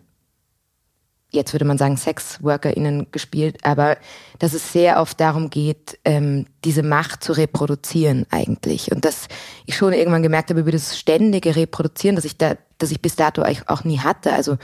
jetzt 1.29 1.53
würde 1.53 1.65
man 1.65 1.77
sagen, 1.77 1.97
SexworkerInnen 1.97 3.07
gespielt, 3.11 3.57
aber 3.63 3.97
dass 4.39 4.53
es 4.53 4.71
sehr 4.71 5.01
oft 5.01 5.19
darum 5.19 5.49
geht, 5.49 5.99
ähm, 6.05 6.45
diese 6.63 6.83
Macht 6.83 7.23
zu 7.23 7.33
reproduzieren 7.33 8.25
eigentlich. 8.29 8.91
Und 8.91 9.03
dass 9.03 9.27
ich 9.65 9.75
schon 9.75 9.93
irgendwann 9.93 10.23
gemerkt 10.23 10.49
habe, 10.49 10.61
über 10.61 10.71
das 10.71 10.97
ständige 10.97 11.55
Reproduzieren, 11.55 12.15
dass 12.15 12.25
ich 12.25 12.37
da, 12.37 12.55
dass 12.77 12.91
ich 12.91 13.01
bis 13.01 13.15
dato 13.15 13.43
auch 13.67 13.83
nie 13.83 13.99
hatte. 13.99 14.33
Also 14.33 14.57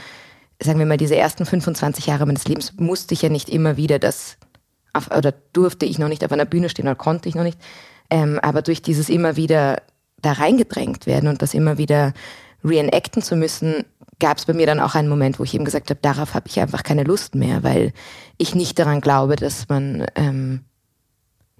sagen 0.62 0.78
wir 0.78 0.86
mal, 0.86 0.96
diese 0.96 1.16
ersten 1.16 1.44
25 1.44 2.06
Jahre 2.06 2.26
meines 2.26 2.46
Lebens 2.46 2.72
musste 2.78 3.14
ich 3.14 3.22
ja 3.22 3.28
nicht 3.28 3.50
immer 3.50 3.76
wieder 3.76 3.98
das, 3.98 4.38
auf, 4.92 5.10
oder 5.10 5.34
durfte 5.52 5.84
ich 5.86 5.98
noch 5.98 6.08
nicht 6.08 6.24
auf 6.24 6.32
einer 6.32 6.46
Bühne 6.46 6.68
stehen 6.68 6.86
oder 6.86 6.94
konnte 6.94 7.28
ich 7.28 7.34
noch 7.34 7.44
nicht. 7.44 7.58
Ähm, 8.10 8.38
aber 8.40 8.62
durch 8.62 8.80
dieses 8.80 9.08
immer 9.08 9.36
wieder 9.36 9.82
da 10.22 10.32
reingedrängt 10.32 11.06
werden 11.06 11.28
und 11.28 11.42
das 11.42 11.52
immer 11.52 11.76
wieder 11.76 12.14
reenacten 12.64 13.22
zu 13.22 13.36
müssen, 13.36 13.84
gab 14.18 14.38
es 14.38 14.46
bei 14.46 14.52
mir 14.52 14.66
dann 14.66 14.80
auch 14.80 14.94
einen 14.94 15.08
Moment, 15.08 15.38
wo 15.38 15.44
ich 15.44 15.54
eben 15.54 15.64
gesagt 15.64 15.90
habe, 15.90 16.00
darauf 16.02 16.34
habe 16.34 16.48
ich 16.48 16.60
einfach 16.60 16.82
keine 16.82 17.04
Lust 17.04 17.34
mehr, 17.34 17.62
weil 17.62 17.92
ich 18.38 18.54
nicht 18.54 18.78
daran 18.78 19.00
glaube, 19.00 19.36
dass 19.36 19.68
man 19.68 20.06
ähm, 20.14 20.60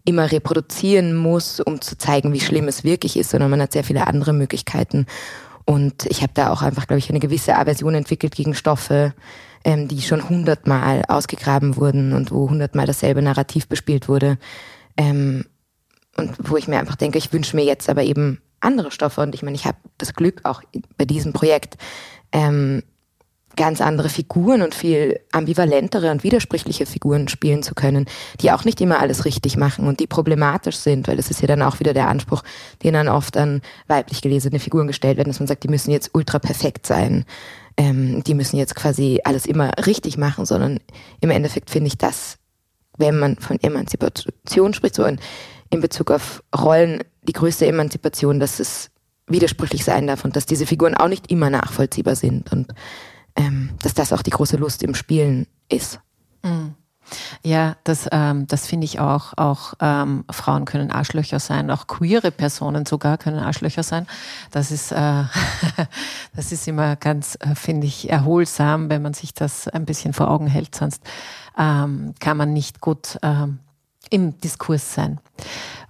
immer 0.05 0.31
reproduzieren 0.31 1.15
muss, 1.15 1.61
um 1.61 1.81
zu 1.81 1.97
zeigen, 1.97 2.33
wie 2.33 2.41
schlimm 2.41 2.69
es 2.69 2.85
wirklich 2.85 3.17
ist, 3.17 3.31
sondern 3.31 3.51
man 3.51 3.63
hat 3.63 3.73
sehr 3.73 3.85
viele 3.85 4.07
andere 4.07 4.33
Möglichkeiten. 4.33 5.07
Und 5.65 6.05
ich 6.07 6.23
habe 6.23 6.33
da 6.35 6.51
auch 6.51 6.63
einfach, 6.63 6.87
glaube 6.87 6.99
ich, 6.99 7.09
eine 7.09 7.21
gewisse 7.21 7.57
Aversion 7.57 7.95
entwickelt 7.95 8.35
gegen 8.35 8.55
Stoffe, 8.55 9.15
ähm, 9.65 9.89
die 9.89 10.03
schon 10.03 10.29
hundertmal 10.29 11.05
ausgegraben 11.09 11.77
wurden 11.77 12.13
und 12.13 12.31
wo 12.31 12.51
hundertmal 12.51 12.87
dasselbe 12.87 13.23
Narrativ 13.23 13.67
bespielt 13.67 14.09
wurde. 14.09 14.39
Ähm, 14.99 15.47
und 16.17 16.37
wo 16.39 16.57
ich 16.57 16.69
mir 16.69 16.79
einfach 16.79 16.97
denke, 16.97 17.19
ich 17.19 17.33
wünsche 17.33 17.57
mir 17.57 17.65
jetzt 17.65 17.89
aber 17.89 18.03
eben 18.03 18.41
andere 18.61 18.91
Stoffe. 18.91 19.21
Und 19.23 19.35
ich 19.35 19.43
meine, 19.43 19.57
ich 19.57 19.65
habe 19.65 19.79
das 19.99 20.15
Glück 20.15 20.41
auch 20.45 20.63
bei 20.97 21.05
diesem 21.05 21.33
Projekt, 21.33 21.77
ähm, 22.35 22.83
ganz 23.57 23.81
andere 23.81 24.09
Figuren 24.09 24.63
und 24.63 24.75
viel 24.75 25.21
ambivalentere 25.33 26.11
und 26.11 26.25
widersprüchliche 26.25 26.87
Figuren 26.87 27.29
spielen 27.29 27.63
zu 27.63 27.75
können, 27.75 28.07
die 28.41 28.53
auch 28.53 28.65
nicht 28.65 28.81
immer 28.81 28.99
alles 28.99 29.25
richtig 29.25 29.57
machen 29.57 29.87
und 29.87 30.01
die 30.01 30.07
problematisch 30.07 30.77
sind, 30.77 31.09
weil 31.09 31.17
das 31.17 31.31
ist 31.31 31.41
ja 31.41 31.47
dann 31.47 31.63
auch 31.63 31.81
wieder 31.81 31.95
der 31.95 32.09
Anspruch, 32.09 32.43
den 32.83 32.95
dann 32.95 33.09
oft 33.09 33.37
an 33.37 33.63
weiblich 33.87 34.21
gelesene 34.21 34.59
Figuren 34.59 34.89
gestellt 34.89 35.17
werden, 35.17 35.31
dass 35.31 35.41
man 35.41 35.47
sagt, 35.47 35.63
die 35.63 35.69
müssen 35.69 35.93
jetzt 35.93 36.11
ultra 36.15 36.39
perfekt 36.41 36.87
sein, 36.87 37.25
ähm, 37.77 38.23
die 38.25 38.35
müssen 38.35 38.57
jetzt 38.57 38.75
quasi 38.75 39.21
alles 39.25 39.47
immer 39.47 39.71
richtig 39.87 40.17
machen, 40.17 40.47
sondern 40.47 40.81
im 41.21 41.31
Endeffekt 41.31 41.71
finde 41.71 41.89
ich 41.89 41.99
das, 41.99 42.39
wenn 42.97 43.19
man 43.19 43.37
von 43.37 43.61
Emanzipation 43.61 44.75
spricht, 44.75 44.97
so 44.97 45.05
in, 45.05 45.19
in 45.71 45.81
Bezug 45.81 46.11
auf 46.11 46.43
Rollen, 46.57 47.03
die 47.23 47.33
größte 47.33 47.67
Emanzipation, 47.67 48.39
dass 48.41 48.61
es 48.61 48.91
widersprüchlich 49.27 49.85
sein 49.85 50.07
darf 50.07 50.25
und 50.25 50.37
dass 50.37 50.47
diese 50.47 50.67
Figuren 50.67 50.95
auch 50.95 51.09
nicht 51.09 51.31
immer 51.31 51.51
nachvollziehbar 51.51 52.17
sind 52.17 52.53
und 52.53 52.75
ähm, 53.37 53.71
dass 53.83 53.95
das 53.95 54.13
auch 54.13 54.23
die 54.23 54.31
große 54.31 54.57
Lust 54.57 54.83
im 54.83 54.95
Spielen 54.95 55.47
ist. 55.69 56.01
Mhm. 56.43 56.75
Ja, 57.43 57.77
das, 57.85 58.09
ähm, 58.13 58.47
das 58.47 58.67
finde 58.67 58.87
ich 58.87 58.99
auch. 58.99 59.35
Auch 59.37 59.75
ähm, 59.81 60.25
Frauen 60.31 60.65
können 60.65 60.91
Arschlöcher 60.91 61.39
sein, 61.39 61.71
auch 61.71 61.87
queere 61.87 62.31
Personen 62.31 62.87
sogar 62.87 63.19
können 63.19 63.39
Arschlöcher 63.39 63.83
sein. 63.83 64.07
Das 64.51 64.71
ist, 64.71 64.93
äh, 64.93 64.97
das 66.37 66.53
ist 66.53 66.67
immer 66.67 66.97
ganz, 66.97 67.37
äh, 67.41 67.55
finde 67.55 67.87
ich, 67.87 68.09
erholsam, 68.09 68.89
wenn 68.89 69.03
man 69.03 69.15
sich 69.15 69.35
das 69.35 69.69
ein 69.69 69.85
bisschen 69.85 70.13
vor 70.13 70.31
Augen 70.31 70.47
hält. 70.47 70.75
Sonst 70.75 71.03
ähm, 71.59 72.15
kann 72.21 72.37
man 72.37 72.53
nicht 72.53 72.81
gut 72.81 73.19
ähm, 73.23 73.59
im 74.11 74.39
Diskurs 74.41 74.95
sein. 74.95 75.21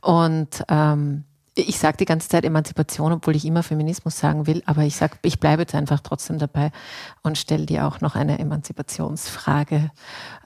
Und 0.00 0.64
ähm, 0.68 1.24
ich 1.54 1.78
sage 1.78 1.98
die 1.98 2.04
ganze 2.04 2.28
Zeit 2.28 2.44
Emanzipation, 2.44 3.12
obwohl 3.12 3.36
ich 3.36 3.44
immer 3.44 3.62
Feminismus 3.62 4.18
sagen 4.18 4.46
will, 4.46 4.62
aber 4.66 4.82
ich 4.82 4.96
sage, 4.96 5.18
ich 5.22 5.38
bleibe 5.38 5.62
jetzt 5.62 5.74
einfach 5.74 6.00
trotzdem 6.00 6.38
dabei 6.38 6.72
und 7.22 7.38
stelle 7.38 7.66
dir 7.66 7.86
auch 7.86 8.00
noch 8.00 8.16
eine 8.16 8.38
Emanzipationsfrage. 8.38 9.90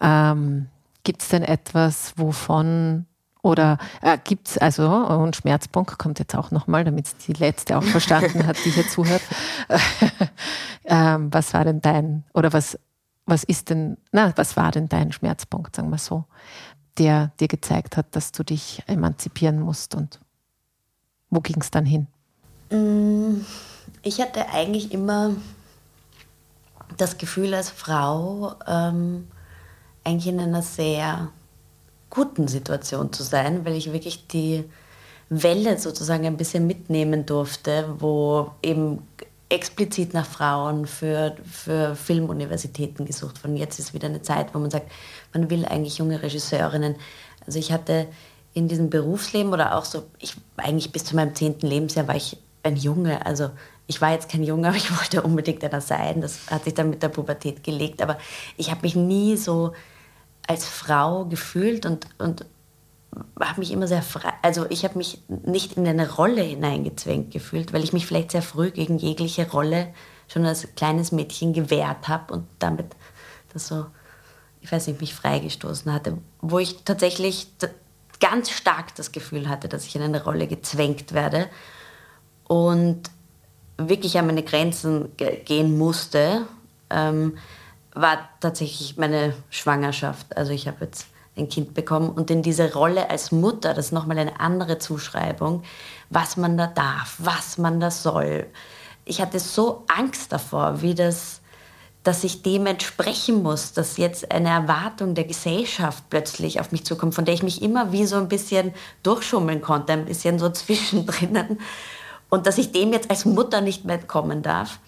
Ähm, 0.01 0.69
Gibt 1.05 1.23
es 1.23 1.29
denn 1.29 1.43
etwas, 1.43 2.13
wovon 2.17 3.07
oder 3.41 3.79
äh, 4.03 4.19
gibt 4.23 4.49
es 4.49 4.59
also, 4.59 4.87
und 4.91 5.37
Schmerzpunkt 5.37 5.99
kommt 5.99 6.19
jetzt 6.19 6.35
auch 6.35 6.51
nochmal, 6.51 6.85
damit 6.85 7.07
die 7.27 7.33
letzte 7.33 7.79
auch 7.79 7.85
verstanden 7.85 8.47
hat, 8.47 8.57
die 8.65 8.71
hier 8.71 8.87
zuhört. 8.87 9.23
ähm, 10.85 11.33
was 11.33 11.55
war 11.55 11.65
denn 11.65 11.81
dein, 11.81 12.25
oder 12.35 12.53
was, 12.53 12.79
was 13.25 13.45
ist 13.45 13.71
denn, 13.71 13.97
na, 14.13 14.33
was 14.37 14.57
war 14.57 14.73
denn 14.73 14.89
dein 14.89 15.13
Schmerzpunkt, 15.13 15.77
sagen 15.77 15.89
wir 15.91 15.99
so, 15.99 16.25
der 16.99 17.31
dir 17.39 17.49
gezeigt 17.49 17.97
hat, 17.97 18.15
dass 18.17 18.33
du 18.33 18.43
dich 18.43 18.83
emanzipieren 18.87 19.61
musst 19.61 19.95
und 19.95 20.19
wo 21.31 21.41
ging 21.41 21.61
es 21.61 21.71
dann 21.71 21.87
hin? 21.87 22.07
Mm, 22.71 23.45
ich 24.03 24.21
hatte 24.21 24.49
eigentlich 24.51 24.93
immer 24.93 25.35
das 26.97 27.19
Gefühl 27.19 27.55
als 27.55 27.71
Frau, 27.71 28.55
ähm, 28.67 29.29
eigentlich 30.05 30.29
in 30.33 30.41
einer 30.41 30.63
sehr 30.63 31.31
guten 32.11 32.49
Situation 32.49 33.13
zu 33.13 33.23
sein, 33.23 33.65
weil 33.65 33.75
ich 33.75 33.93
wirklich 33.93 34.27
die 34.29 34.65
Welle 35.29 35.79
sozusagen 35.79 36.27
ein 36.27 36.39
bisschen 36.39 36.67
mitnehmen 36.67 37.27
durfte, 37.27 37.95
wo 37.99 38.53
eben 38.63 39.03
explizit 39.51 40.15
nach 40.15 40.27
Frauen 40.27 40.87
für, 40.87 41.37
für 41.51 41.95
Filmuniversitäten 41.95 43.07
gesucht 43.07 43.43
wurde. 43.45 43.55
Jetzt 43.55 43.79
ist 43.79 43.95
wieder 43.95 44.09
eine 44.09 44.23
Zeit, 44.23 44.55
wo 44.55 44.59
man 44.59 44.71
sagt, 44.71 44.91
man 45.33 45.51
will 45.51 45.65
eigentlich 45.65 45.99
junge 45.99 46.23
Regisseurinnen. 46.23 46.97
Also 47.47 47.59
ich 47.59 47.73
hatte 47.73 48.07
in 48.55 48.69
diesem 48.69 48.91
Berufsleben 48.91 49.53
oder 49.53 49.77
auch 49.77 49.85
so, 49.85 50.05
ich 50.19 50.35
eigentlich 50.57 50.93
bis 50.93 51.05
zu 51.05 51.17
meinem 51.17 51.35
zehnten 51.35 51.67
Lebensjahr 51.67 52.09
war 52.09 52.17
ich 52.17 52.39
ein 52.63 52.77
Junge. 52.77 53.25
Also 53.25 53.51
ich 53.87 54.01
war 54.01 54.13
jetzt 54.13 54.29
kein 54.29 54.43
Junge, 54.43 54.69
aber 54.69 54.77
ich 54.77 54.91
wollte 54.99 55.23
unbedingt 55.23 55.65
einer 55.65 55.81
sein. 55.81 56.21
Das 56.21 56.51
hat 56.51 56.65
sich 56.65 56.75
dann 56.75 56.91
mit 56.91 57.03
der 57.03 57.09
Pubertät 57.09 57.63
gelegt. 57.63 58.03
Aber 58.03 58.19
ich 58.57 58.71
habe 58.71 58.83
mich 58.83 58.97
nie 58.97 59.37
so 59.37 59.73
als 60.47 60.65
Frau 60.65 61.27
gefühlt 61.27 61.87
und, 61.87 62.07
und 62.19 62.47
habe 63.41 63.61
mich 63.61 63.73
immer 63.73 63.87
sehr 63.87 64.03
frei, 64.03 64.33
also 64.43 64.67
ich 64.71 64.85
habe 64.85 64.99
mich 64.99 65.23
nicht 65.29 65.77
in 65.77 65.87
eine 65.87 66.15
Rolle 66.15 66.43
hineingezwängt 66.43 67.31
gefühlt, 67.31 67.73
weil 67.73 67.85
ich 67.85 67.93
mich 67.93 68.07
vielleicht 68.07 68.33
sehr 68.33 68.43
früh 68.43 68.71
gegen 68.71 68.99
jegliche 68.99 69.51
Rolle 69.51 69.89
schon 70.29 70.45
als 70.45 70.69
kleines 70.77 71.13
Mädchen 71.13 71.53
gewehrt 71.53 72.09
habe 72.09 72.35
und 72.35 72.47
damit 72.59 72.87
das 73.53 73.69
so, 73.69 73.87
ich 74.61 74.71
weiß 74.71 74.87
nicht, 74.87 75.01
mich 75.01 75.15
freigestoßen 75.15 75.93
hatte, 75.93 76.19
wo 76.41 76.59
ich 76.59 76.85
tatsächlich 76.85 77.49
ganz 78.21 78.51
stark 78.51 78.95
das 78.95 79.13
Gefühl 79.13 79.49
hatte, 79.49 79.69
dass 79.69 79.87
ich 79.87 79.97
in 79.97 80.03
eine 80.03 80.23
Rolle 80.23 80.47
gezwängt 80.47 81.13
werde 81.13 81.49
und 82.47 83.11
wirklich 83.77 84.19
an 84.19 84.27
meine 84.27 84.43
Grenzen 84.43 85.17
gehen 85.17 85.79
musste, 85.79 86.47
ähm, 86.91 87.39
war 87.95 88.29
tatsächlich 88.41 88.97
meine 88.97 89.35
Schwangerschaft. 89.51 90.37
Also 90.37 90.53
ich 90.53 90.67
habe 90.67 90.85
jetzt 90.85 91.07
ein 91.37 91.49
Kind 91.49 91.75
bekommen 91.75 92.11
und 92.11 92.31
in 92.31 92.43
diese 92.43 92.73
Rolle 92.73 93.11
als 93.11 93.33
Mutter, 93.33 93.75
das 93.75 93.87
ist 93.87 93.93
nochmal 93.93 94.19
eine 94.19 94.41
andere 94.41 94.79
Zuschreibung, 94.79 95.63
was 96.11 96.37
man 96.37 96.59
da 96.59 96.67
darf, 96.67 97.17
was 97.19 97.59
man 97.59 97.81
da 97.81 97.91
soll. 97.91 98.47
Ich 99.05 99.21
hatte 99.21 99.39
so 99.39 99.85
Angst 99.89 100.33
davor, 100.33 100.83
wie 100.83 100.95
das 100.95 101.38
dass 102.09 102.25
ich 102.25 102.41
dem 102.41 102.65
entsprechen 102.65 103.43
muss, 103.43 103.75
dass 103.75 103.99
jetzt 103.99 104.33
eine 104.33 104.49
Erwartung 104.49 105.15
der 105.15 105.25
Gesellschaft 105.25 106.05
plötzlich 106.09 106.59
auf 106.59 106.73
mich 106.73 106.87
zukommt, 106.87 107.15
von 107.15 107.27
der 107.27 107.35
ich 107.35 107.43
mich 107.43 107.61
immer 107.61 107.93
wie 107.93 108.07
so 108.07 108.17
ein 108.17 108.29
bisschen 108.29 108.73
durchschummeln 109.03 109.61
konnte, 109.61 109.93
ein 109.93 110.07
bisschen 110.07 110.39
so 110.39 110.49
zwischendrin. 110.49 111.59
Und 112.31 112.47
dass 112.47 112.57
ich 112.57 112.73
dem 112.73 112.95
jetzt 112.95 113.11
als 113.11 113.27
Mutter 113.27 113.61
nicht 113.61 113.85
mehr 113.85 113.97
entkommen 113.97 114.41
darf. 114.41 114.79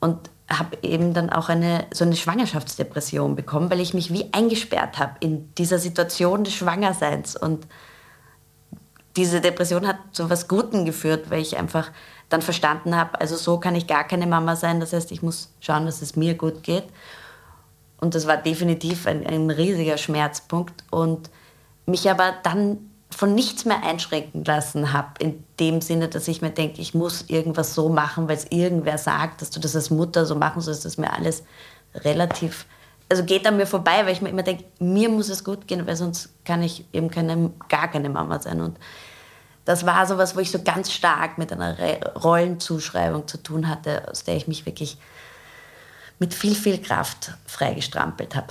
Und 0.00 0.18
habe 0.50 0.76
eben 0.82 1.14
dann 1.14 1.30
auch 1.30 1.48
eine, 1.48 1.86
so 1.94 2.04
eine 2.04 2.14
Schwangerschaftsdepression 2.14 3.36
bekommen, 3.36 3.70
weil 3.70 3.80
ich 3.80 3.94
mich 3.94 4.12
wie 4.12 4.30
eingesperrt 4.34 4.98
habe 4.98 5.14
in 5.20 5.54
dieser 5.54 5.78
Situation 5.78 6.44
des 6.44 6.52
Schwangerseins. 6.52 7.36
Und 7.36 7.66
diese 9.16 9.40
Depression 9.40 9.86
hat 9.86 9.96
zu 10.12 10.28
was 10.28 10.46
Guten 10.46 10.84
geführt, 10.84 11.30
weil 11.30 11.40
ich 11.40 11.56
einfach 11.56 11.90
dann 12.30 12.42
verstanden 12.42 12.96
habe, 12.96 13.20
also 13.20 13.36
so 13.36 13.58
kann 13.58 13.74
ich 13.74 13.86
gar 13.86 14.04
keine 14.04 14.26
Mama 14.26 14.56
sein. 14.56 14.80
Das 14.80 14.92
heißt, 14.92 15.12
ich 15.12 15.20
muss 15.20 15.52
schauen, 15.60 15.84
dass 15.84 16.00
es 16.00 16.16
mir 16.16 16.34
gut 16.34 16.62
geht. 16.62 16.84
Und 18.00 18.14
das 18.14 18.26
war 18.26 18.38
definitiv 18.38 19.06
ein, 19.06 19.26
ein 19.26 19.50
riesiger 19.50 19.98
Schmerzpunkt 19.98 20.84
und 20.90 21.28
mich 21.84 22.08
aber 22.08 22.32
dann 22.42 22.78
von 23.10 23.34
nichts 23.34 23.64
mehr 23.64 23.82
einschränken 23.82 24.44
lassen 24.44 24.92
habe, 24.92 25.08
in 25.18 25.44
dem 25.58 25.80
Sinne, 25.80 26.08
dass 26.08 26.28
ich 26.28 26.40
mir 26.40 26.50
denke, 26.50 26.80
ich 26.80 26.94
muss 26.94 27.24
irgendwas 27.28 27.74
so 27.74 27.88
machen, 27.88 28.28
weil 28.28 28.36
es 28.36 28.46
irgendwer 28.50 28.96
sagt, 28.96 29.42
dass 29.42 29.50
du 29.50 29.58
das 29.58 29.74
als 29.74 29.90
Mutter 29.90 30.24
so 30.24 30.36
machen 30.36 30.62
sollst, 30.62 30.84
das 30.84 30.92
ist 30.92 30.98
mir 30.98 31.12
alles 31.12 31.42
relativ, 31.94 32.66
also 33.08 33.24
geht 33.24 33.46
an 33.46 33.56
mir 33.56 33.66
vorbei, 33.66 34.06
weil 34.06 34.12
ich 34.12 34.22
mir 34.22 34.28
immer 34.28 34.44
denke, 34.44 34.64
mir 34.78 35.08
muss 35.08 35.28
es 35.28 35.42
gut 35.42 35.66
gehen, 35.66 35.84
weil 35.88 35.96
sonst 35.96 36.32
kann 36.44 36.62
ich 36.62 36.86
eben 36.92 37.10
keine, 37.10 37.50
gar 37.68 37.88
keine 37.88 38.08
Mama 38.08 38.38
sein. 38.38 38.60
Und 38.60 38.78
das 39.64 39.86
war 39.86 40.06
so 40.06 40.18
was, 40.18 40.36
wo 40.36 40.40
ich 40.40 40.50
so 40.50 40.62
ganz 40.62 40.92
stark 40.92 41.38
mit 41.38 41.52
einer 41.52 41.76
Rollenzuschreibung 42.14 43.28
zu 43.28 43.42
tun 43.42 43.68
hatte, 43.68 44.08
aus 44.10 44.24
der 44.24 44.36
ich 44.36 44.48
mich 44.48 44.66
wirklich 44.66 44.98
mit 46.18 46.34
viel, 46.34 46.54
viel 46.54 46.80
Kraft 46.80 47.32
freigestrampelt 47.46 48.36
habe. 48.36 48.48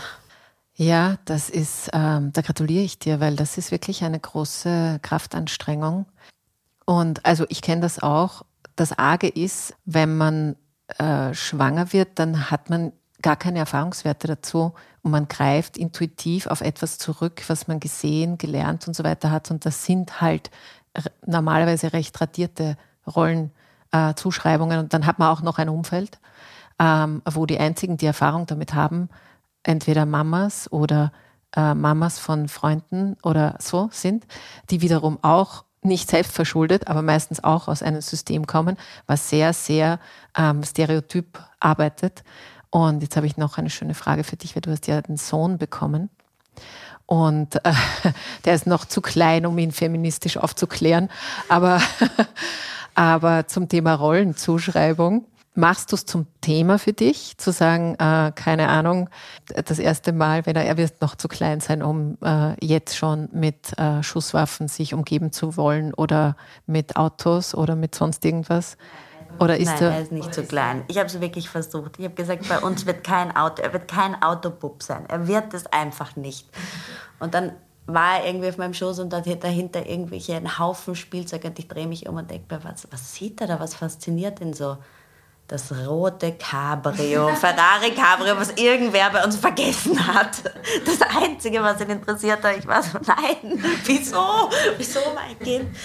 Ja, 0.76 1.18
das 1.26 1.50
ist, 1.50 1.90
ähm, 1.94 2.32
da 2.32 2.42
gratuliere 2.42 2.84
ich 2.84 3.00
dir, 3.00 3.20
weil 3.20 3.36
das 3.36 3.58
ist 3.58 3.72
wirklich 3.72 4.04
eine 4.04 4.20
große 4.20 5.00
Kraftanstrengung. 5.02 6.06
Und 6.86 7.26
also 7.26 7.46
ich 7.50 7.62
kenne 7.62 7.82
das 7.82 8.02
auch. 8.02 8.44
Das 8.76 8.98
Arge 8.98 9.28
ist, 9.28 9.76
wenn 9.86 10.18
man 10.18 10.56
äh, 10.98 11.34
schwanger 11.34 11.92
wird, 11.92 12.18
dann 12.18 12.50
hat 12.50 12.70
man 12.70 12.94
gar 13.22 13.36
keine 13.36 13.60
Erfahrungswerte 13.60 14.28
dazu 14.28 14.74
und 15.02 15.12
man 15.12 15.28
greift 15.28 15.78
intuitiv 15.78 16.48
auf 16.48 16.62
etwas 16.62 16.98
zurück, 16.98 17.44
was 17.48 17.68
man 17.68 17.80
gesehen, 17.80 18.38
gelernt 18.38 18.88
und 18.88 18.96
so 18.96 19.04
weiter 19.04 19.32
hat. 19.32 19.52
Und 19.52 19.66
das 19.66 19.86
sind 19.86 20.22
halt 20.22 20.50
normalerweise 21.26 21.94
recht 21.94 22.16
tradierte 22.16 22.78
Rollenzuschreibungen. 23.08 24.78
Äh, 24.78 24.82
und 24.82 24.94
dann 24.94 25.06
hat 25.06 25.20
man 25.20 25.30
auch 25.30 25.42
noch 25.42 25.58
ein 25.58 25.70
Umfeld, 25.70 26.20
ähm, 26.80 27.22
wo 27.26 27.46
die 27.46 27.60
einzigen, 27.60 27.98
die 27.98 28.06
Erfahrung 28.06 28.46
damit 28.46 28.74
haben, 28.74 29.10
entweder 29.64 30.06
Mamas 30.06 30.72
oder 30.72 31.12
äh, 31.56 31.74
Mamas 31.74 32.20
von 32.20 32.48
Freunden 32.48 33.18
oder 33.24 33.56
so 33.60 33.90
sind, 33.92 34.26
die 34.70 34.82
wiederum 34.82 35.20
auch 35.22 35.66
nicht 35.82 36.10
selbst 36.10 36.34
verschuldet, 36.34 36.88
aber 36.88 37.02
meistens 37.02 37.44
auch 37.44 37.68
aus 37.68 37.82
einem 37.82 38.02
System 38.02 38.48
kommen, 38.48 38.78
was 39.08 39.30
sehr, 39.30 39.54
sehr 39.54 40.00
ähm, 40.38 40.64
stereotyp 40.64 41.40
arbeitet. 41.60 42.24
Und 42.70 43.02
jetzt 43.02 43.16
habe 43.16 43.28
ich 43.28 43.38
noch 43.38 43.58
eine 43.58 43.70
schöne 43.70 43.94
Frage 43.94 44.24
für 44.24 44.36
dich, 44.36 44.56
weil 44.56 44.62
du 44.62 44.72
hast 44.72 44.88
ja 44.88 45.00
einen 45.00 45.18
Sohn 45.18 45.58
bekommen. 45.58 46.10
Und 47.10 47.56
äh, 47.66 47.74
der 48.46 48.54
ist 48.54 48.68
noch 48.68 48.86
zu 48.86 49.02
klein, 49.02 49.48
um 49.48 49.58
ihn 49.58 49.72
feministisch 49.72 50.38
aufzuklären. 50.38 51.10
Aber, 51.48 51.82
aber 52.94 53.48
zum 53.48 53.68
Thema 53.68 53.96
Rollenzuschreibung. 53.96 55.26
Machst 55.56 55.92
du 55.92 55.96
es 55.96 56.06
zum 56.06 56.28
Thema 56.40 56.78
für 56.78 56.94
dich, 56.94 57.36
zu 57.40 57.52
sagen, 57.52 57.96
äh, 57.96 58.32
keine 58.36 58.70
Ahnung, 58.70 59.10
das 59.48 59.80
erste 59.80 60.14
Mal, 60.14 60.46
wenn 60.46 60.56
er, 60.56 60.66
er 60.66 60.78
wird 60.78 61.02
noch 61.02 61.16
zu 61.16 61.28
klein 61.28 61.60
sein, 61.60 61.82
um 61.82 62.20
äh, 62.24 62.54
jetzt 62.64 62.96
schon 62.96 63.28
mit 63.32 63.78
äh, 63.80 64.04
Schusswaffen 64.04 64.68
sich 64.68 64.94
umgeben 64.94 65.32
zu 65.32 65.58
wollen 65.58 65.96
oder 65.96 66.38
mit 66.68 66.96
Autos 66.96 67.56
oder 67.56 67.76
mit 67.76 67.96
sonst 67.96 68.24
irgendwas? 68.24 68.78
Oder 69.40 69.58
ist 69.58 69.68
Nein, 69.68 69.84
er, 69.84 69.92
er 69.92 70.02
ist 70.02 70.12
nicht 70.12 70.34
zu 70.34 70.44
klein. 70.44 70.84
Ich 70.88 70.98
habe 70.98 71.08
es 71.08 71.20
wirklich 71.20 71.50
versucht. 71.50 71.98
Ich 71.98 72.06
habe 72.06 72.16
gesagt, 72.16 72.48
bei 72.48 72.60
uns 72.60 72.86
wird 72.86 73.04
kein 73.04 73.36
Auto, 73.36 73.62
er 73.62 73.74
wird 73.74 73.88
kein 73.88 74.22
Autobub 74.22 74.84
sein. 74.84 75.06
Er 75.08 75.28
wird 75.28 75.54
es 75.54 75.66
einfach 75.68 76.16
nicht. 76.16 76.48
Und 77.20 77.34
dann 77.34 77.54
war 77.94 78.20
er 78.20 78.28
irgendwie 78.28 78.50
auf 78.50 78.58
meinem 78.58 78.74
Schoß 78.74 79.00
und 79.00 79.12
dahinter 79.12 79.86
irgendwelche 79.86 80.36
einen 80.36 80.60
Haufen 80.60 80.96
Spielzeug 80.96 81.44
und 81.46 81.58
ich 81.58 81.68
drehe 81.68 81.88
mich 81.88 82.08
um 82.08 82.18
und 82.18 82.30
denke 82.30 82.54
mir, 82.54 82.64
was, 82.64 82.88
was 82.92 83.16
sieht 83.16 83.42
er 83.42 83.48
da, 83.48 83.60
was 83.60 83.76
fasziniert 83.76 84.42
ihn 84.42 84.54
so? 84.54 84.78
Das 85.48 85.72
rote 85.72 86.34
Cabrio, 86.34 87.30
Ferrari 87.36 87.92
Cabrio, 87.96 88.38
was 88.38 88.52
irgendwer 88.52 89.10
bei 89.10 89.24
uns 89.24 89.36
vergessen 89.36 89.98
hat. 90.06 90.44
Das 90.86 91.02
Einzige, 91.02 91.64
was 91.64 91.82
ihn 91.82 91.90
interessiert 91.90 92.44
hat, 92.44 92.58
ich 92.58 92.68
war 92.68 92.84
so, 92.84 93.00
nein, 93.08 93.64
wieso, 93.86 94.52
wieso 94.78 95.00
mein 95.16 95.40
Kind? 95.40 95.76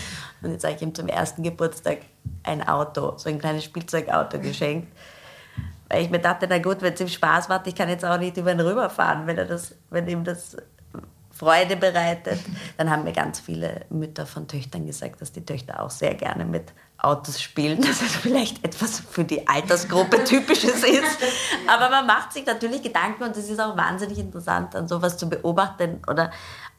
Und 0.45 0.53
jetzt 0.53 0.65
habe 0.65 0.75
ich 0.75 0.83
ihm 0.83 0.95
zum 0.95 1.09
ersten 1.09 1.43
Geburtstag 1.43 1.99
ein 2.43 2.67
Auto, 2.67 3.15
so 3.17 3.29
ein 3.29 3.39
kleines 3.39 3.65
Spielzeugauto 3.65 4.39
geschenkt. 4.39 4.93
Weil 5.89 6.03
ich 6.03 6.11
mir 6.11 6.19
dachte, 6.19 6.47
na 6.49 6.59
gut, 6.59 6.83
wenn 6.83 6.95
es 6.95 7.01
ihm 7.01 7.09
Spaß 7.09 7.49
macht, 7.49 7.67
ich 7.67 7.75
kann 7.75 7.89
jetzt 7.89 8.05
auch 8.05 8.19
nicht 8.19 8.37
über 8.37 8.53
ihn 8.53 8.61
rüberfahren, 8.61 9.27
wenn, 9.27 9.39
er 9.39 9.45
das, 9.45 9.75
wenn 9.91 10.09
ihm 10.09 10.25
das 10.25 10.57
Freude 11.31 11.77
bereitet. 11.77 12.41
Dann 12.77 12.91
haben 12.91 13.05
mir 13.05 13.13
ganz 13.13 13.41
viele 13.41 13.85
Mütter 13.91 14.25
von 14.25 14.47
Töchtern 14.49 14.87
gesagt, 14.87 15.21
dass 15.21 15.33
die 15.33 15.45
Töchter 15.45 15.83
auch 15.83 15.91
sehr 15.91 16.15
gerne 16.15 16.45
mit 16.45 16.73
Autos 16.97 17.43
spielen, 17.43 17.81
dass 17.83 18.01
es 18.01 18.17
vielleicht 18.17 18.65
etwas 18.65 19.01
für 19.01 19.25
die 19.25 19.47
Altersgruppe 19.47 20.25
typisches 20.25 20.85
ist. 20.85 21.19
Aber 21.67 21.91
man 21.91 22.07
macht 22.07 22.33
sich 22.33 22.47
natürlich 22.47 22.83
Gedanken 22.83 23.25
und 23.25 23.37
es 23.37 23.51
ist 23.51 23.61
auch 23.61 23.77
wahnsinnig 23.77 24.19
interessant, 24.19 24.75
an 24.75 24.89
sowas 24.89 25.19
zu 25.19 25.29
beobachten 25.29 26.01
oder 26.09 26.31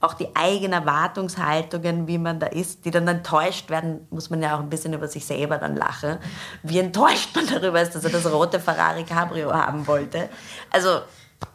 auch 0.05 0.13
die 0.13 0.35
eigenen 0.35 0.73
Erwartungshaltungen, 0.73 2.07
wie 2.07 2.17
man 2.17 2.39
da 2.39 2.47
ist, 2.47 2.85
die 2.85 2.91
dann 2.91 3.07
enttäuscht 3.07 3.69
werden, 3.69 4.07
muss 4.09 4.29
man 4.29 4.41
ja 4.41 4.55
auch 4.55 4.59
ein 4.59 4.69
bisschen 4.69 4.93
über 4.93 5.07
sich 5.07 5.25
selber 5.25 5.57
dann 5.57 5.75
lachen. 5.75 6.17
Wie 6.63 6.79
enttäuscht 6.79 7.35
man 7.35 7.47
darüber 7.47 7.81
ist, 7.81 7.95
dass 7.95 8.03
er 8.03 8.11
das 8.11 8.31
rote 8.31 8.59
Ferrari 8.59 9.03
Cabrio 9.03 9.53
haben 9.53 9.87
wollte. 9.87 10.29
Also 10.71 11.01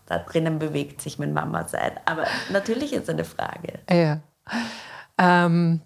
da 0.07 0.19
drinnen 0.19 0.59
bewegt 0.59 1.01
sich 1.01 1.19
mein 1.19 1.33
Mama 1.33 1.67
sein. 1.69 1.93
Aber 2.05 2.27
natürlich 2.51 2.93
ist 2.93 3.09
eine 3.09 3.25
Frage. 3.25 3.79
Ja. 3.89 4.21
Ähm, 5.19 5.81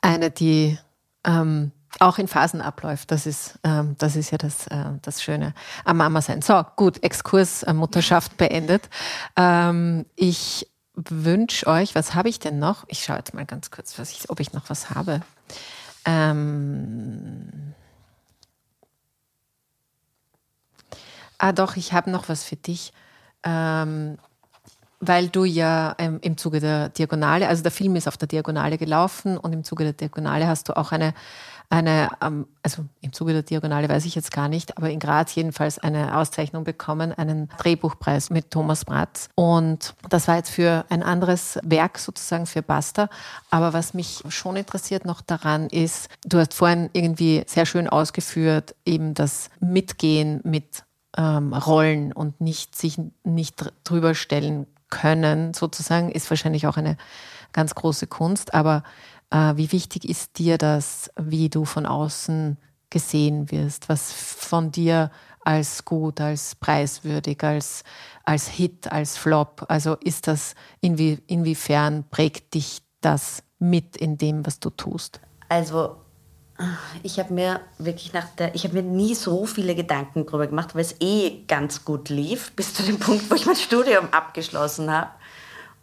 eine, 0.00 0.30
die 0.30 0.78
ähm, 1.24 1.72
auch 2.00 2.18
in 2.18 2.28
Phasen 2.28 2.60
abläuft. 2.60 3.10
Das 3.10 3.26
ist, 3.26 3.58
ähm, 3.64 3.96
das 3.98 4.16
ist 4.16 4.30
ja 4.30 4.38
das, 4.38 4.66
äh, 4.68 4.84
das 5.02 5.22
Schöne 5.22 5.54
am 5.84 5.98
Mama 5.98 6.20
sein. 6.20 6.42
So, 6.42 6.64
gut, 6.76 7.02
Exkurs 7.02 7.62
äh, 7.62 7.72
Mutterschaft 7.72 8.36
beendet. 8.36 8.88
Ähm, 9.36 10.06
ich 10.16 10.68
wünsche 11.08 11.66
euch, 11.66 11.94
was 11.94 12.14
habe 12.14 12.28
ich 12.28 12.38
denn 12.38 12.58
noch? 12.58 12.84
Ich 12.88 13.04
schaue 13.04 13.18
jetzt 13.18 13.34
mal 13.34 13.46
ganz 13.46 13.70
kurz, 13.70 13.98
ich, 13.98 14.30
ob 14.30 14.40
ich 14.40 14.52
noch 14.52 14.68
was 14.68 14.90
habe. 14.90 15.20
Ähm 16.04 17.74
ah, 21.38 21.52
doch, 21.52 21.76
ich 21.76 21.92
habe 21.92 22.10
noch 22.10 22.28
was 22.28 22.44
für 22.44 22.56
dich. 22.56 22.92
Ähm, 23.44 24.18
weil 25.00 25.28
du 25.28 25.44
ja 25.44 25.94
ähm, 25.98 26.18
im 26.22 26.36
Zuge 26.36 26.58
der 26.58 26.88
Diagonale, 26.88 27.46
also 27.46 27.62
der 27.62 27.70
Film 27.70 27.94
ist 27.94 28.08
auf 28.08 28.16
der 28.16 28.26
Diagonale 28.26 28.78
gelaufen 28.78 29.38
und 29.38 29.52
im 29.52 29.62
Zuge 29.62 29.84
der 29.84 29.92
Diagonale 29.92 30.48
hast 30.48 30.68
du 30.68 30.76
auch 30.76 30.90
eine 30.90 31.14
eine, 31.70 32.08
ähm, 32.22 32.46
also 32.62 32.86
im 33.02 33.12
Zuge 33.12 33.34
der 33.34 33.42
Diagonale 33.42 33.88
weiß 33.88 34.06
ich 34.06 34.14
jetzt 34.14 34.32
gar 34.32 34.48
nicht, 34.48 34.78
aber 34.78 34.90
in 34.90 34.98
Graz 34.98 35.34
jedenfalls 35.34 35.78
eine 35.78 36.16
Auszeichnung 36.16 36.64
bekommen, 36.64 37.12
einen 37.12 37.50
Drehbuchpreis 37.58 38.30
mit 38.30 38.50
Thomas 38.50 38.86
Bratz. 38.86 39.28
Und 39.34 39.94
das 40.08 40.28
war 40.28 40.36
jetzt 40.36 40.50
für 40.50 40.86
ein 40.88 41.02
anderes 41.02 41.58
Werk 41.62 41.98
sozusagen 41.98 42.46
für 42.46 42.62
Basta. 42.62 43.10
Aber 43.50 43.74
was 43.74 43.92
mich 43.92 44.22
schon 44.28 44.56
interessiert 44.56 45.04
noch 45.04 45.20
daran 45.20 45.68
ist, 45.68 46.08
du 46.24 46.38
hast 46.38 46.54
vorhin 46.54 46.88
irgendwie 46.94 47.44
sehr 47.46 47.66
schön 47.66 47.88
ausgeführt, 47.88 48.74
eben 48.86 49.12
das 49.12 49.50
Mitgehen 49.60 50.40
mit 50.44 50.84
ähm, 51.18 51.52
Rollen 51.52 52.12
und 52.14 52.40
nicht 52.40 52.76
sich 52.76 52.98
nicht 53.24 53.72
drüber 53.84 54.14
stellen 54.14 54.66
können, 54.88 55.52
sozusagen, 55.52 56.10
ist 56.10 56.30
wahrscheinlich 56.30 56.66
auch 56.66 56.78
eine 56.78 56.96
ganz 57.52 57.74
große 57.74 58.06
Kunst. 58.06 58.54
Aber 58.54 58.82
wie 59.30 59.72
wichtig 59.72 60.08
ist 60.08 60.38
dir 60.38 60.58
das, 60.58 61.10
wie 61.20 61.48
du 61.48 61.64
von 61.64 61.86
außen 61.86 62.56
gesehen 62.90 63.50
wirst, 63.50 63.88
was 63.88 64.12
von 64.12 64.72
dir 64.72 65.10
als 65.40 65.84
gut, 65.84 66.20
als 66.20 66.54
preiswürdig, 66.54 67.42
als, 67.42 67.84
als 68.24 68.48
Hit, 68.48 68.90
als 68.90 69.16
Flop, 69.16 69.64
also 69.68 69.94
ist 69.94 70.26
das, 70.26 70.54
inwie, 70.80 71.18
inwiefern 71.26 72.04
prägt 72.10 72.54
dich 72.54 72.82
das 73.00 73.42
mit 73.58 73.96
in 73.96 74.18
dem, 74.18 74.46
was 74.46 74.60
du 74.60 74.70
tust? 74.70 75.20
Also 75.48 75.96
ich 77.02 77.18
habe 77.18 77.32
mir 77.32 77.60
wirklich 77.78 78.12
nach 78.12 78.26
der, 78.36 78.54
ich 78.54 78.64
habe 78.64 78.74
mir 78.74 78.82
nie 78.82 79.14
so 79.14 79.46
viele 79.46 79.74
Gedanken 79.74 80.26
darüber 80.26 80.46
gemacht, 80.46 80.74
weil 80.74 80.82
es 80.82 80.96
eh 81.00 81.44
ganz 81.46 81.84
gut 81.84 82.08
lief, 82.08 82.52
bis 82.56 82.74
zu 82.74 82.82
dem 82.82 82.98
Punkt, 82.98 83.30
wo 83.30 83.34
ich 83.34 83.46
mein 83.46 83.56
Studium 83.56 84.08
abgeschlossen 84.10 84.90
habe. 84.90 85.10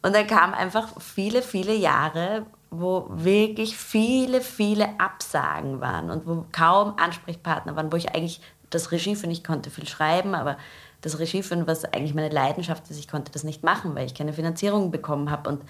Und 0.01 0.13
dann 0.13 0.27
kam 0.27 0.53
einfach 0.53 0.89
viele, 1.01 1.41
viele 1.41 1.73
Jahre, 1.73 2.45
wo 2.71 3.07
wirklich 3.09 3.77
viele, 3.77 4.41
viele 4.41 4.99
Absagen 4.99 5.81
waren 5.81 6.09
und 6.09 6.27
wo 6.27 6.45
kaum 6.51 6.97
Ansprechpartner 6.97 7.75
waren, 7.75 7.91
wo 7.91 7.97
ich 7.97 8.13
eigentlich 8.13 8.41
das 8.69 8.91
Regie 8.91 9.15
führen, 9.15 9.31
ich 9.31 9.43
konnte 9.43 9.69
viel 9.69 9.87
schreiben, 9.87 10.35
aber 10.35 10.57
das 11.01 11.19
Regie 11.19 11.43
führen, 11.43 11.67
was 11.67 11.85
eigentlich 11.85 12.13
meine 12.13 12.29
Leidenschaft 12.29 12.89
ist, 12.89 12.99
ich 12.99 13.07
konnte 13.07 13.31
das 13.31 13.43
nicht 13.43 13.63
machen, 13.63 13.95
weil 13.95 14.05
ich 14.05 14.15
keine 14.15 14.33
Finanzierung 14.33 14.91
bekommen 14.91 15.29
habe 15.29 15.49
und 15.49 15.61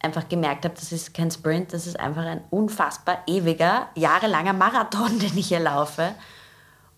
einfach 0.00 0.28
gemerkt 0.28 0.64
habe, 0.64 0.74
das 0.74 0.90
ist 0.90 1.14
kein 1.14 1.30
Sprint, 1.30 1.72
das 1.72 1.86
ist 1.86 1.98
einfach 1.98 2.24
ein 2.24 2.42
unfassbar 2.50 3.18
ewiger, 3.26 3.88
jahrelanger 3.94 4.52
Marathon, 4.52 5.18
den 5.20 5.36
ich 5.36 5.48
hier 5.48 5.60
laufe. 5.60 6.14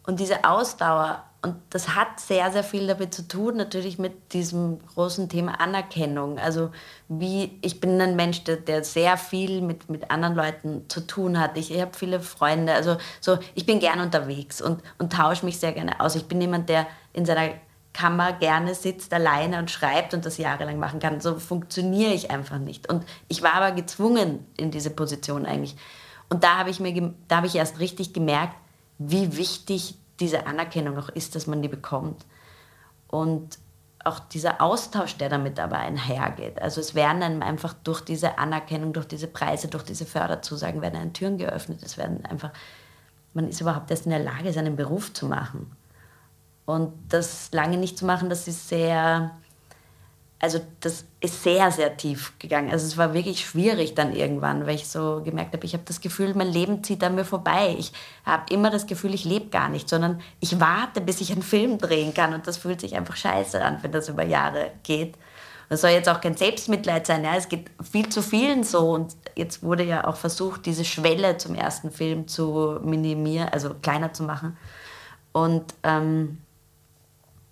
Und 0.07 0.21
diese 0.21 0.45
Ausdauer 0.45 1.25
und 1.45 1.57
das 1.69 1.95
hat 1.95 2.21
sehr, 2.21 2.51
sehr 2.51 2.65
viel 2.65 2.87
damit 2.87 3.13
zu 3.13 3.29
tun, 3.29 3.59
natürlich 3.59 3.99
mit 3.99 4.33
diesem 4.33 4.79
großen 4.95 5.29
Thema 5.29 5.61
Anerkennung. 5.61 6.39
Also 6.39 6.71
wie, 7.09 7.59
ich 7.61 7.81
bin 7.81 8.01
ein 8.01 8.17
Mensch, 8.17 8.45
der, 8.45 8.57
der 8.57 8.83
sehr 8.83 9.19
viel 9.19 9.61
mit, 9.61 9.91
mit 9.91 10.11
anderen 10.11 10.35
Leuten 10.35 10.89
zu 10.89 11.07
tun 11.07 11.39
hat. 11.39 11.59
Ich, 11.59 11.71
ich 11.71 11.83
habe 11.83 11.91
viele 11.95 12.21
Freunde, 12.21 12.73
also 12.73 12.97
so, 13.21 13.39
ich 13.55 13.67
bin 13.67 13.79
gern 13.79 14.01
unterwegs 14.01 14.63
und, 14.63 14.83
und 14.97 15.13
tausche 15.13 15.45
mich 15.45 15.61
sehr 15.61 15.73
gerne 15.73 16.01
aus. 16.01 16.17
Ich 16.17 16.25
bin 16.25 16.41
jemand, 16.41 16.71
der 16.71 16.87
in 17.13 17.27
seiner 17.27 17.51
Kammer 17.93 18.33
gerne 18.33 18.75
sitzt 18.75 19.13
alleine 19.13 19.59
und 19.59 19.71
schreibt 19.71 20.15
und 20.15 20.25
das 20.25 20.39
jahrelang 20.39 20.79
machen 20.79 20.99
kann. 20.99 21.21
So 21.21 21.39
funktioniere 21.39 22.15
ich 22.15 22.31
einfach 22.31 22.59
nicht. 22.59 22.89
Und 22.91 23.05
ich 23.29 23.43
war 23.43 23.53
aber 23.53 23.73
gezwungen 23.73 24.47
in 24.57 24.71
diese 24.71 24.89
Position 24.89 25.45
eigentlich. 25.45 25.77
Und 26.31 26.43
da 26.43 26.57
habe 26.57 26.71
ich 26.71 26.81
mir, 26.81 27.13
da 27.29 27.37
habe 27.37 27.49
ich 27.49 27.55
erst 27.55 27.81
richtig 27.81 28.15
gemerkt, 28.15 28.57
wie 28.97 29.37
wichtig 29.37 29.99
diese 30.21 30.47
Anerkennung 30.47 30.99
auch 30.99 31.09
ist, 31.09 31.35
dass 31.35 31.47
man 31.47 31.63
die 31.63 31.69
bekommt. 31.69 32.25
Und 33.09 33.59
auch 34.05 34.19
dieser 34.19 34.61
Austausch, 34.61 35.17
der 35.17 35.29
damit 35.29 35.59
aber 35.59 35.79
einhergeht. 35.79 36.61
Also 36.61 36.81
es 36.81 36.95
werden 36.95 37.23
einem 37.23 37.43
einfach 37.43 37.73
durch 37.73 38.03
diese 38.03 38.39
Anerkennung, 38.39 38.93
durch 38.93 39.07
diese 39.07 39.27
Preise, 39.27 39.69
durch 39.69 39.85
diese 39.85 40.05
Förderzusagen 40.05 40.83
werden 40.83 41.01
einem 41.01 41.13
Türen 41.15 41.39
geöffnet. 41.39 41.83
Es 41.83 41.97
werden 41.97 42.25
einfach, 42.27 42.51
man 43.33 43.49
ist 43.49 43.61
überhaupt 43.61 43.91
erst 43.91 44.05
in 44.05 44.11
der 44.11 44.21
Lage, 44.21 44.53
seinen 44.53 44.77
Beruf 44.77 45.13
zu 45.13 45.27
machen. 45.27 45.75
Und 46.67 46.93
das 47.09 47.51
lange 47.53 47.79
nicht 47.79 47.99
zu 47.99 48.05
machen, 48.05 48.29
das 48.29 48.47
ist 48.47 48.69
sehr, 48.69 49.31
also 50.39 50.61
das 50.81 51.07
ist 51.21 51.43
sehr, 51.43 51.71
sehr 51.71 51.97
tief 51.97 52.35
gegangen. 52.39 52.71
Also 52.71 52.87
es 52.87 52.99
war 52.99 53.15
wirklich 53.15 53.47
schwierig 53.47 53.95
dann 53.95 54.15
irgendwann, 54.15 54.67
weil 54.67 54.75
ich 54.75 54.89
so 54.89 55.23
gemerkt 55.25 55.55
habe, 55.55 55.65
ich 55.65 55.73
habe 55.73 55.85
das 55.87 56.01
Gefühl, 56.01 56.35
mein 56.35 56.53
Leben 56.53 56.85
zieht 56.85 57.03
an 57.03 57.15
mir 57.15 57.25
vorbei. 57.25 57.75
Ich 57.79 57.93
habe 58.27 58.53
immer 58.53 58.71
das 58.71 58.87
Gefühl, 58.87 59.15
ich 59.15 59.25
lebe 59.25 59.47
gar 59.47 59.69
nicht, 59.69 59.89
sondern 59.89 60.21
ich 60.41 60.61
warte, 60.61 61.01
bis 61.01 61.21
ich 61.21 61.33
einen 61.33 61.43
Film 61.43 61.79
drehen 61.79 62.13
kann. 62.13 62.35
Und 62.35 62.47
das 62.47 62.59
fühlt 62.59 62.81
sich 62.81 62.95
einfach 62.95 63.17
scheiße 63.17 63.63
an, 63.65 63.79
wenn 63.83 63.93
das 63.93 64.09
über 64.09 64.25
Jahre 64.25 64.73
geht. 64.83 65.15
Das 65.71 65.81
soll 65.81 65.91
jetzt 65.91 66.09
auch 66.09 66.21
kein 66.21 66.37
Selbstmitleid 66.37 67.07
sein. 67.07 67.25
Ja? 67.25 67.37
Es 67.37 67.49
geht 67.49 67.71
viel 67.83 68.09
zu 68.11 68.21
vielen 68.21 68.65
so. 68.65 68.91
Und 68.91 69.17
jetzt 69.35 69.63
wurde 69.63 69.85
ja 69.85 70.07
auch 70.07 70.17
versucht, 70.17 70.67
diese 70.67 70.85
Schwelle 70.85 71.39
zum 71.39 71.55
ersten 71.55 71.91
Film 71.91 72.29
zu 72.29 72.81
minimieren, 72.83 73.49
also 73.49 73.75
kleiner 73.81 74.13
zu 74.13 74.25
machen. 74.25 74.59
Und 75.33 75.75
ähm, 75.83 76.39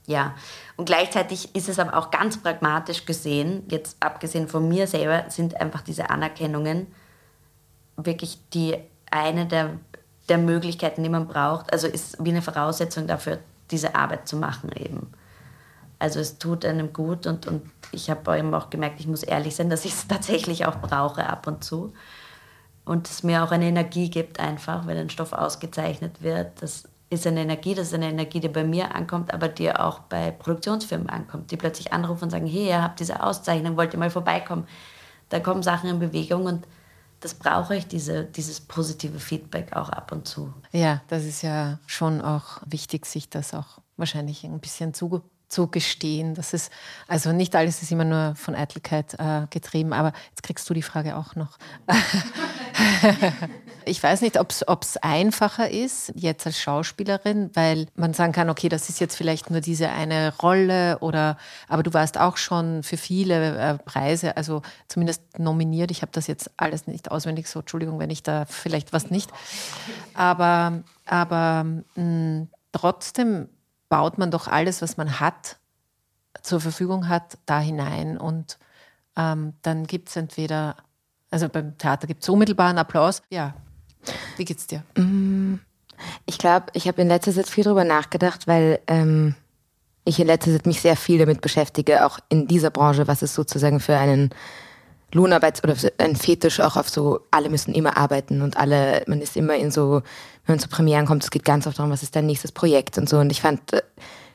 ja, 0.07 0.35
und 0.77 0.87
gleichzeitig 0.87 1.55
ist 1.55 1.69
es 1.69 1.79
aber 1.79 1.97
auch 1.97 2.11
ganz 2.11 2.37
pragmatisch 2.37 3.07
gesehen, 3.07 3.65
jetzt 3.71 3.97
abgesehen 4.01 4.49
von 4.49 4.69
mir 4.69 4.87
selber, 4.87 5.27
sind 5.29 5.61
einfach 5.61 5.83
diese 5.83 6.11
Anerkennungen 6.11 6.89
wirklich 7.97 8.39
die 8.53 8.77
eine 9.11 9.47
der, 9.47 9.79
der 10.29 10.39
Möglichkeiten, 10.39 11.03
die 11.03 11.09
man 11.09 11.29
braucht, 11.29 11.73
also 11.73 11.87
ist 11.87 12.23
wie 12.25 12.31
eine 12.31 12.43
Voraussetzung 12.43 13.07
dafür, 13.07 13.39
diese 13.71 13.95
Arbeit 13.95 14.27
zu 14.27 14.37
machen 14.37 14.71
eben. 14.75 15.13
Also 15.99 16.19
es 16.19 16.39
tut 16.39 16.65
einem 16.65 16.93
gut 16.93 17.29
und, 17.29 17.47
und 17.47 17.63
ich 17.93 18.11
habe 18.11 18.37
eben 18.37 18.53
auch 18.55 18.71
gemerkt, 18.71 18.99
ich 18.99 19.07
muss 19.07 19.23
ehrlich 19.23 19.55
sein, 19.55 19.71
dass 19.71 19.85
ich 19.85 19.93
es 19.93 20.09
tatsächlich 20.09 20.67
auch 20.67 20.81
brauche 20.81 21.29
ab 21.29 21.47
und 21.47 21.63
zu. 21.63 21.93
Und 22.85 23.09
es 23.09 23.23
mir 23.23 23.45
auch 23.45 23.53
eine 23.53 23.67
Energie 23.67 24.11
gibt 24.11 24.41
einfach, 24.41 24.89
wenn 24.89 24.97
ein 24.97 25.11
Stoff 25.11 25.33
ausgezeichnet 25.33 26.21
wird. 26.21 26.61
Das 26.61 26.89
ist 27.13 27.27
eine 27.27 27.41
Energie, 27.41 27.75
das 27.75 27.89
ist 27.89 27.95
eine 27.95 28.09
Energie, 28.09 28.41
die 28.41 28.49
bei 28.49 28.65
mir 28.65 28.95
ankommt, 28.95 29.33
aber 29.33 29.49
die 29.49 29.75
auch 29.75 30.01
bei 30.01 30.31
Produktionsfirmen 30.31 31.09
ankommt, 31.09 31.51
die 31.51 31.57
plötzlich 31.57 31.93
anrufen 31.93 32.25
und 32.25 32.31
sagen, 32.31 32.47
hey, 32.47 32.69
ihr 32.69 32.83
habt 32.83 33.01
diese 33.01 33.23
Auszeichnung, 33.23 33.77
wollt 33.77 33.93
ihr 33.93 33.99
mal 33.99 34.11
vorbeikommen? 34.11 34.67
Da 35.29 35.41
kommen 35.41 35.63
Sachen 35.63 35.91
in 35.91 35.99
Bewegung 35.99 36.47
und 36.47 36.67
das 37.21 37.35
brauche 37.35 37.77
ich, 37.77 37.87
diese, 37.87 38.25
dieses 38.25 38.61
positive 38.61 39.21
Feedback 39.21 39.77
auch 39.77 39.89
ab 39.91 40.11
und 40.13 40.27
zu. 40.27 40.53
Ja, 40.73 41.03
das 41.09 41.25
ist 41.25 41.43
ja 41.43 41.79
schon 41.87 42.21
auch 42.21 42.61
wichtig, 42.67 43.07
sich 43.07 43.29
das 43.29 43.55
auch 43.55 43.79
wahrscheinlich 43.97 44.45
ein 44.45 44.59
bisschen 44.59 44.93
zu, 44.93 45.23
zu 45.49 45.69
gestehen. 45.69 46.35
Das 46.35 46.53
ist, 46.53 46.73
also 47.07 47.33
nicht 47.33 47.55
alles 47.55 47.83
ist 47.83 47.93
immer 47.93 48.05
nur 48.05 48.35
von 48.35 48.55
Eitelkeit 48.55 49.15
äh, 49.19 49.47
getrieben, 49.51 49.93
aber 49.93 50.13
jetzt 50.31 50.43
kriegst 50.43 50.69
du 50.69 50.75
die 50.75 50.83
Frage 50.83 51.17
auch 51.17 51.37
noch. 51.37 51.59
ich 53.85 54.03
weiß 54.03 54.21
nicht, 54.21 54.39
ob 54.39 54.51
es 54.83 54.97
einfacher 54.99 55.71
ist, 55.71 56.13
jetzt 56.15 56.47
als 56.47 56.61
Schauspielerin, 56.61 57.51
weil 57.55 57.87
man 57.95 58.15
sagen 58.15 58.33
kann, 58.33 58.51
okay, 58.51 58.69
das 58.69 58.89
ist 58.89 59.01
jetzt 59.01 59.17
vielleicht 59.17 59.51
nur 59.51 59.61
diese 59.61 59.91
eine 59.91 60.35
Rolle 60.39 60.99
oder, 61.01 61.37
aber 61.69 61.83
du 61.83 61.93
warst 61.93 62.19
auch 62.19 62.37
schon 62.37 62.83
für 62.83 62.97
viele 62.97 63.59
äh, 63.59 63.79
Preise, 63.79 64.37
also 64.37 64.63
zumindest 64.89 65.39
nominiert. 65.39 65.91
Ich 65.91 66.03
habe 66.03 66.13
das 66.13 66.27
jetzt 66.27 66.51
alles 66.57 66.87
nicht 66.87 67.11
auswendig 67.11 67.49
so, 67.49 67.61
Entschuldigung, 67.61 67.99
wenn 67.99 68.11
ich 68.11 68.23
da 68.23 68.45
vielleicht 68.47 68.93
was 68.93 69.11
nicht. 69.11 69.31
Aber, 70.15 70.83
aber 71.07 71.65
mh, 71.65 72.03
mm, 72.03 72.49
trotzdem 72.73 73.49
baut 73.89 74.19
man 74.19 74.31
doch 74.31 74.49
alles, 74.49 74.81
was 74.83 74.97
man 74.97 75.21
hat, 75.21 75.59
zur 76.43 76.61
Verfügung 76.61 77.09
hat, 77.09 77.39
da 77.47 77.61
hinein 77.61 78.17
und 78.17 78.59
ähm, 79.17 79.53
dann 79.63 79.87
gibt 79.87 80.09
es 80.09 80.17
entweder 80.17 80.77
also 81.33 81.49
beim 81.49 81.77
Theater 81.79 82.07
gibt 82.07 82.23
es 82.23 82.29
unmittelbaren 82.29 82.79
Applaus. 82.79 83.23
Ja. 83.31 83.55
Wie 84.37 84.45
geht's 84.45 84.67
dir? 84.67 84.83
Mm, 84.97 85.55
ich 86.27 86.39
glaube, 86.39 86.67
ich 86.75 86.87
habe 86.87 87.01
in 87.01 87.09
letzter 87.09 87.33
Zeit 87.33 87.49
viel 87.49 87.65
darüber 87.65 87.85
nachgedacht, 87.85 88.47
weil 88.47 88.81
ähm, 88.87 89.35
ich 90.05 90.21
in 90.21 90.27
letzter 90.27 90.53
Zeit 90.53 90.67
mich 90.67 90.81
sehr 90.81 90.97
viel 90.97 91.19
damit 91.19 91.41
beschäftige, 91.41 92.05
auch 92.05 92.19
in 92.29 92.47
dieser 92.47 92.71
Branche, 92.71 93.07
was 93.09 93.23
es 93.23 93.35
sozusagen 93.35 93.81
für 93.81 93.97
einen 93.97 94.31
Lohnarbeits- 95.13 95.63
oder 95.63 95.75
ein 95.99 96.17
Fetisch 96.17 96.61
auch 96.61 96.77
auf 96.77 96.89
so, 96.89 97.21
alle 97.31 97.51
müssen 97.51 97.75
immer 97.75 97.97
arbeiten 97.97 98.43
und 98.43 98.57
alle, 98.57 99.03
man 99.07 99.21
ist 99.21 99.37
immer 99.37 99.55
in 99.57 99.71
so, 99.71 100.03
wenn 100.47 100.57
man 100.57 100.59
zu 100.59 100.69
Premieren 100.69 101.07
kommt, 101.07 101.23
es 101.23 101.31
geht 101.31 101.45
ganz 101.45 101.67
oft 101.67 101.79
darum, 101.79 101.93
was 101.93 102.03
ist 102.03 102.17
dein 102.17 102.27
nächstes 102.27 102.53
Projekt 102.53 102.99
und 102.99 103.09
so. 103.09 103.19
Und 103.19 103.31
ich 103.31 103.41
fand 103.41 103.73
äh, 103.73 103.83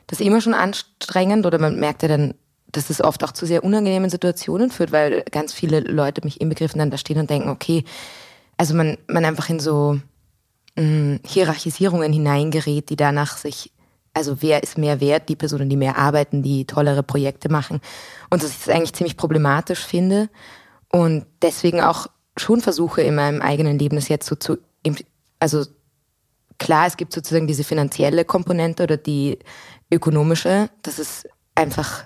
das 0.08 0.20
immer 0.20 0.40
schon 0.40 0.54
anstrengend 0.54 1.46
oder 1.46 1.60
man 1.60 1.80
merkte 1.80 2.08
dann, 2.08 2.34
dass 2.72 2.90
es 2.90 3.02
oft 3.02 3.24
auch 3.24 3.32
zu 3.32 3.46
sehr 3.46 3.64
unangenehmen 3.64 4.10
Situationen 4.10 4.70
führt, 4.70 4.92
weil 4.92 5.24
ganz 5.32 5.54
viele 5.54 5.80
Leute 5.80 6.22
mich 6.24 6.42
inbegriffen 6.42 6.80
dann 6.80 6.92
da 6.92 6.98
stehen 6.98 7.20
und 7.20 7.30
denken, 7.30 7.50
okay, 7.50 7.84
also 8.58 8.74
man, 8.76 8.98
man 9.08 9.26
einfach 9.26 9.50
in 9.50 9.60
so 9.60 10.00
mh, 10.76 10.84
mm, 10.84 11.20
Hierarchisierungen 11.26 12.12
hineingerät, 12.12 12.90
die 12.90 12.96
danach 12.96 13.38
sich, 13.38 13.72
also 14.14 14.42
wer 14.42 14.64
ist 14.64 14.78
mehr 14.78 15.00
wert, 15.00 15.30
die 15.30 15.36
Personen, 15.36 15.70
die 15.70 15.78
mehr 15.78 15.98
arbeiten, 15.98 16.44
die 16.44 16.66
tollere 16.66 17.04
Projekte 17.04 17.50
machen. 17.50 17.80
Und 18.30 18.44
dass 18.44 18.52
ich 18.52 18.66
das 18.66 18.70
eigentlich 18.76 18.94
ziemlich 18.94 19.18
problematisch 19.18 19.86
finde 19.86 20.30
und 20.92 21.26
deswegen 21.42 21.82
auch 21.82 22.08
schon 22.36 22.62
versuche 22.62 23.02
in 23.02 23.16
meinem 23.16 23.42
eigenen 23.42 23.80
Leben 23.80 23.96
das 23.96 24.10
jetzt 24.10 24.28
so 24.28 24.36
zu, 24.36 24.58
also 25.40 25.66
klar, 26.58 26.88
es 26.88 26.98
gibt 26.98 27.14
sozusagen 27.14 27.48
diese 27.48 27.64
finanzielle 27.64 28.26
Komponente 28.26 28.84
oder 28.84 28.98
die 28.98 29.40
ökonomische, 29.92 30.70
das 30.82 31.00
ist 31.00 31.28
einfach 31.56 32.06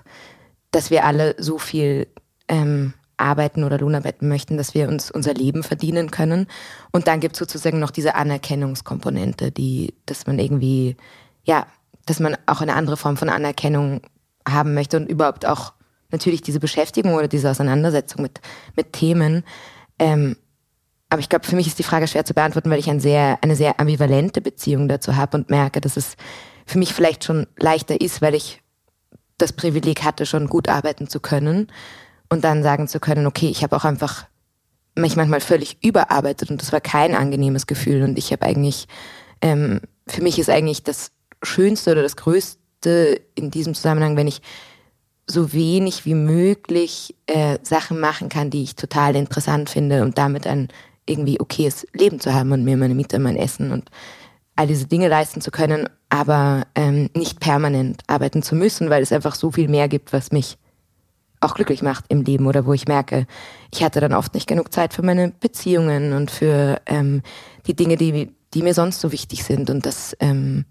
dass 0.72 0.90
wir 0.90 1.04
alle 1.04 1.36
so 1.38 1.58
viel 1.58 2.08
ähm, 2.48 2.94
arbeiten 3.16 3.64
oder 3.64 3.78
Lohnarbeiten 3.78 4.28
möchten, 4.28 4.56
dass 4.56 4.74
wir 4.74 4.88
uns 4.88 5.10
unser 5.10 5.32
Leben 5.32 5.62
verdienen 5.62 6.10
können. 6.10 6.46
Und 6.90 7.06
dann 7.06 7.20
gibt 7.20 7.36
es 7.36 7.38
sozusagen 7.38 7.78
noch 7.78 7.90
diese 7.90 8.14
Anerkennungskomponente, 8.14 9.52
die, 9.52 9.94
dass 10.06 10.26
man 10.26 10.38
irgendwie, 10.38 10.96
ja, 11.44 11.66
dass 12.06 12.18
man 12.18 12.36
auch 12.46 12.60
eine 12.60 12.74
andere 12.74 12.96
Form 12.96 13.16
von 13.16 13.28
Anerkennung 13.28 14.00
haben 14.48 14.74
möchte 14.74 14.96
und 14.96 15.08
überhaupt 15.08 15.46
auch 15.46 15.72
natürlich 16.10 16.42
diese 16.42 16.60
Beschäftigung 16.60 17.14
oder 17.14 17.28
diese 17.28 17.50
Auseinandersetzung 17.50 18.22
mit, 18.22 18.40
mit 18.76 18.92
Themen. 18.92 19.44
Ähm, 19.98 20.36
aber 21.08 21.20
ich 21.20 21.28
glaube, 21.28 21.46
für 21.46 21.56
mich 21.56 21.66
ist 21.66 21.78
die 21.78 21.84
Frage 21.84 22.08
schwer 22.08 22.24
zu 22.24 22.34
beantworten, 22.34 22.70
weil 22.70 22.78
ich 22.78 22.90
ein 22.90 23.00
sehr, 23.00 23.38
eine 23.42 23.54
sehr 23.54 23.78
ambivalente 23.78 24.40
Beziehung 24.40 24.88
dazu 24.88 25.16
habe 25.16 25.36
und 25.36 25.50
merke, 25.50 25.80
dass 25.80 25.96
es 25.96 26.16
für 26.66 26.78
mich 26.78 26.92
vielleicht 26.94 27.24
schon 27.24 27.46
leichter 27.58 28.00
ist, 28.00 28.22
weil 28.22 28.34
ich 28.34 28.61
das 29.42 29.52
Privileg 29.52 30.04
hatte, 30.04 30.24
schon 30.24 30.46
gut 30.46 30.68
arbeiten 30.68 31.08
zu 31.08 31.20
können 31.20 31.68
und 32.30 32.44
dann 32.44 32.62
sagen 32.62 32.88
zu 32.88 33.00
können, 33.00 33.26
okay, 33.26 33.48
ich 33.48 33.62
habe 33.62 33.76
auch 33.76 33.84
einfach 33.84 34.26
mich 34.94 35.16
manchmal 35.16 35.40
völlig 35.40 35.82
überarbeitet 35.82 36.50
und 36.50 36.62
das 36.62 36.72
war 36.72 36.80
kein 36.80 37.14
angenehmes 37.14 37.66
Gefühl 37.66 38.02
und 38.02 38.18
ich 38.18 38.32
habe 38.32 38.46
eigentlich, 38.46 38.86
ähm, 39.40 39.80
für 40.06 40.22
mich 40.22 40.38
ist 40.38 40.50
eigentlich 40.50 40.82
das 40.82 41.12
Schönste 41.42 41.92
oder 41.92 42.02
das 42.02 42.16
Größte 42.16 43.20
in 43.34 43.50
diesem 43.50 43.74
Zusammenhang, 43.74 44.16
wenn 44.16 44.28
ich 44.28 44.42
so 45.26 45.52
wenig 45.52 46.04
wie 46.04 46.14
möglich 46.14 47.14
äh, 47.26 47.58
Sachen 47.62 48.00
machen 48.00 48.28
kann, 48.28 48.50
die 48.50 48.62
ich 48.62 48.76
total 48.76 49.16
interessant 49.16 49.70
finde 49.70 50.02
und 50.02 50.18
damit 50.18 50.46
ein 50.46 50.68
irgendwie 51.06 51.40
okayes 51.40 51.86
Leben 51.94 52.20
zu 52.20 52.34
haben 52.34 52.52
und 52.52 52.64
mir 52.64 52.76
meine 52.76 52.94
Miete, 52.94 53.18
mein 53.18 53.36
Essen 53.36 53.72
und 53.72 53.90
all 54.56 54.66
diese 54.66 54.86
Dinge 54.86 55.08
leisten 55.08 55.40
zu 55.40 55.50
können, 55.50 55.88
aber 56.08 56.66
ähm, 56.74 57.10
nicht 57.16 57.40
permanent 57.40 58.02
arbeiten 58.06 58.42
zu 58.42 58.54
müssen, 58.54 58.90
weil 58.90 59.02
es 59.02 59.12
einfach 59.12 59.34
so 59.34 59.50
viel 59.50 59.68
mehr 59.68 59.88
gibt, 59.88 60.12
was 60.12 60.32
mich 60.32 60.58
auch 61.40 61.54
glücklich 61.54 61.82
macht 61.82 62.04
im 62.08 62.22
Leben 62.22 62.46
oder 62.46 62.66
wo 62.66 62.72
ich 62.72 62.86
merke, 62.86 63.26
ich 63.72 63.82
hatte 63.82 64.00
dann 64.00 64.14
oft 64.14 64.34
nicht 64.34 64.46
genug 64.46 64.72
Zeit 64.72 64.94
für 64.94 65.02
meine 65.02 65.30
Beziehungen 65.30 66.12
und 66.12 66.30
für 66.30 66.80
ähm, 66.86 67.22
die 67.66 67.74
Dinge, 67.74 67.96
die, 67.96 68.32
die 68.54 68.62
mir 68.62 68.74
sonst 68.74 69.00
so 69.00 69.10
wichtig 69.12 69.42
sind. 69.42 69.70
Und 69.70 69.84
das, 69.86 70.16
ähm, 70.20 70.66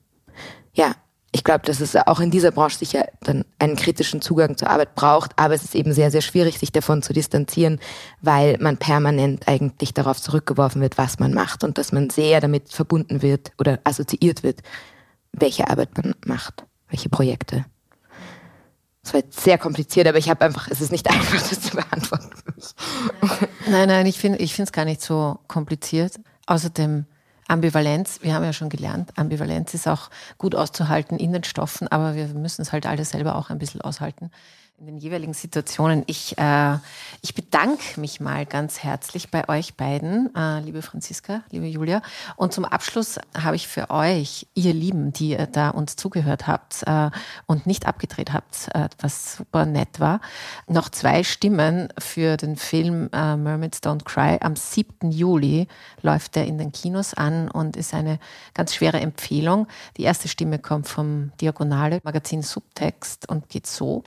ja, 0.74 0.94
ich 1.34 1.44
glaube, 1.44 1.66
dass 1.66 1.80
es 1.80 1.96
auch 1.96 2.20
in 2.20 2.30
dieser 2.30 2.52
Branche 2.52 2.78
sicher 2.78 3.06
dann 3.22 3.46
einen 3.58 3.78
kritischen 3.78 4.22
Zugang 4.22 4.58
zur 4.58 4.70
Arbeit 4.70 4.96
braucht, 4.96 5.32
aber 5.38 5.54
es 5.54 5.64
ist 5.64 5.76
eben 5.76 5.94
sehr, 5.94 6.12
sehr 6.12 6.22
schwierig, 6.22 6.60
sich 6.60 6.72
davon 6.72 7.02
zu 7.02 7.14
distanzieren, 7.14 7.80
weil 8.22 8.58
man 8.60 8.78
permanent 8.78 9.48
eigentlich 9.48 9.94
darauf 9.94 10.22
zurückgeworfen 10.22 10.82
wird, 10.82 10.98
was 10.98 11.20
man 11.20 11.34
macht 11.34 11.64
und 11.64 11.78
dass 11.78 11.94
man 11.94 12.10
sehr 12.10 12.42
damit 12.42 12.74
verbunden 12.74 13.22
wird 13.22 13.54
oder 13.60 13.80
assoziiert 13.86 14.44
wird, 14.44 14.60
welche 15.32 15.70
Arbeit 15.70 15.96
man 15.96 16.16
macht, 16.26 16.66
welche 16.90 17.08
Projekte. 17.08 17.66
Das 19.04 19.14
war 19.14 19.22
jetzt 19.22 19.40
sehr 19.40 19.58
kompliziert, 19.58 20.08
aber 20.08 20.18
ich 20.18 20.30
habe 20.30 20.44
einfach, 20.44 20.68
es 20.68 20.82
ist 20.82 20.92
nicht 20.92 21.10
einfach, 21.10 21.50
das 21.50 21.62
zu 21.62 21.78
beantworten 21.78 22.30
für 22.36 22.54
mich. 22.56 22.76
Nein, 23.68 23.88
nein, 23.88 24.06
ich 24.06 24.20
finde 24.20 24.44
es 24.44 24.72
gar 24.72 24.86
nicht 24.86 25.02
so 25.02 25.40
kompliziert. 25.48 26.20
Außerdem, 26.46 27.06
Ambivalenz, 27.52 28.20
wir 28.22 28.34
haben 28.34 28.46
ja 28.46 28.54
schon 28.54 28.70
gelernt, 28.70 29.12
Ambivalenz 29.18 29.74
ist 29.74 29.88
auch 29.88 30.10
gut 30.38 30.56
auszuhalten 30.56 31.20
in 31.20 31.34
den 31.34 31.44
Stoffen, 31.44 31.90
aber 31.90 32.16
wir 32.16 32.28
müssen 32.28 32.62
es 32.62 32.72
halt 32.72 32.86
alle 32.86 33.04
selber 33.04 33.36
auch 33.36 33.50
ein 33.50 33.58
bisschen 33.58 33.82
aushalten 33.82 34.32
in 34.82 34.88
den 34.88 34.98
jeweiligen 34.98 35.36
Situationen. 35.36 36.04
Ich, 36.08 36.40
äh, 36.40 36.78
ich 37.22 37.36
bedanke 37.36 38.00
mich 38.00 38.20
mal 38.20 38.48
ganz 38.48 38.80
herzlich 38.80 39.30
bei 39.30 39.48
euch 39.48 39.76
beiden, 39.76 40.36
äh, 40.36 40.60
liebe 40.62 40.82
Franziska, 40.82 41.44
liebe 41.52 41.68
Julia. 41.68 42.02
Und 42.36 42.52
zum 42.52 42.66
Abschluss 42.66 43.20
habe 43.38 43.56
ich 43.56 43.68
für 43.68 43.92
euch, 43.92 44.48
ihr 44.56 44.74
Lieben, 44.74 45.14
die 45.14 45.32
ihr 45.32 45.46
da 45.46 45.70
uns 45.70 45.98
zugehört 45.98 46.48
habt 46.48 46.82
äh, 46.88 47.12
und 47.46 47.68
nicht 47.68 47.86
abgedreht 47.86 48.34
habt, 48.34 48.70
äh, 48.74 48.90
was 49.00 49.36
super 49.36 49.68
nett 49.68 50.00
war, 50.00 50.20
noch 50.68 50.90
zwei 50.90 51.24
Stimmen 51.24 51.90
für 52.00 52.36
den 52.38 52.56
Film 52.56 53.08
äh, 53.14 53.36
Mermaids 53.38 53.84
Don't 53.84 54.04
Cry. 54.04 54.40
Am 54.42 54.56
7. 54.56 55.12
Juli 55.12 55.68
läuft 56.02 56.36
der 56.36 56.48
in 56.48 56.58
den 56.58 56.72
Kinos 56.72 57.14
an 57.14 57.52
und 57.52 57.78
ist 57.78 57.94
eine 57.94 58.18
ganz 58.56 58.74
schwere 58.74 59.00
Empfehlung. 59.00 59.68
Die 59.98 60.04
erste 60.04 60.28
Stimme 60.28 60.58
kommt 60.58 60.88
vom 60.88 61.32
Diagonale 61.40 62.00
Magazin 62.04 62.42
Subtext 62.42 63.30
und 63.30 63.48
geht 63.48 63.68
so. 63.68 64.04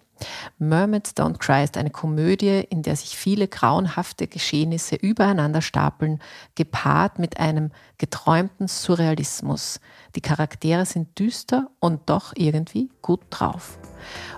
Mermaids 0.58 1.14
Don't 1.16 1.38
Cry 1.38 1.64
ist 1.64 1.76
eine 1.76 1.90
Komödie, 1.90 2.64
in 2.70 2.82
der 2.82 2.96
sich 2.96 3.16
viele 3.16 3.48
grauenhafte 3.48 4.26
Geschehnisse 4.26 4.96
übereinander 4.96 5.62
stapeln, 5.62 6.20
gepaart 6.54 7.18
mit 7.18 7.40
einem 7.40 7.70
geträumten 7.98 8.68
Surrealismus. 8.68 9.80
Die 10.14 10.20
Charaktere 10.20 10.86
sind 10.86 11.18
düster 11.18 11.68
und 11.80 12.02
doch 12.06 12.32
irgendwie 12.36 12.90
gut 13.02 13.20
drauf. 13.30 13.78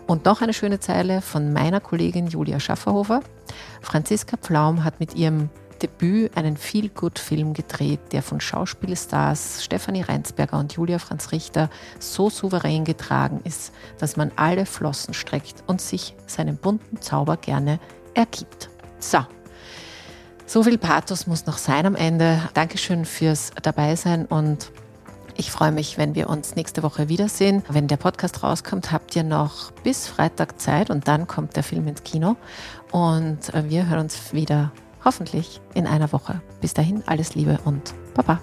Und 0.06 0.24
noch 0.24 0.42
eine 0.42 0.54
schöne 0.54 0.80
Zeile 0.80 1.20
von 1.20 1.52
meiner 1.52 1.80
Kollegin 1.80 2.28
Julia 2.28 2.60
Schafferhofer. 2.60 3.20
Franziska 3.80 4.36
Pflaum 4.36 4.84
hat 4.84 5.00
mit 5.00 5.14
ihrem 5.14 5.50
Debüt 5.82 6.36
einen 6.36 6.56
Feel-Good-Film 6.56 7.54
gedreht, 7.54 8.00
der 8.12 8.22
von 8.22 8.40
Schauspielstars 8.40 9.64
Stefanie 9.64 10.02
Reinsberger 10.02 10.58
und 10.58 10.72
Julia 10.72 10.98
Franz 10.98 11.32
Richter 11.32 11.70
so 11.98 12.30
souverän 12.30 12.84
getragen 12.84 13.40
ist, 13.44 13.72
dass 13.98 14.16
man 14.16 14.32
alle 14.36 14.66
Flossen 14.66 15.14
streckt 15.14 15.62
und 15.66 15.80
sich 15.80 16.14
seinem 16.26 16.56
bunten 16.56 17.00
Zauber 17.00 17.36
gerne 17.36 17.78
ergibt. 18.14 18.70
So. 18.98 19.18
So 20.48 20.62
viel 20.62 20.78
Pathos 20.78 21.26
muss 21.26 21.46
noch 21.46 21.58
sein 21.58 21.86
am 21.86 21.96
Ende. 21.96 22.40
Dankeschön 22.54 23.04
fürs 23.04 23.50
Dabeisein 23.62 24.26
und 24.26 24.70
ich 25.38 25.50
freue 25.50 25.72
mich, 25.72 25.98
wenn 25.98 26.14
wir 26.14 26.30
uns 26.30 26.56
nächste 26.56 26.82
Woche 26.82 27.10
wiedersehen. 27.10 27.62
Wenn 27.68 27.88
der 27.88 27.98
Podcast 27.98 28.42
rauskommt, 28.42 28.90
habt 28.90 29.14
ihr 29.16 29.24
noch 29.24 29.70
bis 29.82 30.06
Freitag 30.06 30.58
Zeit 30.60 30.88
und 30.88 31.08
dann 31.08 31.26
kommt 31.26 31.56
der 31.56 31.62
Film 31.62 31.86
ins 31.88 32.02
Kino. 32.04 32.36
Und 32.90 33.52
äh, 33.52 33.68
wir 33.68 33.88
hören 33.88 34.00
uns 34.00 34.32
wieder 34.32 34.72
Hoffentlich 35.06 35.60
in 35.74 35.86
einer 35.86 36.10
Woche. 36.12 36.42
Bis 36.60 36.74
dahin 36.74 37.04
alles 37.06 37.36
Liebe 37.36 37.60
und 37.64 37.94
Baba. 38.14 38.40